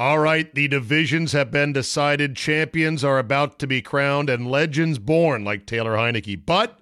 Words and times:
All 0.00 0.18
right, 0.18 0.54
the 0.54 0.66
divisions 0.66 1.32
have 1.32 1.50
been 1.50 1.74
decided. 1.74 2.34
Champions 2.34 3.04
are 3.04 3.18
about 3.18 3.58
to 3.58 3.66
be 3.66 3.82
crowned 3.82 4.30
and 4.30 4.50
legends 4.50 4.98
born 4.98 5.44
like 5.44 5.66
Taylor 5.66 5.94
Heinicke. 5.94 6.40
But 6.46 6.78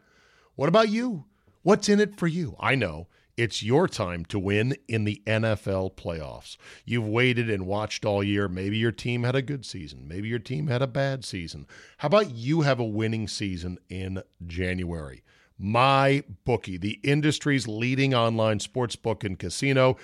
what 0.55 0.69
about 0.69 0.91
you? 0.91 1.25
What's 1.63 1.89
in 1.89 1.99
it 1.99 2.17
for 2.17 2.29
you? 2.29 2.55
I 2.61 2.77
know. 2.77 3.09
It's 3.37 3.61
your 3.61 3.89
time 3.89 4.25
to 4.27 4.39
win 4.39 4.77
in 4.87 5.03
the 5.03 5.21
NFL 5.27 5.97
playoffs. 5.97 6.57
You've 6.85 7.09
waited 7.09 7.51
and 7.51 7.67
watched 7.67 8.05
all 8.05 8.23
year. 8.23 8.47
Maybe 8.47 8.79
your 8.79 8.93
team 8.93 9.25
had 9.25 9.35
a 9.35 9.43
good 9.43 9.67
season. 9.67 10.07
Maybe 10.07 10.29
your 10.29 10.39
team 10.39 10.69
had 10.69 10.81
a 10.81 10.87
bad 10.87 11.25
season. 11.25 11.67
How 11.97 12.07
about 12.07 12.31
you 12.31 12.61
have 12.61 12.79
a 12.79 12.85
winning 12.85 13.27
season 13.27 13.79
in 13.89 14.23
January? 14.47 15.25
My 15.59 16.23
bookie, 16.45 16.77
the 16.77 17.01
industry's 17.03 17.67
leading 17.67 18.15
online 18.15 18.61
sports 18.61 18.95
book 18.95 19.25
and 19.25 19.37
casino, 19.37 19.97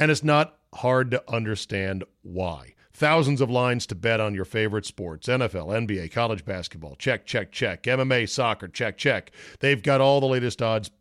and 0.00 0.10
it's 0.10 0.24
not 0.24 0.56
hard 0.74 1.10
to 1.12 1.22
understand 1.30 2.02
why. 2.22 2.74
Thousands 2.92 3.40
of 3.40 3.50
lines 3.50 3.86
to 3.86 3.94
bet 3.94 4.20
on 4.20 4.34
your 4.34 4.44
favorite 4.44 4.84
sports 4.84 5.28
NFL, 5.28 5.68
NBA, 5.86 6.10
college 6.10 6.44
basketball. 6.44 6.96
Check, 6.96 7.24
check, 7.26 7.52
check. 7.52 7.84
MMA, 7.84 8.28
soccer. 8.28 8.66
Check, 8.66 8.98
check. 8.98 9.30
They've 9.60 9.82
got 9.82 10.00
all 10.00 10.20
the 10.20 10.26
latest 10.26 10.60
odds 10.60 10.90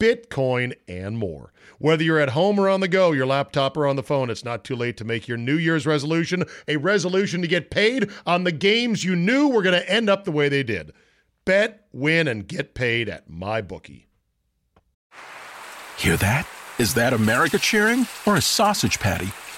Bitcoin, 0.00 0.74
and 0.88 1.18
more. 1.18 1.52
Whether 1.78 2.02
you're 2.02 2.18
at 2.18 2.30
home 2.30 2.58
or 2.58 2.68
on 2.68 2.80
the 2.80 2.88
go, 2.88 3.12
your 3.12 3.26
laptop 3.26 3.76
or 3.76 3.86
on 3.86 3.96
the 3.96 4.02
phone, 4.02 4.30
it's 4.30 4.44
not 4.44 4.64
too 4.64 4.74
late 4.74 4.96
to 4.96 5.04
make 5.04 5.28
your 5.28 5.36
New 5.36 5.56
Year's 5.56 5.86
resolution 5.86 6.44
a 6.66 6.78
resolution 6.78 7.42
to 7.42 7.46
get 7.46 7.70
paid 7.70 8.10
on 8.26 8.44
the 8.44 8.52
games 8.52 9.04
you 9.04 9.14
knew 9.14 9.48
were 9.48 9.62
going 9.62 9.78
to 9.78 9.88
end 9.88 10.10
up 10.10 10.24
the 10.24 10.32
way 10.32 10.48
they 10.48 10.62
did. 10.62 10.92
Bet, 11.44 11.86
win, 11.92 12.26
and 12.26 12.48
get 12.48 12.74
paid 12.74 13.08
at 13.08 13.30
MyBookie. 13.30 14.06
Hear 15.98 16.16
that? 16.16 16.48
Is 16.78 16.94
that 16.94 17.12
America 17.12 17.58
cheering 17.58 18.06
or 18.26 18.36
a 18.36 18.42
sausage 18.42 18.98
patty 18.98 19.30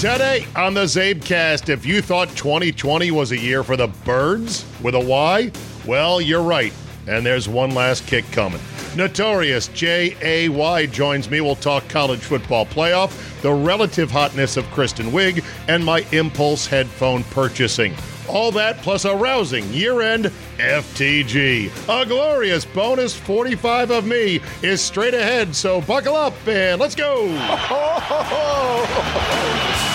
Today 0.00 0.46
on 0.56 0.72
the 0.72 0.84
Czabecast, 0.84 1.68
if 1.68 1.84
you 1.84 2.00
thought 2.00 2.30
2020 2.30 3.10
was 3.10 3.32
a 3.32 3.36
year 3.36 3.62
for 3.62 3.76
the 3.76 3.88
birds 4.06 4.64
with 4.82 4.94
a 4.94 4.98
Y, 4.98 5.52
well, 5.86 6.22
you're 6.22 6.40
right. 6.40 6.72
And 7.06 7.26
there's 7.26 7.50
one 7.50 7.74
last 7.74 8.06
kick 8.06 8.24
coming. 8.32 8.62
Notorious 8.96 9.68
J.A.Y. 9.68 10.86
joins 10.86 11.28
me. 11.28 11.42
We'll 11.42 11.54
talk 11.54 11.86
college 11.90 12.20
football 12.20 12.64
playoff, 12.64 13.42
the 13.42 13.52
relative 13.52 14.10
hotness 14.10 14.56
of 14.56 14.64
Kristen 14.70 15.10
Wiig, 15.10 15.44
and 15.68 15.84
my 15.84 16.06
impulse 16.12 16.66
headphone 16.66 17.22
purchasing. 17.24 17.94
All 18.30 18.52
that 18.52 18.76
plus 18.78 19.04
a 19.04 19.16
rousing 19.16 19.64
year 19.72 20.02
end 20.02 20.26
FTG. 20.56 21.68
A 21.88 22.06
glorious 22.06 22.64
bonus 22.64 23.12
45 23.12 23.90
of 23.90 24.06
me 24.06 24.40
is 24.62 24.80
straight 24.80 25.14
ahead, 25.14 25.56
so 25.56 25.80
buckle 25.80 26.14
up 26.14 26.34
and 26.46 26.80
let's 26.80 26.94
go. 26.94 27.26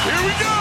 Here 0.03 0.21
we 0.21 0.31
go. 0.43 0.51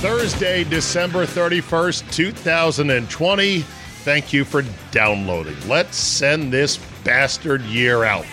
Thursday, 0.00 0.64
December 0.64 1.26
31st, 1.26 2.10
2020. 2.10 3.60
Thank 3.60 4.32
you 4.32 4.46
for 4.46 4.62
downloading. 4.90 5.56
Let's 5.68 5.98
send 5.98 6.50
this 6.50 6.78
bastard 7.04 7.60
year 7.62 8.04
out 8.04 8.24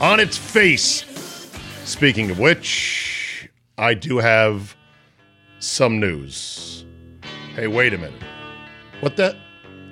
on 0.00 0.20
its 0.20 0.36
face. 0.36 1.04
Speaking 1.84 2.30
of 2.30 2.38
which, 2.38 3.48
I 3.78 3.94
do 3.94 4.18
have 4.18 4.76
some 5.58 6.00
news. 6.00 6.84
Hey, 7.54 7.66
wait 7.66 7.94
a 7.94 7.98
minute. 7.98 8.22
What 9.00 9.16
the? 9.16 9.36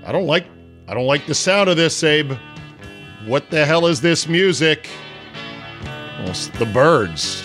I 0.05 0.13
don't 0.13 0.27
like. 0.27 0.47
I 0.87 0.95
don't 0.95 1.07
like 1.07 1.27
the 1.27 1.35
sound 1.35 1.71
of 1.71 1.77
this, 1.77 2.03
Abe. 2.03 2.33
What 3.27 3.51
the 3.51 3.65
hell 3.65 3.87
is 3.87 4.01
this 4.01 4.29
music? 4.29 4.89
Well, 6.19 6.31
it's 6.31 6.49
the 6.49 6.67
birds. 6.67 7.43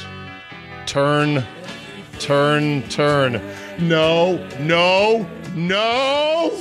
Turn, 0.85 1.43
turn, 2.19 2.83
turn. 2.89 3.41
No, 3.79 4.45
no, 4.59 5.25
no. 5.55 6.51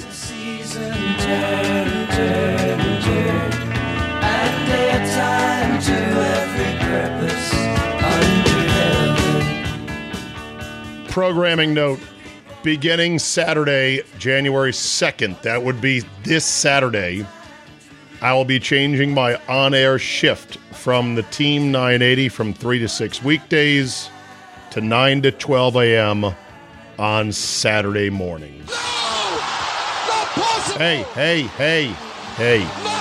Programming 11.08 11.74
note 11.74 12.00
beginning 12.62 13.18
Saturday, 13.18 14.02
January 14.18 14.72
2nd, 14.72 15.40
that 15.42 15.62
would 15.62 15.80
be 15.80 16.02
this 16.22 16.44
Saturday, 16.44 17.26
I 18.20 18.32
will 18.34 18.44
be 18.44 18.60
changing 18.60 19.14
my 19.14 19.36
on 19.48 19.74
air 19.74 19.98
shift 19.98 20.58
from 20.72 21.14
the 21.14 21.22
Team 21.24 21.72
980 21.72 22.28
from 22.28 22.52
3 22.52 22.78
to 22.80 22.88
6 22.88 23.22
weekdays 23.22 24.10
to 24.70 24.80
9 24.80 25.22
to 25.22 25.30
12 25.32 25.76
a.m. 25.76 26.34
on 26.98 27.32
Saturday 27.32 28.10
mornings. 28.10 28.70
Hey, 30.76 31.04
hey, 31.14 31.42
hey, 31.42 31.86
hey. 32.36 32.60
Not 32.60 32.74
possible! 32.74 32.97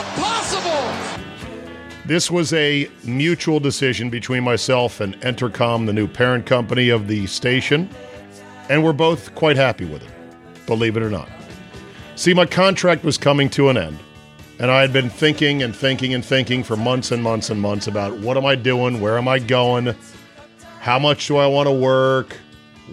This 2.08 2.32
was 2.32 2.54
a 2.54 2.90
mutual 3.04 3.60
decision 3.60 4.10
between 4.10 4.42
myself 4.42 5.02
and 5.02 5.20
Entercom, 5.20 5.86
the 5.88 5.92
new 5.92 6.08
parent 6.08 6.46
company 6.46 6.88
of 6.88 7.10
the 7.10 7.28
station, 7.28 7.90
and 8.70 8.82
we're 8.82 8.94
both 8.94 9.36
quite 9.36 9.58
happy 9.58 9.84
with 9.84 10.02
it, 10.02 10.66
believe 10.66 10.96
it 10.96 11.04
or 11.04 11.10
not. 11.10 11.28
See, 12.16 12.34
my 12.34 12.46
contract 12.46 13.04
was 13.04 13.18
coming 13.18 13.50
to 13.50 13.68
an 13.68 13.78
end, 13.78 14.00
and 14.58 14.72
I 14.72 14.80
had 14.80 14.94
been 14.94 15.10
thinking 15.10 15.64
and 15.64 15.76
thinking 15.76 16.14
and 16.14 16.24
thinking 16.24 16.64
for 16.64 16.78
months 16.78 17.12
and 17.12 17.22
months 17.22 17.50
and 17.50 17.60
months 17.60 17.88
about 17.88 18.18
what 18.20 18.38
am 18.38 18.46
I 18.46 18.56
doing, 18.56 19.02
where 19.02 19.18
am 19.18 19.28
I 19.28 19.40
going, 19.40 19.94
how 20.80 21.00
much 21.00 21.28
do 21.28 21.36
I 21.36 21.48
want 21.48 21.68
to 21.68 21.74
work, 21.74 22.38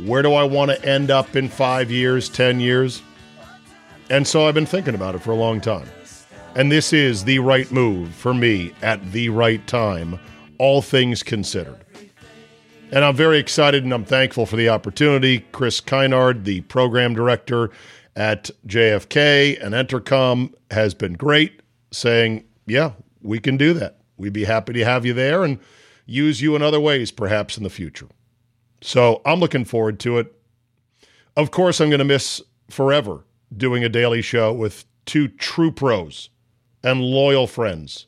where 0.05 0.23
do 0.23 0.35
I 0.35 0.43
want 0.43 0.73
to 0.73 0.85
end 0.85 1.13
up 1.13 1.37
in 1.37 1.49
five 1.49 1.89
years, 1.89 2.29
10 2.29 2.59
years. 2.59 3.01
And 4.11 4.27
so 4.27 4.49
I've 4.49 4.55
been 4.55 4.67
thinking 4.67 4.97
about 4.97 5.15
it 5.15 5.21
for 5.21 5.31
a 5.31 5.37
long 5.37 5.61
time. 5.61 5.87
And 6.57 6.71
this 6.71 6.93
is 6.93 7.25
the 7.25 7.41
right 7.41 7.71
move 7.73 8.15
for 8.15 8.33
me 8.33 8.73
at 8.81 9.11
the 9.11 9.29
right 9.29 9.67
time, 9.67 10.21
all 10.59 10.83
things 10.83 11.25
considered. 11.25 11.85
And 12.93 13.05
I'm 13.05 13.17
very 13.17 13.39
excited 13.39 13.83
and 13.83 13.93
I'm 13.93 14.05
thankful 14.05 14.47
for 14.47 14.55
the 14.55 14.69
opportunity. 14.69 15.41
Chris 15.51 15.81
Kinard, 15.81 16.45
the 16.45 16.61
program 16.63 17.13
director 17.13 17.71
at 18.15 18.53
JFK 18.69 19.61
and 19.61 19.75
Entercom, 19.75 20.55
has 20.71 20.95
been 20.95 21.15
great, 21.15 21.61
saying, 21.91 22.45
Yeah, 22.67 22.93
we 23.21 23.41
can 23.41 23.57
do 23.57 23.73
that. 23.73 23.99
We'd 24.17 24.33
be 24.33 24.45
happy 24.45 24.75
to 24.75 24.85
have 24.85 25.05
you 25.05 25.13
there. 25.13 25.43
And 25.43 25.59
use 26.07 26.41
you 26.41 26.55
in 26.55 26.63
other 26.63 26.81
ways 26.81 27.11
perhaps 27.11 27.57
in 27.57 27.65
the 27.65 27.71
future. 27.71 28.09
So 28.81 29.23
I'm 29.25 29.41
looking 29.41 29.65
forward 29.65 29.99
to 30.01 30.19
it. 30.19 30.33
Of 31.37 31.51
course, 31.51 31.81
I'm 31.81 31.91
going 31.91 31.99
to 31.99 32.05
miss 32.05 32.41
forever 32.71 33.25
doing 33.57 33.83
a 33.83 33.89
daily 33.89 34.23
show 34.23 34.53
with 34.53 34.85
two 35.05 35.27
true 35.27 35.73
pros 35.73 36.31
and 36.85 37.01
loyal 37.01 37.47
friends 37.47 38.07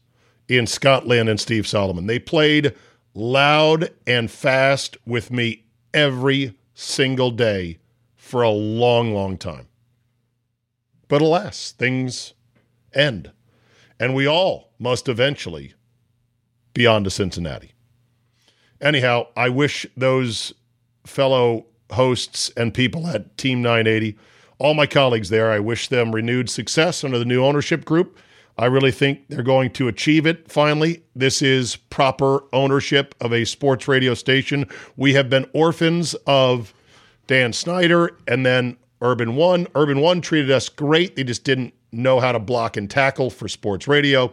in 0.48 0.66
Scott 0.66 1.06
Lynn 1.06 1.28
and 1.28 1.40
Steve 1.40 1.66
Solomon. 1.66 2.06
They 2.06 2.18
played 2.18 2.74
loud 3.14 3.90
and 4.06 4.30
fast 4.30 4.96
with 5.06 5.30
me 5.30 5.64
every 5.92 6.54
single 6.74 7.30
day 7.30 7.78
for 8.14 8.42
a 8.42 8.50
long, 8.50 9.12
long 9.14 9.38
time. 9.38 9.66
But 11.08 11.22
alas, 11.22 11.72
things 11.72 12.34
end. 12.92 13.32
And 13.98 14.14
we 14.14 14.26
all 14.26 14.72
must 14.78 15.08
eventually 15.08 15.72
be 16.74 16.86
on 16.86 17.04
to 17.04 17.10
Cincinnati. 17.10 17.72
Anyhow, 18.80 19.28
I 19.36 19.48
wish 19.48 19.86
those 19.96 20.52
fellow 21.06 21.66
hosts 21.92 22.50
and 22.56 22.74
people 22.74 23.06
at 23.06 23.38
Team 23.38 23.62
980, 23.62 24.18
all 24.58 24.74
my 24.74 24.86
colleagues 24.86 25.30
there, 25.30 25.50
I 25.50 25.60
wish 25.60 25.88
them 25.88 26.14
renewed 26.14 26.50
success 26.50 27.04
under 27.04 27.18
the 27.18 27.24
new 27.24 27.44
ownership 27.44 27.84
group. 27.84 28.18
I 28.58 28.66
really 28.66 28.90
think 28.90 29.28
they're 29.28 29.42
going 29.42 29.70
to 29.72 29.88
achieve 29.88 30.26
it 30.26 30.50
finally. 30.50 31.02
This 31.14 31.42
is 31.42 31.76
proper 31.76 32.42
ownership 32.52 33.14
of 33.20 33.32
a 33.32 33.44
sports 33.44 33.86
radio 33.86 34.14
station. 34.14 34.66
We 34.96 35.12
have 35.12 35.28
been 35.28 35.46
orphans 35.52 36.14
of 36.26 36.72
Dan 37.26 37.52
Snyder 37.52 38.16
and 38.26 38.46
then 38.46 38.78
Urban 39.02 39.36
One. 39.36 39.66
Urban 39.74 40.00
One 40.00 40.22
treated 40.22 40.50
us 40.50 40.68
great. 40.70 41.16
They 41.16 41.24
just 41.24 41.44
didn't 41.44 41.74
know 41.92 42.18
how 42.18 42.32
to 42.32 42.38
block 42.38 42.76
and 42.76 42.90
tackle 42.90 43.30
for 43.30 43.46
sports 43.46 43.86
radio. 43.86 44.32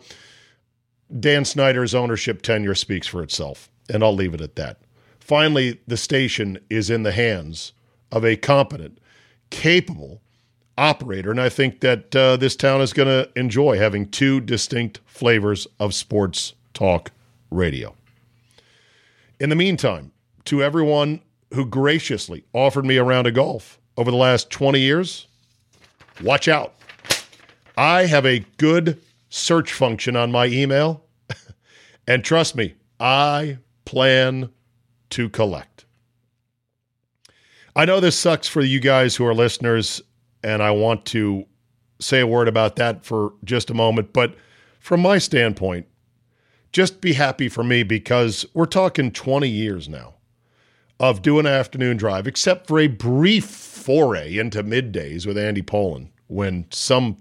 Dan 1.19 1.43
Snyder's 1.45 1.93
ownership 1.93 2.41
tenure 2.41 2.75
speaks 2.75 3.07
for 3.07 3.21
itself, 3.21 3.69
and 3.89 4.03
I'll 4.03 4.15
leave 4.15 4.33
it 4.33 4.41
at 4.41 4.55
that. 4.55 4.79
Finally, 5.19 5.79
the 5.85 5.97
station 5.97 6.57
is 6.69 6.89
in 6.89 7.03
the 7.03 7.11
hands 7.11 7.73
of 8.11 8.25
a 8.25 8.35
competent, 8.35 8.99
capable 9.49 10.22
operator, 10.77 11.31
and 11.31 11.41
I 11.41 11.49
think 11.49 11.81
that 11.81 12.15
uh, 12.15 12.37
this 12.37 12.55
town 12.55 12.81
is 12.81 12.93
going 12.93 13.07
to 13.07 13.29
enjoy 13.37 13.77
having 13.77 14.09
two 14.09 14.41
distinct 14.41 14.99
flavors 15.05 15.67
of 15.79 15.93
sports 15.93 16.53
talk 16.73 17.11
radio. 17.51 17.95
In 19.39 19.49
the 19.49 19.55
meantime, 19.55 20.11
to 20.45 20.63
everyone 20.63 21.21
who 21.53 21.65
graciously 21.65 22.45
offered 22.53 22.85
me 22.85 22.97
a 22.97 23.03
round 23.03 23.27
of 23.27 23.33
golf 23.33 23.79
over 23.97 24.09
the 24.09 24.17
last 24.17 24.49
20 24.49 24.79
years, 24.79 25.27
watch 26.21 26.47
out. 26.47 26.73
I 27.77 28.05
have 28.05 28.25
a 28.25 28.45
good 28.57 29.01
search 29.29 29.73
function 29.73 30.15
on 30.15 30.31
my 30.31 30.47
email. 30.47 31.03
and 32.07 32.23
trust 32.23 32.55
me, 32.55 32.75
I 32.99 33.57
plan 33.85 34.49
to 35.11 35.29
collect. 35.29 35.85
I 37.75 37.85
know 37.85 37.99
this 37.99 38.17
sucks 38.17 38.47
for 38.47 38.61
you 38.61 38.79
guys 38.79 39.15
who 39.15 39.25
are 39.25 39.33
listeners, 39.33 40.01
and 40.43 40.61
I 40.61 40.71
want 40.71 41.05
to 41.07 41.45
say 41.99 42.19
a 42.19 42.27
word 42.27 42.47
about 42.47 42.75
that 42.75 43.05
for 43.05 43.33
just 43.43 43.69
a 43.69 43.73
moment. 43.73 44.13
But 44.13 44.35
from 44.79 45.01
my 45.01 45.17
standpoint, 45.17 45.87
just 46.71 47.01
be 47.01 47.13
happy 47.13 47.49
for 47.49 47.63
me 47.63 47.83
because 47.83 48.45
we're 48.53 48.65
talking 48.65 49.11
20 49.11 49.47
years 49.47 49.87
now 49.87 50.15
of 50.99 51.21
doing 51.21 51.45
an 51.45 51.51
afternoon 51.51 51.97
drive, 51.97 52.27
except 52.27 52.67
for 52.67 52.79
a 52.79 52.87
brief 52.87 53.45
foray 53.45 54.37
into 54.37 54.63
middays 54.63 55.25
with 55.25 55.37
Andy 55.37 55.61
Pollin 55.61 56.09
when 56.27 56.65
some 56.71 57.17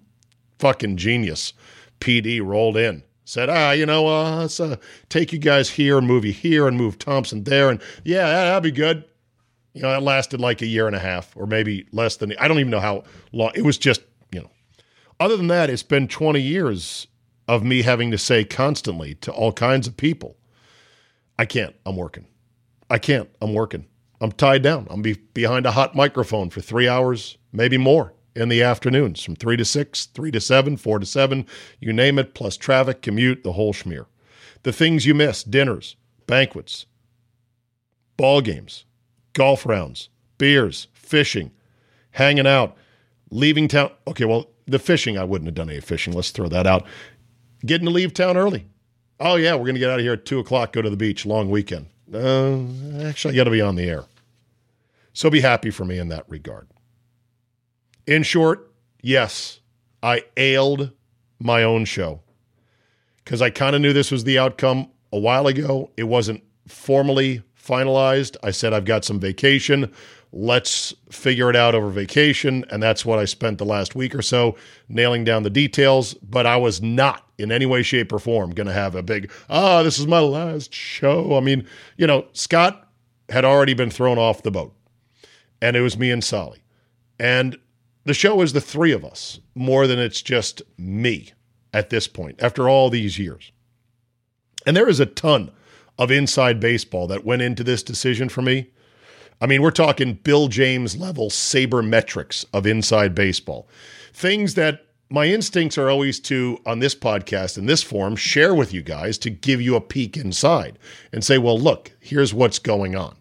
fucking 0.59 0.97
genius 0.97 1.53
PD 2.01 2.45
rolled 2.45 2.77
in. 2.77 3.03
Said, 3.25 3.49
ah, 3.49 3.71
you 3.71 3.87
know, 3.87 4.09
uh, 4.09 4.39
let's 4.39 4.59
uh, 4.59 4.77
take 5.09 5.33
you 5.33 5.39
guys 5.39 5.71
here 5.71 5.97
and 5.97 6.07
move 6.07 6.25
you 6.25 6.33
here 6.33 6.67
and 6.67 6.77
move 6.77 6.99
Thompson 6.99 7.45
there. 7.45 7.71
And 7.71 7.81
yeah, 8.05 8.27
that'll 8.27 8.61
be 8.61 8.73
good. 8.73 9.05
You 9.75 9.83
know, 9.83 9.91
that 9.91 10.03
lasted 10.03 10.41
like 10.41 10.61
a 10.63 10.67
year 10.67 10.87
and 10.87 10.97
a 10.97 11.01
half 11.01 11.35
or 11.37 11.47
maybe 11.47 11.87
less 11.93 12.17
than, 12.17 12.37
I 12.39 12.49
don't 12.49 12.59
even 12.59 12.71
know 12.71 12.81
how 12.81 13.05
long. 13.33 13.53
It 13.55 13.63
was 13.63 13.79
just, 13.79 14.03
you 14.31 14.41
know, 14.41 14.51
other 15.19 15.37
than 15.37 15.49
that, 15.49 15.71
it's 15.71 15.83
been 15.83 16.09
20 16.09 16.41
years 16.41 17.07
of 17.49 17.65
me 17.65 17.83
having 17.83 18.11
to 18.11 18.19
say 18.19 18.45
constantly 18.45 19.15
to 19.17 19.33
all 19.33 19.53
kinds 19.53 19.87
of 19.87 19.97
people, 19.97 20.37
I 21.39 21.47
can't, 21.47 21.75
I'm 21.87 21.97
working. 21.97 22.27
I 22.91 22.99
can't, 22.99 23.29
I'm 23.41 23.55
working. 23.55 23.87
I'm 24.21 24.33
tied 24.33 24.63
down. 24.63 24.87
I'm 24.91 25.03
be 25.03 25.15
behind 25.15 25.67
a 25.67 25.73
hot 25.73 25.97
microphone 25.97 26.51
for 26.51 26.61
three 26.61 26.87
hours, 26.87 27.39
maybe 27.53 27.79
more 27.79 28.15
in 28.35 28.49
the 28.49 28.63
afternoons 28.63 29.23
from 29.23 29.37
three 29.37 29.57
to 29.57 29.65
six, 29.65 30.07
three 30.07 30.31
to 30.31 30.41
seven, 30.41 30.77
four 30.77 30.99
to 30.99 31.07
seven, 31.07 31.47
you 31.81 31.93
name 31.93 32.19
it, 32.19 32.35
plus 32.35 32.57
traffic, 32.57 33.03
commute, 33.03 33.43
the 33.43 33.53
whole 33.53 33.73
schmear. 33.73 34.07
The 34.63 34.73
things 34.73 35.07
you 35.07 35.15
miss 35.15 35.43
dinners, 35.43 35.97
banquets, 36.27 36.87
ball 38.17 38.41
games, 38.41 38.85
golf 39.33 39.67
rounds, 39.67 40.09
beers, 40.39 40.89
fishing, 40.93 41.51
hanging 42.11 42.47
out, 42.47 42.77
leaving 43.31 43.69
town. 43.69 43.91
Okay, 44.07 44.25
well, 44.25 44.49
the 44.67 44.79
fishing, 44.79 45.19
I 45.19 45.25
wouldn't 45.25 45.47
have 45.47 45.55
done 45.55 45.71
any 45.71 45.81
fishing. 45.81 46.13
Let's 46.13 46.31
throw 46.31 46.49
that 46.49 46.67
out. 46.67 46.87
Getting 47.65 47.87
to 47.87 47.93
leave 47.93 48.15
town 48.15 48.37
early. 48.37 48.67
Oh, 49.21 49.37
yeah, 49.37 49.55
we're 49.55 49.65
going 49.65 49.75
to 49.75 49.81
get 49.81 49.91
out 49.91 49.99
of 49.99 50.05
here 50.05 50.15
at 50.15 50.25
two 50.25 50.39
o'clock, 50.39 50.73
go 50.73 50.83
to 50.83 50.91
the 50.91 50.97
beach, 50.97 51.25
long 51.25 51.51
weekend. 51.51 51.87
Uh, 52.13 52.63
actually, 53.05 53.35
I 53.35 53.37
got 53.37 53.45
to 53.45 53.51
be 53.51 53.61
on 53.61 53.77
the 53.77 53.89
air. 53.89 54.05
So 55.13 55.31
be 55.31 55.41
happy 55.41 55.71
for 55.71 55.85
me 55.85 55.99
in 55.99 56.09
that 56.09 56.29
regard. 56.29 56.69
In 58.07 58.23
short, 58.23 58.73
yes, 59.01 59.61
I 60.03 60.25
ailed 60.37 60.91
my 61.39 61.63
own 61.63 61.85
show 61.85 62.21
because 63.25 63.43
I 63.43 63.51
kind 63.51 63.77
of 63.77 63.83
knew 63.83 63.93
this 63.93 64.11
was 64.11 64.25
the 64.25 64.39
outcome 64.39 64.91
a 65.13 65.19
while 65.19 65.47
ago. 65.47 65.91
It 65.97 66.05
wasn't 66.05 66.43
formally 66.67 67.43
finalized. 67.65 68.37
I 68.43 68.51
said, 68.51 68.73
I've 68.73 68.85
got 68.85 69.05
some 69.05 69.21
vacation. 69.21 69.93
Let's 70.33 70.95
figure 71.11 71.51
it 71.51 71.57
out 71.57 71.75
over 71.75 71.91
vacation. 71.91 72.65
And 72.71 72.83
that's 72.83 73.05
what 73.05 73.19
I 73.19 73.27
spent 73.27 73.59
the 73.59 73.65
last 73.65 73.95
week 73.95 74.15
or 74.15 74.23
so 74.23 74.57
nailing 74.89 75.25
down 75.25 75.43
the 75.43 75.51
details. 75.51 76.15
But 76.15 76.47
I 76.47 76.57
was 76.57 76.81
not 76.81 77.27
in 77.39 77.53
any 77.53 77.67
way, 77.67 77.83
shape, 77.83 78.13
or 78.13 78.19
form 78.19 78.51
going 78.53 78.67
to 78.67 78.73
have 78.73 78.95
a 78.95 79.03
big, 79.03 79.31
ah, 79.51 79.83
this 79.83 79.99
is 79.99 80.07
my 80.07 80.21
last 80.21 80.73
show. 80.73 81.37
I 81.37 81.41
mean, 81.41 81.67
you 81.97 82.07
know, 82.07 82.27
Scott 82.33 82.89
had 83.29 83.45
already 83.45 83.75
been 83.75 83.91
thrown 83.91 84.19
off 84.19 84.43
the 84.43 84.51
boat, 84.51 84.75
and 85.61 85.77
it 85.77 85.81
was 85.81 85.99
me 85.99 86.11
and 86.11 86.23
Solly. 86.23 86.63
And 87.19 87.59
the 88.05 88.15
show 88.15 88.41
is 88.43 88.53
the 88.53 88.61
three 88.61 88.93
of 88.93 89.05
us 89.05 89.41
more 89.55 89.87
than 89.87 89.99
it's 89.99 90.23
just 90.23 90.63
me 90.77 91.33
at 91.73 91.91
this 91.91 92.07
point 92.09 92.43
after 92.43 92.69
all 92.69 92.91
these 92.91 93.19
years. 93.19 93.53
And 94.67 94.77
there 94.77 94.89
is 94.89 95.01
a 95.01 95.07
ton 95.07 95.51
of 96.03 96.11
inside 96.11 96.59
baseball 96.59 97.07
that 97.07 97.25
went 97.25 97.43
into 97.43 97.63
this 97.63 97.83
decision 97.83 98.29
for 98.29 98.43
me. 98.43 98.71
I 99.41 99.47
mean, 99.47 99.63
we're 99.63 99.71
talking 99.71 100.15
Bill 100.15 100.49
James 100.49 100.97
level 100.97 101.31
sabermetrics 101.31 102.45
of 102.53 102.67
inside 102.67 103.15
baseball. 103.15 103.69
Things 104.13 104.55
that 104.55 104.85
my 105.09 105.27
instincts 105.27 105.77
are 105.79 105.91
always 105.91 106.19
to, 106.21 106.59
on 106.65 106.79
this 106.79 106.95
podcast, 106.95 107.59
in 107.59 107.67
this 107.67 107.83
form, 107.83 108.17
share 108.17 108.55
with 108.55 108.73
you 108.73 108.83
guys 108.83 109.19
to 109.19 109.31
give 109.31 109.61
you 109.61 109.77
a 109.77 109.81
peek 109.81 110.17
inside 110.17 110.79
and 111.13 111.23
say, 111.23 111.39
well, 111.39 111.59
look, 111.59 111.93
here's 112.01 112.33
what's 112.33 112.59
going 112.59 112.97
on. 112.97 113.17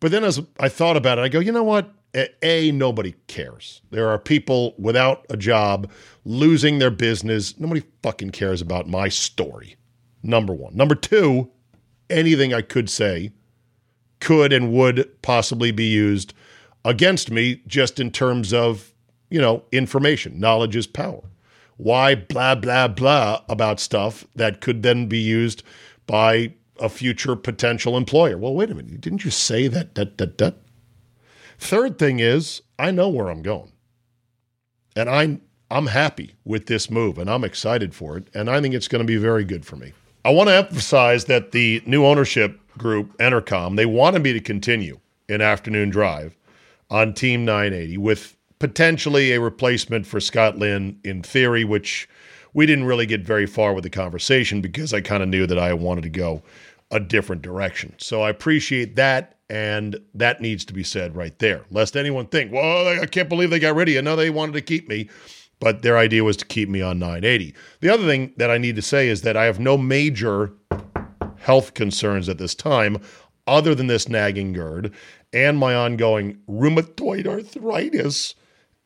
But 0.00 0.10
then 0.10 0.24
as 0.24 0.40
I 0.58 0.68
thought 0.68 0.96
about 0.96 1.18
it, 1.18 1.22
I 1.22 1.28
go, 1.28 1.40
you 1.40 1.52
know 1.52 1.62
what? 1.62 1.92
A, 2.42 2.70
nobody 2.70 3.14
cares. 3.26 3.82
There 3.90 4.08
are 4.08 4.18
people 4.18 4.74
without 4.78 5.26
a 5.30 5.36
job 5.36 5.90
losing 6.24 6.78
their 6.78 6.90
business. 6.90 7.58
Nobody 7.58 7.82
fucking 8.02 8.30
cares 8.30 8.62
about 8.62 8.88
my 8.88 9.08
story. 9.08 9.76
Number 10.22 10.54
one. 10.54 10.76
Number 10.76 10.94
two, 10.94 11.50
anything 12.10 12.52
I 12.52 12.62
could 12.62 12.88
say 12.88 13.32
could 14.20 14.52
and 14.52 14.72
would 14.72 15.22
possibly 15.22 15.70
be 15.70 15.84
used 15.84 16.34
against 16.84 17.30
me 17.30 17.62
just 17.66 17.98
in 18.00 18.10
terms 18.10 18.52
of, 18.52 18.92
you 19.30 19.40
know, 19.40 19.64
information. 19.72 20.38
Knowledge 20.38 20.76
is 20.76 20.86
power. 20.86 21.22
Why 21.76 22.14
blah, 22.14 22.54
blah, 22.54 22.88
blah 22.88 23.42
about 23.48 23.80
stuff 23.80 24.24
that 24.34 24.60
could 24.60 24.82
then 24.82 25.06
be 25.06 25.18
used 25.18 25.62
by 26.06 26.54
a 26.80 26.88
future 26.88 27.36
potential 27.36 27.96
employer? 27.96 28.38
Well, 28.38 28.54
wait 28.54 28.70
a 28.70 28.74
minute. 28.74 29.00
Didn't 29.00 29.24
you 29.24 29.30
say 29.30 29.66
that, 29.68 29.94
that, 29.96 30.18
that, 30.18 30.38
that? 30.38 30.56
Third 31.58 31.98
thing 31.98 32.20
is, 32.20 32.62
I 32.78 32.90
know 32.90 33.08
where 33.08 33.28
I'm 33.28 33.42
going. 33.42 33.72
And 34.96 35.08
I 35.08 35.40
I'm 35.70 35.86
happy 35.86 36.36
with 36.44 36.66
this 36.66 36.90
move 36.90 37.18
and 37.18 37.28
I'm 37.28 37.42
excited 37.42 37.94
for 37.94 38.16
it 38.16 38.28
and 38.32 38.48
I 38.48 38.60
think 38.60 38.74
it's 38.74 38.86
going 38.86 39.00
to 39.00 39.06
be 39.06 39.16
very 39.16 39.44
good 39.44 39.66
for 39.66 39.76
me. 39.76 39.92
I 40.24 40.30
want 40.30 40.48
to 40.48 40.54
emphasize 40.54 41.26
that 41.26 41.52
the 41.52 41.82
new 41.84 42.04
ownership 42.06 42.58
group 42.78 43.16
Entercom, 43.18 43.76
they 43.76 43.86
wanted 43.86 44.22
me 44.22 44.32
to 44.32 44.40
continue 44.40 44.98
in 45.28 45.40
afternoon 45.40 45.90
drive 45.90 46.34
on 46.90 47.12
Team 47.12 47.44
980 47.44 47.98
with 47.98 48.36
potentially 48.58 49.32
a 49.32 49.40
replacement 49.40 50.06
for 50.06 50.20
Scott 50.20 50.56
Lynn 50.56 50.98
in 51.04 51.22
theory, 51.22 51.64
which 51.64 52.08
we 52.54 52.64
didn't 52.64 52.84
really 52.84 53.04
get 53.04 53.20
very 53.20 53.46
far 53.46 53.74
with 53.74 53.84
the 53.84 53.90
conversation 53.90 54.62
because 54.62 54.94
I 54.94 55.02
kind 55.02 55.22
of 55.22 55.28
knew 55.28 55.46
that 55.46 55.58
I 55.58 55.74
wanted 55.74 56.04
to 56.04 56.10
go 56.10 56.42
a 56.90 57.00
different 57.00 57.42
direction. 57.42 57.94
So 57.98 58.22
I 58.22 58.30
appreciate 58.30 58.96
that. 58.96 59.36
And 59.50 60.00
that 60.14 60.40
needs 60.40 60.64
to 60.64 60.72
be 60.72 60.82
said 60.82 61.14
right 61.14 61.38
there, 61.38 61.66
lest 61.70 61.96
anyone 61.96 62.26
think, 62.26 62.50
well, 62.50 62.98
I 62.98 63.04
can't 63.04 63.28
believe 63.28 63.50
they 63.50 63.58
got 63.58 63.74
rid 63.74 63.88
of 63.88 63.94
you. 63.94 64.00
No, 64.00 64.16
they 64.16 64.30
wanted 64.30 64.52
to 64.52 64.62
keep 64.62 64.88
me, 64.88 65.10
but 65.60 65.82
their 65.82 65.96
idea 65.96 66.24
was 66.24 66.36
to 66.38 66.44
keep 66.44 66.68
me 66.68 66.82
on 66.82 66.98
980. 66.98 67.54
The 67.80 67.88
other 67.88 68.06
thing 68.06 68.32
that 68.36 68.50
I 68.50 68.58
need 68.58 68.76
to 68.76 68.82
say 68.82 69.08
is 69.08 69.22
that 69.22 69.36
I 69.36 69.44
have 69.44 69.60
no 69.60 69.76
major 69.78 70.52
health 71.36 71.74
concerns 71.74 72.28
at 72.28 72.38
this 72.38 72.54
time, 72.54 72.98
other 73.46 73.74
than 73.74 73.86
this 73.86 74.08
nagging 74.08 74.52
GERD 74.52 74.92
and 75.32 75.58
my 75.58 75.74
ongoing 75.74 76.38
rheumatoid 76.48 77.26
arthritis. 77.26 78.34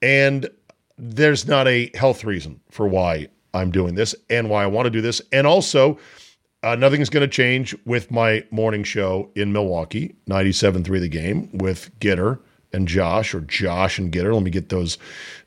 And 0.02 0.48
there's 0.96 1.46
not 1.46 1.68
a 1.68 1.90
health 1.94 2.24
reason 2.24 2.60
for 2.70 2.88
why 2.88 3.28
I'm 3.54 3.70
doing 3.70 3.94
this 3.94 4.14
and 4.28 4.50
why 4.50 4.64
I 4.64 4.66
want 4.66 4.86
to 4.86 4.90
do 4.90 5.00
this. 5.00 5.22
And 5.32 5.46
also, 5.46 5.98
uh, 6.62 6.74
nothing's 6.74 7.10
going 7.10 7.28
to 7.28 7.32
change 7.32 7.76
with 7.84 8.10
my 8.10 8.44
morning 8.50 8.82
show 8.82 9.30
in 9.36 9.52
Milwaukee, 9.52 10.16
97.3 10.28 11.00
The 11.00 11.08
Game, 11.08 11.50
with 11.52 11.96
Gitter 12.00 12.40
and 12.72 12.88
Josh, 12.88 13.34
or 13.34 13.40
Josh 13.40 13.98
and 13.98 14.12
Gitter. 14.12 14.34
Let 14.34 14.42
me 14.42 14.50
get 14.50 14.68
those 14.68 14.98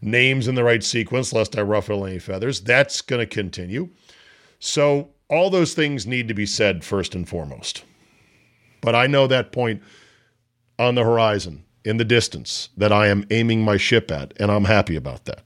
names 0.02 0.48
in 0.48 0.56
the 0.56 0.64
right 0.64 0.84
sequence, 0.84 1.34
lest 1.34 1.58
I 1.58 1.62
ruffle 1.62 2.06
any 2.06 2.20
feathers. 2.20 2.62
That's 2.62 3.02
going 3.02 3.20
to 3.20 3.26
continue. 3.26 3.90
So, 4.60 5.10
all 5.30 5.50
those 5.50 5.74
things 5.74 6.06
need 6.06 6.28
to 6.28 6.34
be 6.34 6.46
said 6.46 6.84
first 6.84 7.16
and 7.16 7.28
foremost. 7.28 7.84
But 8.82 8.96
I 8.96 9.08
know 9.08 9.28
that 9.28 9.52
point 9.52 9.82
on 10.78 10.96
the 10.96 11.04
horizon, 11.04 11.64
in 11.86 11.98
the 11.98 12.06
distance, 12.06 12.70
that 12.76 12.92
I 12.92 13.08
am 13.08 13.26
aiming 13.30 13.64
my 13.64 13.78
ship 13.78 14.12
at, 14.12 14.34
and 14.40 14.52
I'm 14.52 14.66
happy 14.66 14.96
about 14.96 15.26
that. 15.26 15.44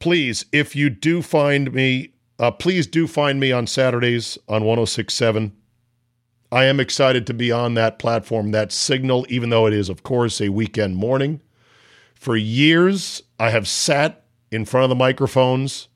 Please, 0.00 0.44
if 0.52 0.74
you 0.74 0.90
do 0.90 1.22
find 1.22 1.72
me, 1.72 2.14
uh, 2.38 2.50
please 2.50 2.86
do 2.86 3.06
find 3.06 3.38
me 3.38 3.52
on 3.52 3.66
Saturdays 3.66 4.38
on 4.48 4.64
1067. 4.64 5.52
I 6.54 6.66
am 6.66 6.78
excited 6.78 7.26
to 7.26 7.34
be 7.34 7.50
on 7.50 7.74
that 7.74 7.98
platform, 7.98 8.52
that 8.52 8.70
signal, 8.70 9.26
even 9.28 9.50
though 9.50 9.66
it 9.66 9.72
is, 9.72 9.88
of 9.88 10.04
course, 10.04 10.40
a 10.40 10.50
weekend 10.50 10.94
morning. 10.94 11.40
For 12.14 12.36
years, 12.36 13.24
I 13.40 13.50
have 13.50 13.66
sat 13.66 14.22
in 14.52 14.64
front 14.64 14.84
of 14.84 14.88
the 14.88 14.94
microphones 14.94 15.88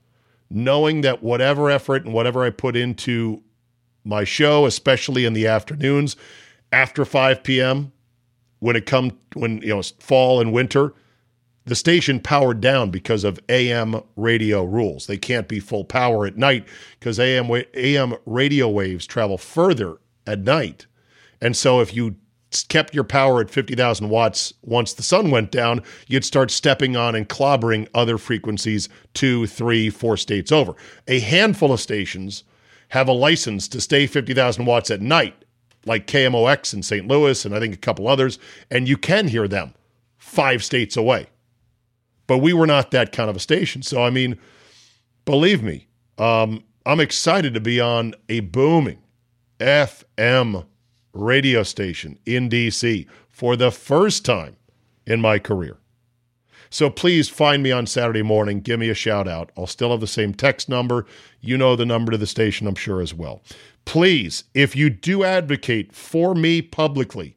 knowing 0.50 1.02
that 1.02 1.22
whatever 1.22 1.70
effort 1.70 2.04
and 2.04 2.12
whatever 2.12 2.44
I 2.44 2.50
put 2.50 2.74
into 2.74 3.44
my 4.02 4.24
show, 4.24 4.66
especially 4.66 5.24
in 5.24 5.32
the 5.32 5.46
afternoons 5.46 6.16
after 6.72 7.04
5 7.04 7.44
p.m., 7.44 7.92
when 8.58 8.74
it 8.74 8.84
come 8.84 9.16
when 9.34 9.58
you 9.58 9.68
know 9.68 9.82
fall 10.00 10.40
and 10.40 10.52
winter, 10.52 10.92
the 11.66 11.76
station 11.76 12.18
powered 12.18 12.60
down 12.60 12.90
because 12.90 13.22
of 13.22 13.38
AM 13.48 14.02
radio 14.16 14.64
rules. 14.64 15.06
They 15.06 15.18
can't 15.18 15.46
be 15.46 15.60
full 15.60 15.84
power 15.84 16.26
at 16.26 16.36
night 16.36 16.66
because 16.98 17.20
AM 17.20 17.48
AM 17.74 18.16
radio 18.26 18.68
waves 18.68 19.06
travel 19.06 19.38
further 19.38 19.98
at 20.28 20.40
night. 20.40 20.86
And 21.40 21.56
so 21.56 21.80
if 21.80 21.94
you 21.94 22.16
kept 22.68 22.94
your 22.94 23.04
power 23.04 23.40
at 23.40 23.50
50,000 23.50 24.08
watts 24.08 24.54
once 24.62 24.92
the 24.92 25.02
sun 25.02 25.30
went 25.30 25.50
down, 25.50 25.82
you'd 26.06 26.24
start 26.24 26.50
stepping 26.50 26.96
on 26.96 27.14
and 27.14 27.28
clobbering 27.28 27.88
other 27.94 28.18
frequencies 28.18 28.88
two, 29.14 29.46
three, 29.46 29.90
four 29.90 30.16
states 30.16 30.52
over. 30.52 30.74
A 31.06 31.20
handful 31.20 31.72
of 31.72 31.80
stations 31.80 32.44
have 32.88 33.08
a 33.08 33.12
license 33.12 33.68
to 33.68 33.80
stay 33.80 34.06
50,000 34.06 34.64
watts 34.64 34.90
at 34.90 35.02
night, 35.02 35.44
like 35.84 36.06
KMOX 36.06 36.72
in 36.72 36.82
St. 36.82 37.06
Louis 37.06 37.44
and 37.44 37.54
I 37.54 37.60
think 37.60 37.74
a 37.74 37.78
couple 37.78 38.08
others, 38.08 38.38
and 38.70 38.88
you 38.88 38.96
can 38.96 39.28
hear 39.28 39.48
them 39.48 39.74
five 40.16 40.64
states 40.64 40.96
away. 40.96 41.26
But 42.26 42.38
we 42.38 42.52
were 42.52 42.66
not 42.66 42.90
that 42.90 43.12
kind 43.12 43.30
of 43.30 43.36
a 43.36 43.40
station. 43.40 43.82
So, 43.82 44.02
I 44.02 44.10
mean, 44.10 44.38
believe 45.24 45.62
me, 45.62 45.86
um, 46.18 46.64
I'm 46.84 47.00
excited 47.00 47.54
to 47.54 47.60
be 47.60 47.80
on 47.80 48.14
a 48.28 48.40
booming 48.40 48.98
FM 49.58 50.66
radio 51.12 51.62
station 51.62 52.18
in 52.24 52.48
DC 52.48 53.06
for 53.28 53.56
the 53.56 53.70
first 53.70 54.24
time 54.24 54.56
in 55.06 55.20
my 55.20 55.38
career. 55.38 55.78
So 56.70 56.90
please 56.90 57.28
find 57.28 57.62
me 57.62 57.72
on 57.72 57.86
Saturday 57.86 58.22
morning. 58.22 58.60
Give 58.60 58.78
me 58.78 58.90
a 58.90 58.94
shout 58.94 59.26
out. 59.26 59.50
I'll 59.56 59.66
still 59.66 59.90
have 59.90 60.00
the 60.00 60.06
same 60.06 60.34
text 60.34 60.68
number. 60.68 61.06
You 61.40 61.56
know 61.56 61.76
the 61.76 61.86
number 61.86 62.12
to 62.12 62.18
the 62.18 62.26
station, 62.26 62.66
I'm 62.66 62.74
sure, 62.74 63.00
as 63.00 63.14
well. 63.14 63.42
Please, 63.84 64.44
if 64.52 64.76
you 64.76 64.90
do 64.90 65.24
advocate 65.24 65.94
for 65.94 66.34
me 66.34 66.60
publicly, 66.60 67.36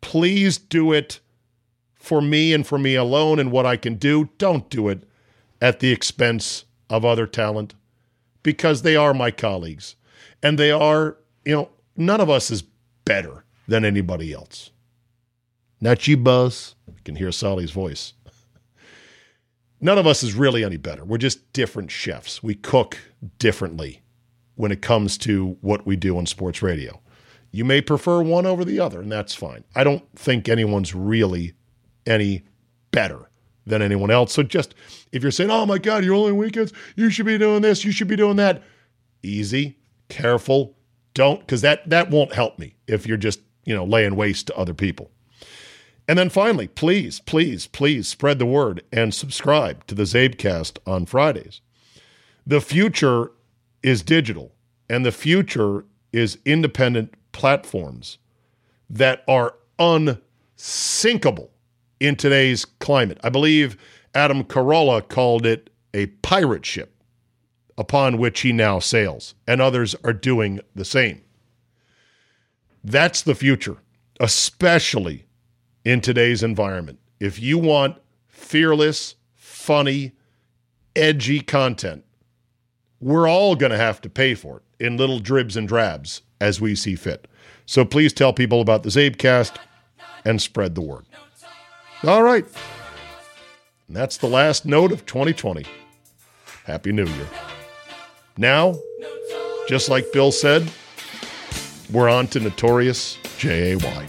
please 0.00 0.56
do 0.56 0.92
it 0.92 1.20
for 1.94 2.22
me 2.22 2.54
and 2.54 2.66
for 2.66 2.78
me 2.78 2.94
alone 2.94 3.38
and 3.38 3.52
what 3.52 3.66
I 3.66 3.76
can 3.76 3.96
do. 3.96 4.30
Don't 4.38 4.70
do 4.70 4.88
it 4.88 5.02
at 5.60 5.80
the 5.80 5.92
expense 5.92 6.64
of 6.88 7.04
other 7.04 7.26
talent 7.26 7.74
because 8.42 8.82
they 8.82 8.96
are 8.96 9.12
my 9.12 9.30
colleagues 9.30 9.96
and 10.42 10.58
they 10.58 10.70
are, 10.70 11.18
you 11.46 11.54
know, 11.54 11.70
none 11.96 12.20
of 12.20 12.28
us 12.28 12.50
is 12.50 12.64
better 13.04 13.44
than 13.68 13.84
anybody 13.84 14.32
else. 14.32 14.70
Not 15.80 16.06
you, 16.08 16.16
Buzz. 16.16 16.74
I 16.88 17.00
can 17.04 17.16
hear 17.16 17.30
Sally's 17.32 17.70
voice. 17.70 18.12
None 19.80 19.98
of 19.98 20.06
us 20.06 20.22
is 20.22 20.34
really 20.34 20.64
any 20.64 20.76
better. 20.76 21.04
We're 21.04 21.18
just 21.18 21.52
different 21.52 21.90
chefs. 21.90 22.42
We 22.42 22.54
cook 22.54 22.98
differently 23.38 24.02
when 24.56 24.72
it 24.72 24.82
comes 24.82 25.18
to 25.18 25.56
what 25.60 25.86
we 25.86 25.96
do 25.96 26.18
on 26.18 26.26
sports 26.26 26.62
radio. 26.62 27.00
You 27.52 27.64
may 27.64 27.80
prefer 27.80 28.22
one 28.22 28.46
over 28.46 28.64
the 28.64 28.80
other, 28.80 29.00
and 29.00 29.12
that's 29.12 29.34
fine. 29.34 29.64
I 29.74 29.84
don't 29.84 30.04
think 30.18 30.48
anyone's 30.48 30.94
really 30.94 31.52
any 32.06 32.44
better 32.90 33.30
than 33.66 33.82
anyone 33.82 34.10
else. 34.10 34.32
So 34.32 34.42
just 34.42 34.74
if 35.12 35.22
you're 35.22 35.30
saying, 35.30 35.50
oh 35.50 35.66
my 35.66 35.78
God, 35.78 36.04
you're 36.04 36.14
only 36.14 36.32
weekends, 36.32 36.72
you 36.96 37.10
should 37.10 37.26
be 37.26 37.38
doing 37.38 37.62
this, 37.62 37.84
you 37.84 37.92
should 37.92 38.08
be 38.08 38.16
doing 38.16 38.36
that. 38.36 38.62
Easy, 39.22 39.78
careful, 40.08 40.75
don't, 41.16 41.40
because 41.40 41.62
that 41.62 41.88
that 41.90 42.10
won't 42.10 42.34
help 42.34 42.58
me 42.58 42.76
if 42.86 43.06
you're 43.06 43.16
just, 43.16 43.40
you 43.64 43.74
know, 43.74 43.84
laying 43.84 44.14
waste 44.14 44.46
to 44.46 44.56
other 44.56 44.74
people. 44.74 45.10
And 46.06 46.16
then 46.16 46.28
finally, 46.28 46.68
please, 46.68 47.18
please, 47.18 47.66
please 47.66 48.06
spread 48.06 48.38
the 48.38 48.46
word 48.46 48.84
and 48.92 49.12
subscribe 49.12 49.84
to 49.88 49.94
the 49.94 50.04
Czabecast 50.04 50.78
on 50.86 51.06
Fridays. 51.06 51.62
The 52.46 52.60
future 52.60 53.32
is 53.82 54.02
digital, 54.02 54.52
and 54.88 55.04
the 55.04 55.10
future 55.10 55.84
is 56.12 56.38
independent 56.44 57.14
platforms 57.32 58.18
that 58.88 59.24
are 59.26 59.54
unsinkable 59.78 61.50
in 61.98 62.14
today's 62.14 62.64
climate. 62.64 63.18
I 63.24 63.30
believe 63.30 63.76
Adam 64.14 64.44
Carolla 64.44 65.08
called 65.08 65.44
it 65.44 65.70
a 65.92 66.06
pirate 66.06 66.64
ship 66.64 66.95
upon 67.78 68.18
which 68.18 68.40
he 68.40 68.52
now 68.52 68.78
sails, 68.78 69.34
and 69.46 69.60
others 69.60 69.94
are 70.04 70.12
doing 70.12 70.60
the 70.74 70.84
same. 70.84 71.22
That's 72.82 73.22
the 73.22 73.34
future, 73.34 73.78
especially 74.20 75.26
in 75.84 76.00
today's 76.00 76.42
environment. 76.42 76.98
If 77.20 77.40
you 77.40 77.58
want 77.58 77.98
fearless, 78.28 79.16
funny, 79.34 80.12
edgy 80.94 81.40
content, 81.40 82.04
we're 83.00 83.28
all 83.28 83.56
going 83.56 83.72
to 83.72 83.78
have 83.78 84.00
to 84.02 84.08
pay 84.08 84.34
for 84.34 84.58
it 84.58 84.84
in 84.84 84.96
little 84.96 85.18
dribs 85.18 85.56
and 85.56 85.68
drabs 85.68 86.22
as 86.40 86.60
we 86.60 86.74
see 86.74 86.94
fit. 86.94 87.26
So 87.66 87.84
please 87.84 88.12
tell 88.12 88.32
people 88.32 88.60
about 88.60 88.82
the 88.82 88.90
Czabecast 88.90 89.56
and 90.24 90.40
spread 90.40 90.74
the 90.74 90.80
word. 90.80 91.04
All 92.04 92.22
right. 92.22 92.46
And 93.88 93.96
that's 93.96 94.16
the 94.16 94.28
last 94.28 94.66
note 94.66 94.92
of 94.92 95.06
2020. 95.06 95.64
Happy 96.64 96.92
New 96.92 97.06
Year. 97.06 97.28
Now, 98.38 98.78
just 99.68 99.88
like 99.88 100.12
Bill 100.12 100.32
said, 100.32 100.70
we're 101.90 102.08
on 102.08 102.26
to 102.28 102.40
Notorious 102.40 103.18
J.A.Y. 103.38 104.08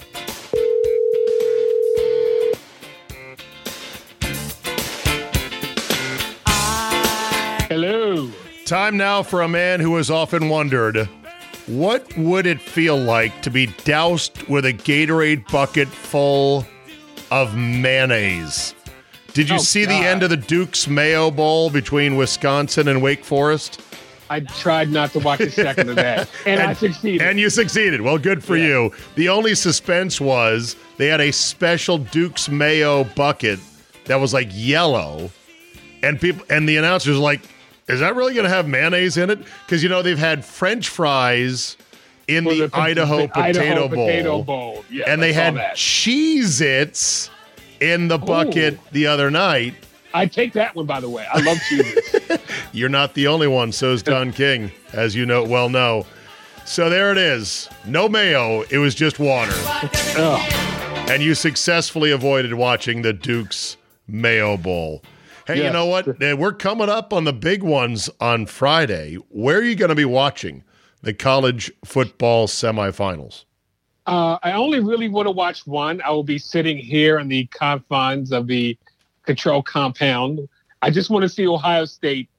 Hello. 7.69 8.31
Time 8.65 8.98
now 8.98 9.22
for 9.24 9.41
a 9.41 9.48
man 9.48 9.79
who 9.79 9.96
has 9.98 10.10
often 10.10 10.50
wondered 10.50 11.07
what 11.67 12.15
would 12.17 12.46
it 12.46 12.62
feel 12.62 12.98
like 12.98 13.41
to 13.41 13.50
be 13.50 13.67
doused 13.84 14.41
with 14.48 14.65
a 14.65 14.74
Gatorade 14.74 15.50
bucket 15.51 15.88
full 15.88 16.65
of 17.29 17.55
mayonnaise? 17.55 18.74
Did 19.34 19.50
you 19.50 19.55
Oh, 19.55 19.60
see 19.60 19.86
the 19.86 19.93
end 19.93 20.24
of 20.24 20.29
the 20.29 20.38
Duke's 20.38 20.88
Mayo 20.88 21.29
Bowl 21.29 21.69
between 21.69 22.15
Wisconsin 22.15 22.88
and 22.88 23.01
Wake 23.01 23.24
Forest? 23.24 23.81
I 24.29 24.41
tried 24.41 24.89
not 24.89 25.12
to 25.13 25.19
watch 25.19 25.39
a 25.41 25.51
second 25.51 25.89
of 25.89 25.96
that, 25.96 26.29
and, 26.46 26.60
I 26.62 26.74
succeeded. 26.74 27.22
And 27.25 27.39
you 27.39 27.50
succeeded. 27.50 28.01
Well, 28.01 28.17
good 28.17 28.43
for 28.43 28.57
you. 28.57 28.91
The 29.15 29.29
only 29.29 29.55
suspense 29.55 30.19
was 30.19 30.75
they 30.98 31.07
had 31.07 31.22
a 31.22 31.31
special 31.31 31.98
Duke's 31.98 32.50
Mayo 32.50 33.03
bucket 33.15 33.60
that 34.05 34.17
was 34.19 34.34
like 34.34 34.50
yellow, 34.51 35.29
and 36.03 36.19
people 36.19 36.46
and 36.50 36.67
the 36.67 36.77
announcers 36.77 37.15
were 37.17 37.24
like, 37.24 37.41
"Is 37.88 38.00
that 38.01 38.15
really 38.15 38.34
going 38.34 38.43
to 38.46 38.50
have 38.50 38.67
mayonnaise 38.67 39.17
in 39.17 39.29
it?" 39.29 39.39
Because 39.65 39.81
you 39.84 39.89
know 39.89 40.01
they've 40.01 40.17
had 40.17 40.43
French 40.43 40.89
fries 40.89 41.77
in 42.27 42.43
the, 42.43 42.67
the- 42.67 42.77
Idaho, 42.77 43.22
the 43.22 43.27
potato, 43.29 43.60
Idaho 43.62 43.88
bowl, 43.88 44.05
potato 44.07 44.43
bowl. 44.43 44.86
Yes, 44.91 45.07
and 45.07 45.22
they 45.22 45.34
had. 45.34 45.55
Cheez-Its 45.75 47.29
in 47.79 48.07
the 48.07 48.17
bucket 48.17 48.74
Ooh. 48.75 48.79
the 48.91 49.07
other 49.07 49.29
night. 49.31 49.75
I 50.17 50.25
take 50.25 50.53
that 50.53 50.74
one, 50.75 50.86
by 50.88 51.00
the 51.00 51.09
way. 51.09 51.25
I 51.31 51.39
love 51.41 51.57
cheeses. 51.69 52.39
You're 52.74 52.89
not 52.89 53.13
the 53.13 53.27
only 53.27 53.47
one, 53.47 53.71
so's 53.71 54.01
Don 54.01 54.31
King, 54.33 54.71
as 54.93 55.15
you 55.15 55.25
know 55.25 55.43
well 55.43 55.69
know. 55.69 56.05
So 56.65 56.89
there 56.89 57.12
it 57.12 57.17
is. 57.17 57.69
No 57.86 58.09
mayo, 58.09 58.63
it 58.63 58.79
was 58.79 58.95
just 58.95 59.19
water. 59.19 59.53
And 61.09 61.21
you 61.24 61.36
successfully 61.36 62.12
avoided 62.12 62.53
watching 62.55 63.01
the 63.03 63.13
Duke's 63.13 63.77
Mayo 64.07 64.57
Bowl. 64.57 65.03
Hey, 65.45 65.57
you 65.57 65.63
Yes. 65.63 65.74
know 65.74 65.86
what? 65.86 66.19
We're 66.19 66.51
coming 66.51 66.89
up 66.89 67.13
on 67.13 67.24
the 67.24 67.31
big 67.31 67.63
ones 67.63 68.09
on 68.19 68.45
Friday. 68.47 69.15
Where 69.29 69.57
are 69.59 69.63
you 69.63 69.75
going 69.75 69.89
to 69.89 69.95
be 69.95 70.03
watching 70.03 70.63
the 71.03 71.13
college 71.13 71.71
football 71.86 72.47
semifinals? 72.47 73.45
Uh, 74.07 74.38
I 74.43 74.53
only 74.53 74.79
really 74.79 75.07
want 75.09 75.27
to 75.27 75.31
watch 75.31 75.65
one. 75.67 76.01
I 76.01 76.09
will 76.12 76.24
be 76.24 76.38
sitting 76.38 76.77
here 76.77 77.19
in 77.19 77.27
the 77.27 77.45
confines 77.47 78.31
of 78.31 78.47
the 78.47 78.77
control 79.27 79.62
compound. 79.62 80.48
I 80.81 80.89
just 80.89 81.10
want 81.12 81.24
to 81.24 81.29
see 81.29 81.46
Ohio 81.48 81.86
State 81.86 82.29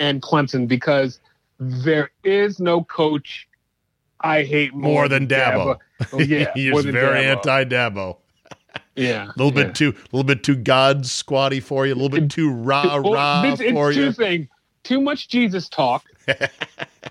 and 0.00 0.20
Clemson 0.20 0.66
because 0.66 1.20
there 1.60 2.10
is 2.24 2.58
no 2.58 2.82
coach 2.84 3.46
I 4.20 4.42
hate 4.42 4.74
more, 4.74 4.92
More 4.92 5.08
than 5.08 5.28
Dabo. 5.28 5.78
Oh, 6.12 6.18
yeah, 6.18 6.50
He's 6.54 6.84
very 6.84 7.24
anti-Dabo. 7.24 8.16
Yeah, 8.96 9.26
A 9.26 9.34
little 9.40 9.56
yeah. 9.56 9.66
bit 9.66 9.74
too, 9.76 9.90
a 9.90 10.16
little 10.16 10.24
bit 10.24 10.42
too 10.42 10.56
God 10.56 11.06
squatty 11.06 11.60
for 11.60 11.86
you. 11.86 11.94
A 11.94 11.94
little 11.94 12.08
bit 12.08 12.28
too 12.30 12.50
rah 12.50 13.00
Well, 13.00 13.12
rah 13.12 13.44
it's, 13.44 13.60
it's 13.60 13.72
for 13.72 13.92
two 13.92 14.06
you. 14.06 14.12
things: 14.12 14.48
too 14.82 15.00
much 15.00 15.28
Jesus 15.28 15.68
talk, 15.68 16.04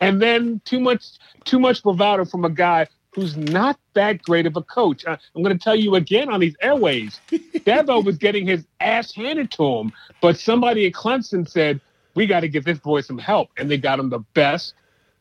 and 0.01 0.21
then 0.21 0.59
too 0.65 0.81
much 0.81 1.05
too 1.45 1.59
much 1.59 1.81
bravado 1.83 2.25
from 2.25 2.43
a 2.43 2.49
guy 2.49 2.87
who's 3.13 3.35
not 3.37 3.79
that 3.93 4.21
great 4.21 4.45
of 4.45 4.55
a 4.57 4.61
coach. 4.61 5.05
I, 5.05 5.17
I'm 5.35 5.43
going 5.43 5.57
to 5.57 5.63
tell 5.63 5.75
you 5.75 5.95
again 5.95 6.29
on 6.29 6.39
these 6.39 6.55
airways, 6.61 7.19
Dabo 7.31 8.03
was 8.03 8.17
getting 8.17 8.45
his 8.45 8.65
ass 8.79 9.13
handed 9.13 9.51
to 9.51 9.65
him, 9.65 9.91
but 10.21 10.37
somebody 10.37 10.85
at 10.87 10.93
Clemson 10.93 11.47
said 11.49 11.81
we 12.15 12.25
got 12.27 12.41
to 12.41 12.47
give 12.47 12.63
this 12.65 12.79
boy 12.79 13.01
some 13.01 13.17
help, 13.17 13.49
and 13.57 13.69
they 13.69 13.77
got 13.77 13.99
him 13.99 14.09
the 14.09 14.19
best 14.33 14.73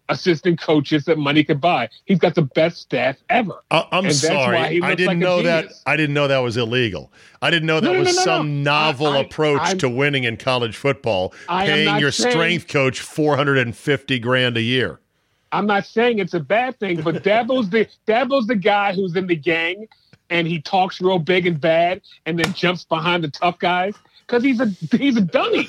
assistant 0.09 0.61
coaches 0.61 1.05
that 1.07 1.19
money 1.19 1.43
could 1.43 1.61
buy. 1.61 1.89
He's 2.05 2.21
got 2.21 2.37
the 2.37 2.43
best 2.43 2.77
staff 2.79 3.17
ever. 3.29 3.55
I- 3.73 3.87
And 3.91 4.07
why 4.07 4.13
sorry. 4.13 4.57
I 4.59 4.95
didn't 4.95 5.07
like 5.07 5.17
know 5.19 5.43
that. 5.43 5.73
I 5.85 5.97
didn't 5.97 6.15
know 6.15 6.29
that 6.29 6.39
was 6.39 6.57
illegal. 6.57 7.13
I 7.43 7.51
didn't 7.51 7.67
know 7.67 7.81
that 7.81 7.87
No, 7.87 7.93
no, 7.95 7.99
was 8.01 8.15
no, 8.17 8.23
some 8.23 8.63
no. 8.63 8.71
novel 8.71 9.09
I- 9.09 9.17
I- 9.17 9.21
approach 9.23 9.61
I'm- 9.63 9.79
to 9.79 9.89
winning 9.89 10.23
in 10.25 10.37
college 10.37 10.77
football, 10.77 11.35
I 11.49 11.67
paying 11.67 11.99
your 11.99 12.13
saying- 12.13 12.31
strength 12.33 12.69
coach 12.69 13.01
450 13.01 14.19
grand 14.21 14.57
a 14.57 14.63
year. 14.63 15.01
I'm 15.53 15.67
not 15.67 15.87
saying 15.87 16.19
it's 16.19 16.35
a 16.35 16.41
bad 16.41 16.79
thing, 16.79 17.01
but 17.03 17.23
Dabo's 17.23 17.71
the 17.71 17.87
Dabo's 18.07 18.47
the 18.47 18.57
guy 18.57 18.93
who's 18.93 19.15
in 19.17 19.27
the 19.27 19.37
gang 19.37 19.87
and 20.29 20.47
he 20.47 20.61
talks 20.61 21.01
real 21.01 21.19
big 21.19 21.47
and 21.47 21.61
bad 21.61 22.03
and 22.27 22.39
then 22.39 22.53
jumps 22.53 22.85
behind 22.85 23.23
the 23.25 23.29
tough 23.31 23.59
guys 23.59 23.95
because 24.27 24.43
he's 24.43 24.61
a 24.61 24.67
he's 24.97 25.17
a 25.17 25.21
dummy. 25.21 25.69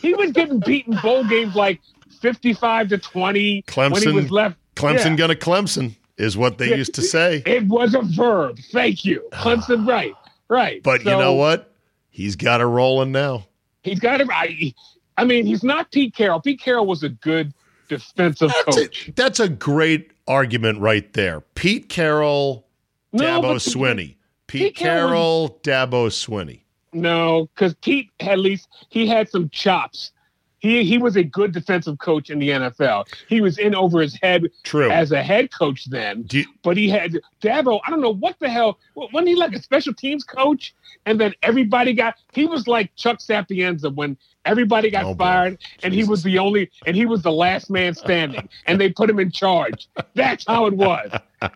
he 0.00 0.14
was 0.14 0.30
getting 0.32 0.60
beaten 0.60 0.96
bowl 1.02 1.24
games 1.24 1.54
like 1.56 1.80
55 2.20 2.88
to 2.90 2.98
20 2.98 3.64
when 3.74 3.92
he 3.92 3.98
Clemson- 4.06 4.14
was 4.14 4.30
left. 4.30 4.56
Clemson 4.76 5.10
Yeah. 5.10 5.16
gonna 5.16 5.34
Clemson 5.34 5.96
is 6.16 6.36
what 6.36 6.58
they 6.58 6.70
Yeah. 6.70 6.76
used 6.76 6.94
to 6.94 7.02
say. 7.02 7.42
It 7.44 7.66
was 7.66 7.94
a 7.94 8.02
verb. 8.02 8.58
Thank 8.72 9.04
you, 9.04 9.22
Clemson. 9.32 9.84
Ah. 9.86 9.90
Right, 9.90 10.14
right. 10.48 10.82
But 10.82 11.00
you 11.04 11.10
know 11.10 11.34
what? 11.34 11.72
He's 12.10 12.36
got 12.36 12.60
it 12.60 12.64
rolling 12.66 13.12
now. 13.12 13.46
He's 13.82 14.00
got 14.00 14.20
it 14.20 14.26
right. 14.28 14.74
I 15.18 15.24
mean, 15.24 15.46
he's 15.46 15.62
not 15.62 15.90
Pete 15.92 16.14
Carroll. 16.14 16.40
Pete 16.40 16.60
Carroll 16.60 16.86
was 16.86 17.02
a 17.02 17.08
good 17.08 17.52
defensive 17.88 18.52
That's 18.64 18.76
coach. 18.76 19.08
a, 19.08 19.12
that's 19.12 19.40
a 19.40 19.48
great 19.48 20.10
argument 20.28 20.80
right 20.80 21.10
there. 21.12 21.40
Pete 21.54 21.88
Carroll, 21.88 22.66
Dabo 23.14 23.42
but- 23.42 23.56
Swinney. 23.58 24.16
Pete, 24.48 24.62
Pete 24.62 24.76
Carroll 24.76 25.48
Carroll, 25.48 25.60
Dabo 25.62 26.06
Swinney. 26.08 26.60
No, 26.92 27.48
because 27.54 27.74
Pete 27.82 28.10
at 28.20 28.38
least 28.38 28.68
he 28.90 29.06
had 29.06 29.28
some 29.28 29.50
chops. 29.50 30.12
He 30.58 30.84
he 30.84 30.98
was 30.98 31.16
a 31.16 31.22
good 31.22 31.52
defensive 31.52 31.98
coach 31.98 32.30
in 32.30 32.38
the 32.38 32.48
NFL. 32.50 33.06
He 33.28 33.40
was 33.40 33.58
in 33.58 33.74
over 33.74 34.00
his 34.00 34.18
head 34.22 34.46
True. 34.62 34.90
as 34.90 35.12
a 35.12 35.22
head 35.22 35.52
coach 35.52 35.84
then, 35.86 36.26
you- 36.30 36.46
but 36.62 36.76
he 36.76 36.88
had 36.88 37.18
Dabo. 37.42 37.80
I 37.86 37.90
don't 37.90 38.00
know 38.00 38.14
what 38.14 38.38
the 38.38 38.48
hell. 38.48 38.78
Wasn't 38.94 39.28
he 39.28 39.34
like 39.34 39.52
a 39.54 39.62
special 39.62 39.92
teams 39.94 40.24
coach? 40.24 40.74
And 41.04 41.20
then 41.20 41.34
everybody 41.42 41.92
got. 41.92 42.16
He 42.32 42.46
was 42.46 42.66
like 42.66 42.94
Chuck 42.96 43.20
Sapienza 43.20 43.90
when 43.90 44.16
everybody 44.44 44.90
got 44.90 45.04
Oh, 45.04 45.14
fired, 45.14 45.58
and 45.82 45.92
he 45.92 46.04
was 46.04 46.22
the 46.22 46.38
only, 46.38 46.70
and 46.86 46.96
he 46.96 47.04
was 47.06 47.22
the 47.22 47.32
last 47.32 47.68
man 47.70 47.94
standing, 47.94 48.48
and 48.66 48.80
they 48.80 48.88
put 48.90 49.10
him 49.10 49.18
in 49.20 49.30
charge. 49.30 49.88
That's 50.14 50.44
how 50.46 50.66
it 50.66 50.74
was. 50.74 51.10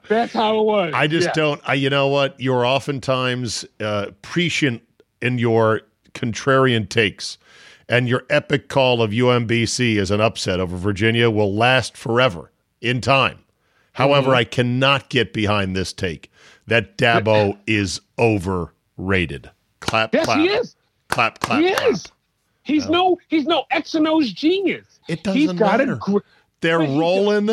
That's 0.09 0.33
how 0.33 0.61
it 0.61 0.65
was. 0.65 0.93
I 0.95 1.07
just 1.07 1.29
Yeah. 1.29 1.33
don't. 1.33 1.61
I, 1.65 1.75
you 1.75 1.89
know 1.91 2.09
what? 2.09 2.39
You're 2.39 2.67
oftentimes 2.67 3.65
uh, 3.81 4.11
prescient 4.23 4.83
in 5.23 5.39
your 5.39 5.81
contrarian 6.15 6.89
takes, 6.89 7.39
and 7.91 8.09
your 8.09 8.25
epic 8.31 8.69
call 8.69 9.03
of 9.03 9.11
UMBC 9.11 9.99
as 9.99 10.11
an 10.11 10.21
upset 10.23 10.61
over 10.61 10.77
Virginia 10.79 11.29
will 11.29 11.55
last 11.55 11.97
forever 11.97 12.51
in 12.81 13.01
time. 13.03 13.41
However, 13.93 14.29
Mm-hmm. 14.29 14.37
I 14.37 14.45
cannot 14.45 15.09
get 15.11 15.33
behind 15.35 15.75
this 15.77 15.93
take 15.93 16.31
that 16.69 16.97
Dabo 16.97 17.59
is 17.67 18.01
overrated. 18.19 19.51
Clap, 19.81 20.15
Yes, 20.15 20.25
clap, 20.27 20.39
he 20.39 20.47
is. 20.49 20.77
clap, 21.09 21.41
clap. 21.41 21.61
he 21.61 21.73
clap. 21.75 21.91
is. 21.91 22.07
He's 22.63 22.89
no. 22.89 23.19
He's 23.29 23.47
no 23.47 23.65
X 23.71 23.95
and 23.95 24.07
O's 24.07 24.33
genius. 24.33 25.01
It 25.09 25.23
doesn't 25.25 25.57
got 25.57 25.79
matter. 25.79 25.97
Gr- 25.97 26.19
They're 26.61 26.79
rolling. 26.79 27.47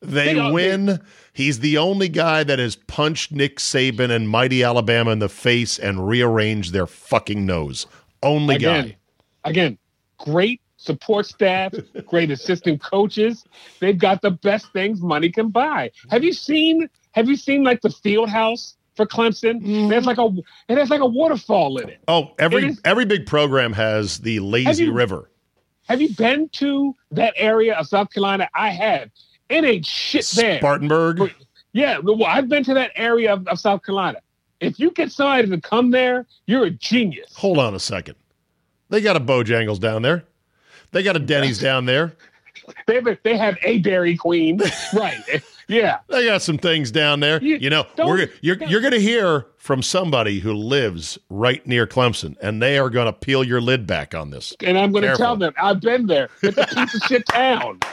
They 0.00 0.34
They 0.34 0.50
win. 0.50 1.00
He's 1.34 1.60
the 1.60 1.78
only 1.78 2.08
guy 2.08 2.42
that 2.44 2.58
has 2.58 2.76
punched 2.76 3.32
Nick 3.32 3.58
Saban 3.58 4.10
and 4.10 4.28
mighty 4.28 4.62
Alabama 4.64 5.10
in 5.10 5.18
the 5.18 5.28
face 5.28 5.78
and 5.78 6.08
rearranged 6.08 6.72
their 6.72 6.86
fucking 6.86 7.44
nose. 7.44 7.86
Only 8.22 8.56
again, 8.56 8.88
guy. 8.88 8.96
again, 9.44 9.78
great 10.22 10.60
support 10.76 11.26
staff, 11.26 11.72
great 12.06 12.30
assistant 12.30 12.82
coaches. 12.82 13.44
They've 13.80 13.98
got 13.98 14.22
the 14.22 14.30
best 14.30 14.72
things 14.72 15.00
money 15.00 15.30
can 15.30 15.48
buy. 15.50 15.90
Have 16.10 16.24
you 16.24 16.32
seen? 16.32 16.88
Have 17.12 17.28
you 17.28 17.36
seen 17.36 17.62
like 17.62 17.82
the 17.82 17.90
field 17.90 18.28
house 18.30 18.76
for 18.96 19.04
Clemson? 19.06 19.60
Mm-hmm. 19.60 19.88
There's 19.88 20.06
like 20.06 20.18
a 20.18 20.28
it 20.68 20.78
has 20.78 20.90
like 20.90 21.00
a 21.00 21.06
waterfall 21.06 21.78
in 21.78 21.88
it. 21.90 22.00
Oh, 22.08 22.32
every 22.38 22.66
is- 22.68 22.80
every 22.84 23.04
big 23.04 23.26
program 23.26 23.72
has 23.74 24.18
the 24.18 24.40
lazy 24.40 24.84
you- 24.84 24.92
river. 24.92 25.28
Have 25.88 26.00
you 26.00 26.14
been 26.14 26.48
to 26.50 26.94
that 27.10 27.34
area 27.36 27.74
of 27.74 27.86
South 27.88 28.10
Carolina? 28.12 28.48
I 28.54 28.70
have. 28.70 29.10
It 29.48 29.64
ain't 29.64 29.84
shit 29.84 30.24
there. 30.36 30.58
Spartanburg. 30.58 31.34
Yeah, 31.72 31.98
well, 31.98 32.24
I've 32.24 32.48
been 32.48 32.62
to 32.64 32.74
that 32.74 32.92
area 32.94 33.32
of, 33.32 33.46
of 33.48 33.58
South 33.58 33.82
Carolina. 33.84 34.20
If 34.60 34.78
you 34.78 34.92
get 34.92 35.10
somebody 35.10 35.48
to 35.48 35.60
come 35.60 35.90
there, 35.90 36.24
you're 36.46 36.64
a 36.64 36.70
genius. 36.70 37.34
Hold 37.34 37.58
on 37.58 37.74
a 37.74 37.80
second. 37.80 38.14
They 38.92 39.00
got 39.00 39.16
a 39.16 39.20
Bojangles 39.20 39.80
down 39.80 40.02
there. 40.02 40.24
They 40.90 41.02
got 41.02 41.16
a 41.16 41.18
Denny's 41.18 41.58
down 41.58 41.86
there. 41.86 42.12
They 42.86 42.96
have, 42.96 43.18
they 43.24 43.36
have 43.38 43.56
a 43.62 43.78
Dairy 43.78 44.16
Queen, 44.18 44.60
right? 44.94 45.18
Yeah, 45.66 46.00
They 46.08 46.26
got 46.26 46.42
some 46.42 46.58
things 46.58 46.90
down 46.90 47.20
there. 47.20 47.42
You- 47.42 47.56
You 47.56 47.70
know, 47.70 47.86
we're 47.96 48.28
you're 48.42 48.58
you're 48.68 48.82
going 48.82 48.92
to 48.92 49.00
hear 49.00 49.46
from 49.56 49.82
somebody 49.82 50.40
who 50.40 50.52
lives 50.52 51.18
right 51.30 51.66
near 51.66 51.86
Clemson, 51.86 52.36
and 52.42 52.60
they 52.60 52.76
are 52.78 52.90
going 52.90 53.06
to 53.06 53.14
peel 53.14 53.42
your 53.42 53.62
lid 53.62 53.86
back 53.86 54.14
on 54.14 54.28
this. 54.28 54.54
and 54.62 54.76
I'm 54.78 54.92
going 54.92 55.04
to 55.04 55.16
tell 55.16 55.36
them 55.36 55.54
I've 55.56 55.80
been 55.80 56.06
there. 56.06 56.28
It's 56.42 56.58
a 56.58 56.66
piece 56.66 56.94
of 56.94 57.00
shit 57.08 57.24
town. 57.26 57.80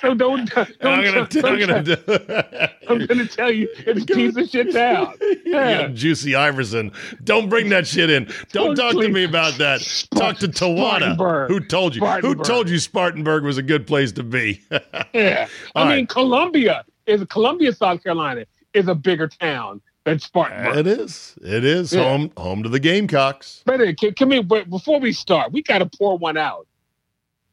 So 0.00 0.14
don't. 0.14 0.48
don't 0.50 0.70
I'm 0.82 1.28
to 1.28 1.46
I'm 1.46 1.58
going 1.58 1.84
to. 1.84 2.70
I'm 2.88 3.06
to 3.06 3.26
tell 3.26 3.50
you 3.50 3.68
it's 3.78 4.02
a 4.02 4.06
piece 4.06 4.36
of 4.36 4.48
shit 4.48 4.72
town. 4.72 5.14
yeah. 5.44 5.88
Juicy 5.88 6.34
Iverson. 6.34 6.90
Don't 7.24 7.48
bring 7.50 7.68
that 7.68 7.86
shit 7.86 8.08
in. 8.08 8.28
Don't 8.52 8.76
talk 8.76 8.92
to 8.92 9.08
me 9.08 9.24
about 9.24 9.54
that. 9.58 9.80
Talk 10.14 10.38
to 10.38 10.48
Tawana. 10.48 11.48
Who 11.48 11.60
told 11.60 11.94
you? 11.94 12.06
Who 12.06 12.34
told 12.36 12.70
you 12.70 12.78
Spartanburg 12.78 13.44
was 13.44 13.58
a 13.58 13.62
good 13.62 13.86
place 13.86 14.12
to 14.12 14.22
be? 14.22 14.62
Yeah. 15.12 15.48
I 15.74 15.80
All 15.80 15.86
mean, 15.86 15.94
right. 16.00 16.08
Columbia 16.08 16.84
is 17.06 17.24
Columbia, 17.28 17.72
South 17.72 18.02
Carolina 18.02 18.44
is 18.74 18.86
a 18.86 18.94
bigger 18.94 19.26
town 19.28 19.80
than 20.04 20.18
Spartanburg. 20.20 20.78
it 20.78 20.86
is. 20.86 21.36
It 21.42 21.64
is 21.64 21.92
Yeah. 21.92 22.04
home 22.04 22.30
home 22.36 22.62
to 22.62 22.68
the 22.68 22.78
Gamecocks. 22.78 23.62
But 23.66 23.80
can, 23.98 24.14
come 24.14 24.30
here, 24.30 24.42
but 24.42 24.70
before 24.70 25.00
we 25.00 25.12
start, 25.12 25.52
we 25.52 25.62
got 25.62 25.78
to 25.78 25.86
pour 25.98 26.16
one 26.16 26.36
out. 26.36 26.66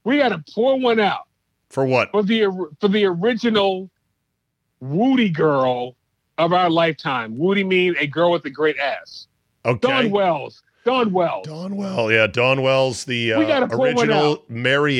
We 0.04 0.18
got 0.18 0.30
to 0.30 0.44
pour 0.54 0.80
one 0.80 1.00
out 1.00 1.27
For 1.70 1.86
what? 1.86 2.12
for 2.12 2.24
the 2.24 2.44
for 2.80 2.88
the 2.88 3.06
original 3.06 3.90
Woody 4.80 5.30
girl 5.30 5.96
of 6.38 6.54
our 6.54 6.70
lifetime. 6.70 7.38
Woody 7.38 7.64
mean 7.64 7.96
a 8.00 8.08
girl 8.08 8.32
with 8.32 8.46
a 8.46 8.50
great 8.50 8.78
ass. 8.78 9.28
Okay. 9.66 9.88
Dawn 9.88 10.12
Wells. 10.12 10.62
Dawn 10.86 11.12
Wells. 11.12 11.46
Dawn 11.48 11.76
Wells. 11.76 12.12
Yeah, 12.12 12.28
Dawn 12.28 12.62
Wells, 12.62 13.04
the 13.06 13.34
uh, 13.34 13.40
gotta 13.46 13.68
pour 13.68 13.80
one 13.94 13.98
original 14.10 14.46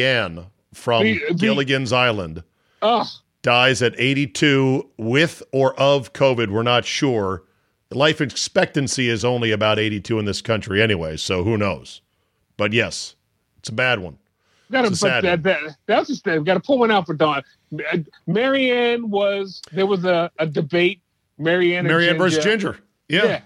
Ann 0.02 0.48
from 0.74 1.04
The- 1.04 1.22
the- 1.30 1.34
Gilligan's 1.36 1.94
Island. 1.94 2.44
Ugh. 2.82 3.08
dies 3.42 3.82
at 3.82 3.96
82 3.98 4.90
with 4.98 5.42
or 5.52 5.74
of 5.80 6.12
COVID. 6.14 6.50
We're 6.50 6.64
not 6.64 6.86
sure. 6.86 7.44
The 7.90 7.98
life 7.98 8.20
expectancy 8.20 9.08
is 9.08 9.24
only 9.24 9.52
about 9.52 9.80
82 9.80 10.20
in 10.20 10.26
this 10.26 10.42
country 10.42 10.82
anyway, 10.82 11.16
so 11.18 11.44
who 11.44 11.58
knows? 11.58 12.02
But 12.58 12.74
yes, 12.74 13.16
it's 13.58 13.70
a 13.70 13.74
bad 13.74 14.00
one. 14.00 14.18
Got 14.72 14.82
to 14.82 14.88
It's 14.88 14.98
a 14.98 15.00
sad 15.00 15.24
that, 15.24 15.44
that, 15.44 15.78
that's 15.86 16.08
just 16.08 16.24
got 16.24 16.44
to 16.46 16.60
pull 16.60 16.80
one 16.80 16.92
out 16.92 17.06
for 17.06 17.14
Dawn. 17.14 17.44
Uh, 17.74 17.98
Mary 18.26 18.72
Ann 18.72 19.10
was 19.10 19.62
there 19.72 19.86
was 19.86 20.04
a, 20.06 20.32
a 20.40 20.46
debate. 20.46 21.02
Mary 21.38 21.76
Ann 21.76 21.80
and 21.80 21.88
Mary 21.88 22.10
Ann 22.10 22.18
versus 22.18 22.44
Ginger. 22.44 22.80
Ginger. 23.08 23.28
Yeah. 23.28 23.42